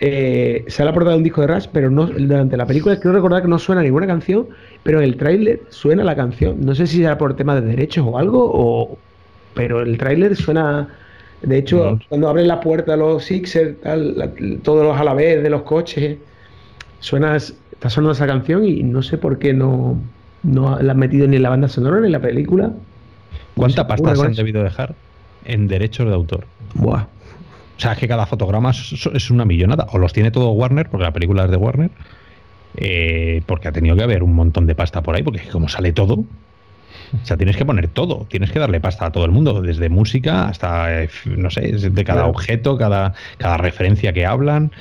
[0.00, 3.14] Eh, sale la portada de un disco de Rush, pero no durante la película quiero
[3.14, 4.46] recordar que no suena ninguna canción,
[4.82, 6.60] pero en el tráiler suena la canción.
[6.60, 8.98] No sé si será por tema de derechos o algo, o,
[9.54, 10.88] pero el tráiler suena
[11.42, 13.76] De hecho, cuando abren la puerta los Sixers,
[14.62, 16.18] todos los a la vez de los coches,
[17.00, 19.98] suena, está sonando esa canción y no sé por qué no,
[20.42, 22.72] no la han metido ni en la banda sonora ni en la película.
[23.58, 24.94] ¿Cuánta pasta se han debido dejar
[25.44, 26.46] en derechos de autor?
[26.74, 27.02] Buah.
[27.02, 29.86] O sea, es que cada fotograma es una millonada.
[29.92, 31.90] O los tiene todo Warner, porque la película es de Warner,
[32.76, 35.92] eh, porque ha tenido que haber un montón de pasta por ahí, porque como sale
[35.92, 39.62] todo, o sea, tienes que poner todo, tienes que darle pasta a todo el mundo,
[39.62, 44.72] desde música hasta, eh, no sé, de cada objeto, cada, cada referencia que hablan.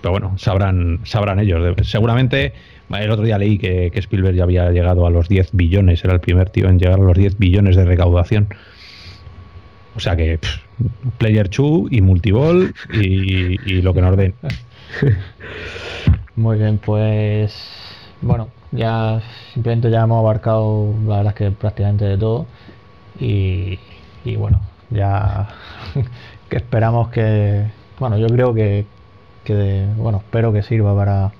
[0.00, 1.76] Pero bueno, sabrán, sabrán ellos.
[1.82, 2.52] Seguramente,
[2.98, 6.20] el otro día leí que, Spielberg ya había llegado a los 10 billones, era el
[6.20, 8.48] primer tío en llegar a los 10 billones de recaudación.
[9.94, 10.38] O sea que
[11.18, 14.34] Player 2 y Multiball y, lo que nos den.
[16.36, 17.54] Muy bien, pues
[18.22, 19.20] bueno, ya
[19.52, 22.46] simplemente ya hemos abarcado la verdad es que prácticamente de todo
[23.18, 23.78] y,
[24.36, 24.60] bueno,
[24.90, 25.48] ya
[26.48, 27.66] que esperamos que,
[27.98, 28.86] bueno, yo creo que
[29.96, 31.32] bueno, espero que sirva para,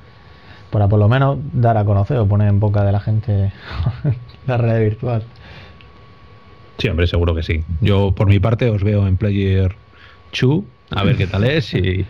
[0.70, 3.52] para por lo menos dar a conocer o poner en boca de la gente
[4.46, 5.22] la red virtual.
[6.78, 7.64] Sí, hombre, seguro que sí.
[7.80, 9.74] Yo por mi parte os veo en Player
[10.40, 12.06] 2, a ver qué tal es y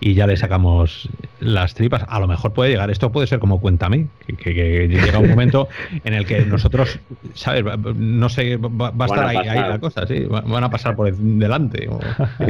[0.00, 1.08] y ya le sacamos
[1.40, 2.04] las tripas.
[2.08, 5.68] A lo mejor puede llegar, esto puede ser como cuéntame, que, que, llega un momento
[6.04, 6.98] en el que nosotros,
[7.34, 7.64] ¿sabes?
[7.96, 11.88] No sé, va, a estar ahí, ahí, la cosa, sí, van a pasar por delante.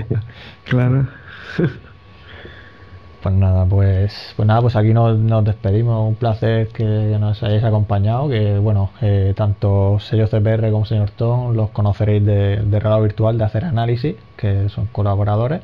[0.65, 1.07] claro.
[3.27, 6.09] Pues nada, pues, pues nada, pues aquí nos, nos despedimos.
[6.09, 8.29] Un placer que nos hayáis acompañado.
[8.29, 13.37] Que bueno, eh, tanto sello CPR como señor Tom los conoceréis de, de Reloj Virtual
[13.37, 15.61] de hacer análisis, que son colaboradores.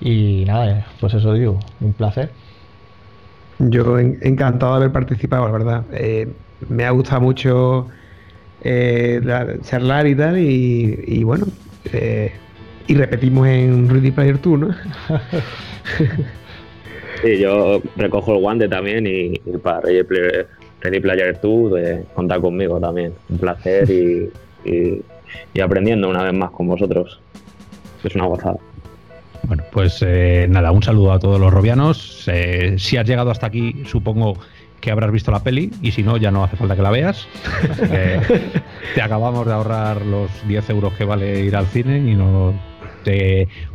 [0.00, 2.30] Y nada, pues eso digo, un placer.
[3.58, 5.84] Yo encantado de haber participado, la verdad.
[5.90, 6.32] Eh,
[6.68, 7.88] me ha gustado mucho
[8.62, 9.20] eh,
[9.62, 11.46] charlar y tal, y, bueno,
[11.92, 12.32] eh,
[12.86, 14.68] y repetimos en Ready Player 2, ¿no?
[17.22, 20.46] sí, yo recojo el guante también y, para Ready Player,
[20.80, 23.12] Player 2 de contar conmigo también.
[23.28, 24.30] Un placer y,
[25.54, 27.20] y aprendiendo una vez más con vosotros.
[28.04, 28.56] Es una gozada.
[29.44, 32.24] Bueno, pues eh, nada, un saludo a todos los robianos.
[32.28, 34.36] Eh, si has llegado hasta aquí, supongo
[34.80, 37.26] que habrás visto la peli y si no, ya no hace falta que la veas.
[38.94, 42.54] te acabamos de ahorrar los 10 euros que vale ir al cine y no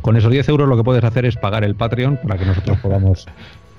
[0.00, 2.78] con esos 10 euros lo que puedes hacer es pagar el Patreon para que nosotros
[2.78, 3.26] podamos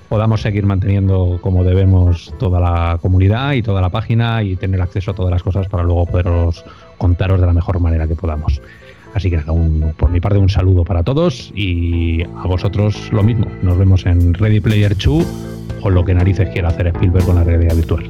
[0.09, 5.11] podamos seguir manteniendo como debemos toda la comunidad y toda la página y tener acceso
[5.11, 6.63] a todas las cosas para luego poderos
[6.97, 8.61] contaros de la mejor manera que podamos.
[9.13, 9.53] Así que nada,
[9.97, 13.47] por mi parte un saludo para todos y a vosotros lo mismo.
[13.63, 15.25] Nos vemos en Ready Player 2
[15.81, 18.09] o lo que narices quiera hacer Spielberg con la realidad virtual.